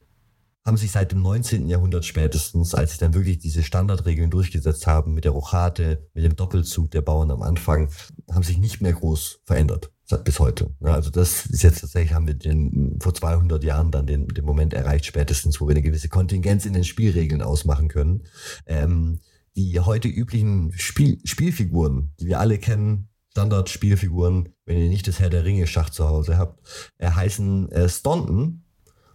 haben 0.66 0.76
sich 0.76 0.90
seit 0.90 1.12
dem 1.12 1.22
19. 1.22 1.68
Jahrhundert 1.68 2.05
spätestens, 2.05 2.74
als 2.74 2.90
sich 2.90 2.98
dann 2.98 3.14
wirklich 3.14 3.38
diese 3.38 3.62
Standardregeln 3.62 4.28
durchgesetzt 4.28 4.88
haben 4.88 5.14
mit 5.14 5.24
der 5.24 5.30
Rochade, 5.30 6.09
mit 6.14 6.24
dem 6.24 6.34
Doppelzug 6.34 6.90
der 6.90 7.02
Bauern 7.02 7.30
am 7.30 7.42
Anfang, 7.42 7.90
haben 8.32 8.42
sich 8.42 8.59
nicht 8.59 8.80
mehr 8.80 8.94
groß 8.94 9.40
verändert 9.44 9.92
bis 10.24 10.40
heute. 10.40 10.70
Also 10.82 11.11
das 11.11 11.46
ist 11.46 11.62
jetzt 11.62 11.80
tatsächlich, 11.80 12.12
haben 12.12 12.26
wir 12.26 12.34
den, 12.34 12.98
vor 13.00 13.14
200 13.14 13.62
Jahren 13.62 13.90
dann 13.90 14.07
den, 14.07 14.26
den 14.26 14.44
Moment 14.44 14.74
erreicht, 14.74 15.07
spätestens, 15.07 15.61
wo 15.61 15.66
wir 15.66 15.70
eine 15.70 15.82
gewisse 15.82 16.09
Kontingenz 16.09 16.66
in 16.66 16.72
den 16.72 16.84
Spielregeln 16.84 17.40
ausmachen 17.40 17.88
können. 17.88 18.24
Ähm, 18.66 19.20
die 19.57 19.78
heute 19.80 20.09
üblichen 20.09 20.72
Spiel, 20.76 21.20
Spielfiguren, 21.24 22.12
die 22.20 22.26
wir 22.26 22.40
alle 22.40 22.59
kennen, 22.59 23.09
Standard-Spielfiguren, 23.30 24.50
wenn 24.64 24.78
ihr 24.78 24.88
nicht 24.88 25.09
das 25.09 25.18
Herr 25.18 25.30
der 25.30 25.44
Ringe 25.44 25.66
Schach 25.66 25.90
zu 25.90 26.09
Hause 26.09 26.38
habt, 26.38 26.61
äh, 26.98 27.11
heißen 27.11 27.70
äh, 27.72 27.88
Staunton 27.88 28.64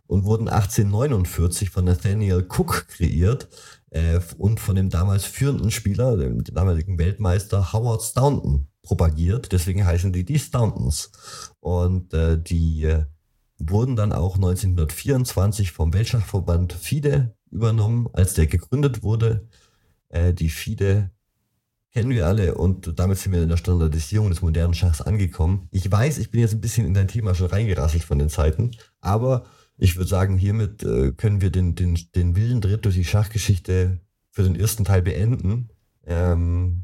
und 0.07 0.25
wurden 0.25 0.49
1849 0.49 1.69
von 1.69 1.85
Nathaniel 1.85 2.45
Cook 2.49 2.87
kreiert 2.89 3.47
äh, 3.91 4.19
und 4.37 4.59
von 4.59 4.75
dem 4.75 4.89
damals 4.89 5.23
führenden 5.23 5.71
Spieler, 5.71 6.17
dem 6.17 6.43
damaligen 6.43 6.97
Weltmeister 6.97 7.71
Howard 7.71 8.01
Staunton 8.01 8.67
propagiert. 8.81 9.51
Deswegen 9.51 9.85
heißen 9.85 10.11
die 10.11 10.25
die 10.25 10.39
Stauntons. 10.39 11.11
Und 11.59 12.13
äh, 12.13 12.41
die 12.41 12.83
äh, 12.83 13.05
wurden 13.57 13.95
dann 13.95 14.11
auch 14.11 14.35
1924 14.35 15.71
vom 15.71 15.93
Weltschachverband 15.93 16.73
FIDE 16.73 17.35
übernommen, 17.51 18.09
als 18.13 18.33
der 18.33 18.47
gegründet 18.47 19.03
wurde. 19.03 19.47
Äh, 20.09 20.33
die 20.33 20.49
FIDE 20.49 21.11
kennen 21.91 22.11
wir 22.11 22.27
alle 22.27 22.55
und 22.55 22.99
damit 22.99 23.17
sind 23.17 23.31
wir 23.31 23.41
in 23.41 23.49
der 23.49 23.57
Standardisierung 23.57 24.29
des 24.29 24.41
modernen 24.41 24.73
Schachs 24.73 25.01
angekommen. 25.01 25.67
Ich 25.71 25.91
weiß, 25.91 26.19
ich 26.19 26.29
bin 26.29 26.41
jetzt 26.41 26.53
ein 26.53 26.61
bisschen 26.61 26.85
in 26.85 26.93
dein 26.93 27.07
Thema 27.07 27.33
schon 27.33 27.47
reingerasselt 27.47 28.03
von 28.03 28.19
den 28.19 28.29
Zeiten, 28.29 28.71
aber 29.01 29.45
ich 29.77 29.95
würde 29.95 30.09
sagen, 30.09 30.37
hiermit 30.37 30.83
äh, 30.83 31.13
können 31.13 31.41
wir 31.41 31.51
den, 31.51 31.73
den, 31.73 31.97
den 32.13 32.35
wilden 32.35 32.61
Dritt 32.61 32.85
durch 32.85 32.95
die 32.95 33.05
Schachgeschichte 33.05 33.99
für 34.29 34.43
den 34.43 34.55
ersten 34.55 34.85
Teil 34.85 35.01
beenden. 35.01 35.69
Ähm, 36.05 36.83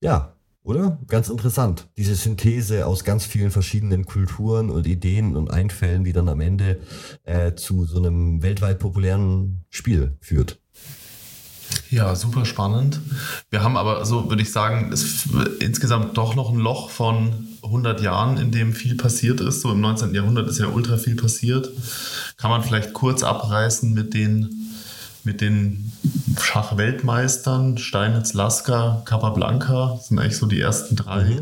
ja, 0.00 0.34
oder? 0.62 0.98
Ganz 1.06 1.28
interessant. 1.28 1.88
Diese 1.96 2.14
Synthese 2.14 2.86
aus 2.86 3.04
ganz 3.04 3.24
vielen 3.24 3.50
verschiedenen 3.50 4.04
Kulturen 4.04 4.70
und 4.70 4.86
Ideen 4.86 5.36
und 5.36 5.50
Einfällen, 5.50 6.04
die 6.04 6.12
dann 6.12 6.28
am 6.28 6.40
Ende 6.40 6.80
äh, 7.24 7.54
zu 7.54 7.84
so 7.84 7.98
einem 7.98 8.42
weltweit 8.42 8.78
populären 8.78 9.64
Spiel 9.68 10.16
führt. 10.20 10.60
Ja, 11.90 12.14
super 12.14 12.44
spannend. 12.44 13.00
Wir 13.50 13.62
haben 13.62 13.76
aber, 13.76 14.04
so 14.06 14.28
würde 14.28 14.42
ich 14.42 14.52
sagen, 14.52 14.92
es 14.92 15.28
insgesamt 15.58 16.16
doch 16.16 16.34
noch 16.34 16.50
ein 16.50 16.58
Loch 16.58 16.90
von 16.90 17.48
100 17.62 18.00
Jahren, 18.00 18.36
in 18.36 18.52
dem 18.52 18.72
viel 18.72 18.96
passiert 18.96 19.40
ist. 19.40 19.60
So 19.60 19.72
im 19.72 19.80
19. 19.80 20.14
Jahrhundert 20.14 20.48
ist 20.48 20.58
ja 20.58 20.68
ultra 20.68 20.96
viel 20.96 21.16
passiert. 21.16 21.68
Kann 22.36 22.50
man 22.50 22.62
vielleicht 22.62 22.92
kurz 22.92 23.22
abreißen 23.22 23.92
mit 23.92 24.14
den, 24.14 24.70
mit 25.24 25.40
den 25.40 25.92
Schachweltmeistern, 26.40 27.78
Steinitz, 27.78 28.34
Lasker, 28.34 29.02
Capablanca, 29.04 29.94
das 29.96 30.08
sind 30.08 30.18
eigentlich 30.18 30.36
so 30.36 30.46
die 30.46 30.60
ersten 30.60 30.96
drei. 30.96 31.40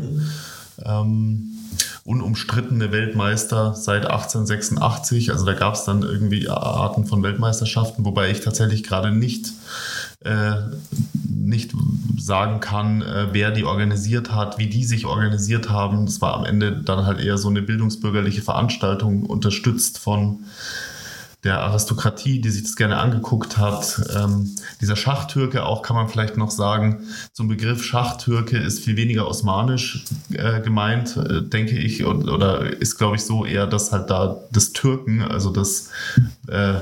Ähm, 0.83 1.48
unumstrittene 2.03 2.91
Weltmeister 2.91 3.75
seit 3.75 4.05
1886. 4.05 5.31
Also 5.31 5.45
da 5.45 5.53
gab 5.53 5.75
es 5.75 5.83
dann 5.83 6.03
irgendwie 6.03 6.49
Arten 6.49 7.05
von 7.05 7.23
Weltmeisterschaften, 7.23 8.05
wobei 8.05 8.31
ich 8.31 8.41
tatsächlich 8.41 8.83
gerade 8.83 9.11
nicht, 9.11 9.51
äh, 10.23 10.53
nicht 11.23 11.73
sagen 12.17 12.59
kann, 12.59 13.01
äh, 13.01 13.27
wer 13.31 13.51
die 13.51 13.63
organisiert 13.63 14.33
hat, 14.33 14.57
wie 14.57 14.67
die 14.67 14.83
sich 14.83 15.05
organisiert 15.05 15.69
haben. 15.69 16.05
Das 16.05 16.21
war 16.21 16.35
am 16.35 16.45
Ende 16.45 16.81
dann 16.81 17.05
halt 17.05 17.19
eher 17.19 17.37
so 17.37 17.49
eine 17.49 17.61
bildungsbürgerliche 17.61 18.41
Veranstaltung, 18.41 19.25
unterstützt 19.25 19.99
von 19.99 20.45
der 21.43 21.61
Aristokratie, 21.61 22.41
die 22.41 22.49
sich 22.49 22.63
das 22.63 22.75
gerne 22.75 22.97
angeguckt 22.97 23.57
hat. 23.57 24.01
Ähm, 24.13 24.55
dieser 24.81 24.97
Schachtürke 24.97 25.63
auch 25.63 25.83
kann 25.83 25.95
man 25.95 26.09
vielleicht 26.09 26.35
noch 26.35 26.51
sagen, 26.51 27.03
zum 27.31 27.47
Begriff 27.47 27.83
Schachtürke 27.83 28.57
ist 28.57 28.83
viel 28.83 28.97
weniger 28.97 29.27
osmanisch 29.27 30.03
äh, 30.33 30.59
gemeint, 30.59 31.15
äh, 31.15 31.41
denke 31.41 31.77
ich, 31.77 32.03
und, 32.03 32.29
oder 32.29 32.81
ist, 32.81 32.97
glaube 32.97 33.15
ich, 33.15 33.23
so 33.23 33.45
eher 33.45 33.67
das 33.67 33.91
halt 33.93 34.09
da 34.09 34.37
das 34.51 34.73
Türken, 34.73 35.21
also 35.21 35.49
das, 35.49 35.89
äh, 36.47 36.73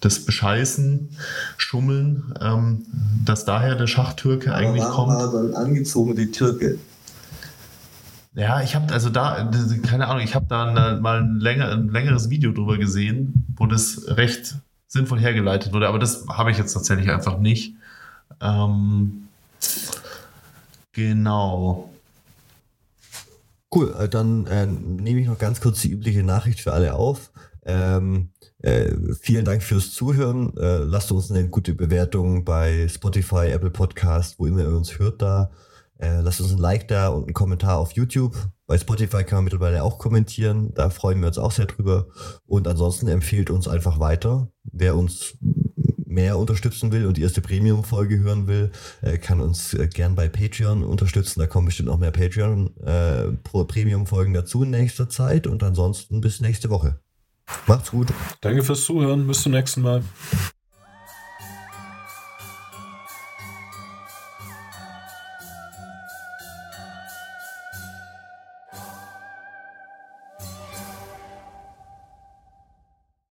das 0.00 0.24
Bescheißen, 0.24 1.10
Schummeln, 1.58 2.34
ähm, 2.40 2.86
dass 3.26 3.44
daher 3.44 3.74
der 3.74 3.88
Schachtürke 3.88 4.54
eigentlich 4.54 4.84
kommt. 4.84 5.20
dann 5.20 5.54
angezogen, 5.54 6.16
die 6.16 6.30
Türke? 6.30 6.78
Ja, 8.38 8.62
ich 8.62 8.76
habe 8.76 8.92
also 8.92 9.10
da, 9.10 9.50
keine 9.84 10.06
Ahnung, 10.06 10.22
ich 10.22 10.36
habe 10.36 10.46
da 10.48 11.00
mal 11.00 11.22
ein, 11.22 11.40
länger, 11.40 11.72
ein 11.72 11.88
längeres 11.88 12.30
Video 12.30 12.52
drüber 12.52 12.78
gesehen, 12.78 13.44
wo 13.56 13.66
das 13.66 14.04
recht 14.06 14.54
sinnvoll 14.86 15.18
hergeleitet 15.18 15.72
wurde, 15.72 15.88
aber 15.88 15.98
das 15.98 16.24
habe 16.28 16.52
ich 16.52 16.56
jetzt 16.56 16.72
tatsächlich 16.72 17.10
einfach 17.10 17.38
nicht. 17.38 17.74
Ähm, 18.40 19.26
genau. 20.92 21.92
Cool, 23.74 23.92
äh, 23.98 24.08
dann 24.08 24.46
äh, 24.46 24.66
nehme 24.66 25.18
ich 25.18 25.26
noch 25.26 25.38
ganz 25.38 25.60
kurz 25.60 25.80
die 25.80 25.90
übliche 25.90 26.22
Nachricht 26.22 26.60
für 26.60 26.72
alle 26.72 26.94
auf. 26.94 27.32
Ähm, 27.66 28.28
äh, 28.62 28.92
vielen 29.20 29.46
Dank 29.46 29.64
fürs 29.64 29.90
Zuhören. 29.90 30.56
Äh, 30.56 30.84
lasst 30.84 31.10
uns 31.10 31.32
eine 31.32 31.48
gute 31.48 31.74
Bewertung 31.74 32.44
bei 32.44 32.86
Spotify, 32.88 33.48
Apple 33.48 33.70
Podcast, 33.70 34.38
wo 34.38 34.46
immer 34.46 34.60
ihr 34.60 34.68
uns 34.68 35.00
hört 35.00 35.22
da. 35.22 35.50
Äh, 35.98 36.20
lasst 36.20 36.40
uns 36.40 36.52
ein 36.52 36.58
Like 36.58 36.88
da 36.88 37.08
und 37.08 37.24
einen 37.24 37.34
Kommentar 37.34 37.78
auf 37.78 37.92
YouTube. 37.92 38.36
Bei 38.66 38.78
Spotify 38.78 39.24
kann 39.24 39.38
man 39.38 39.44
mittlerweile 39.44 39.82
auch 39.82 39.98
kommentieren. 39.98 40.72
Da 40.74 40.90
freuen 40.90 41.20
wir 41.20 41.28
uns 41.28 41.38
auch 41.38 41.52
sehr 41.52 41.66
drüber. 41.66 42.08
Und 42.46 42.68
ansonsten 42.68 43.08
empfehlt 43.08 43.50
uns 43.50 43.68
einfach 43.68 43.98
weiter. 43.98 44.48
Wer 44.64 44.96
uns 44.96 45.36
mehr 46.08 46.38
unterstützen 46.38 46.90
will 46.90 47.06
und 47.06 47.16
die 47.16 47.22
erste 47.22 47.40
Premium-Folge 47.40 48.18
hören 48.18 48.46
will, 48.46 48.70
äh, 49.02 49.18
kann 49.18 49.40
uns 49.40 49.74
äh, 49.74 49.88
gern 49.88 50.14
bei 50.14 50.28
Patreon 50.28 50.82
unterstützen. 50.82 51.40
Da 51.40 51.46
kommen 51.46 51.66
bestimmt 51.66 51.88
noch 51.88 51.98
mehr 51.98 52.10
Patreon-Premium-Folgen 52.10 54.34
dazu 54.34 54.62
in 54.62 54.70
nächster 54.70 55.08
Zeit. 55.08 55.46
Und 55.46 55.62
ansonsten 55.62 56.20
bis 56.20 56.40
nächste 56.40 56.70
Woche. 56.70 56.98
Macht's 57.66 57.90
gut. 57.90 58.08
Danke 58.40 58.62
fürs 58.62 58.84
Zuhören. 58.84 59.26
Bis 59.26 59.42
zum 59.42 59.52
nächsten 59.52 59.82
Mal. 59.82 60.02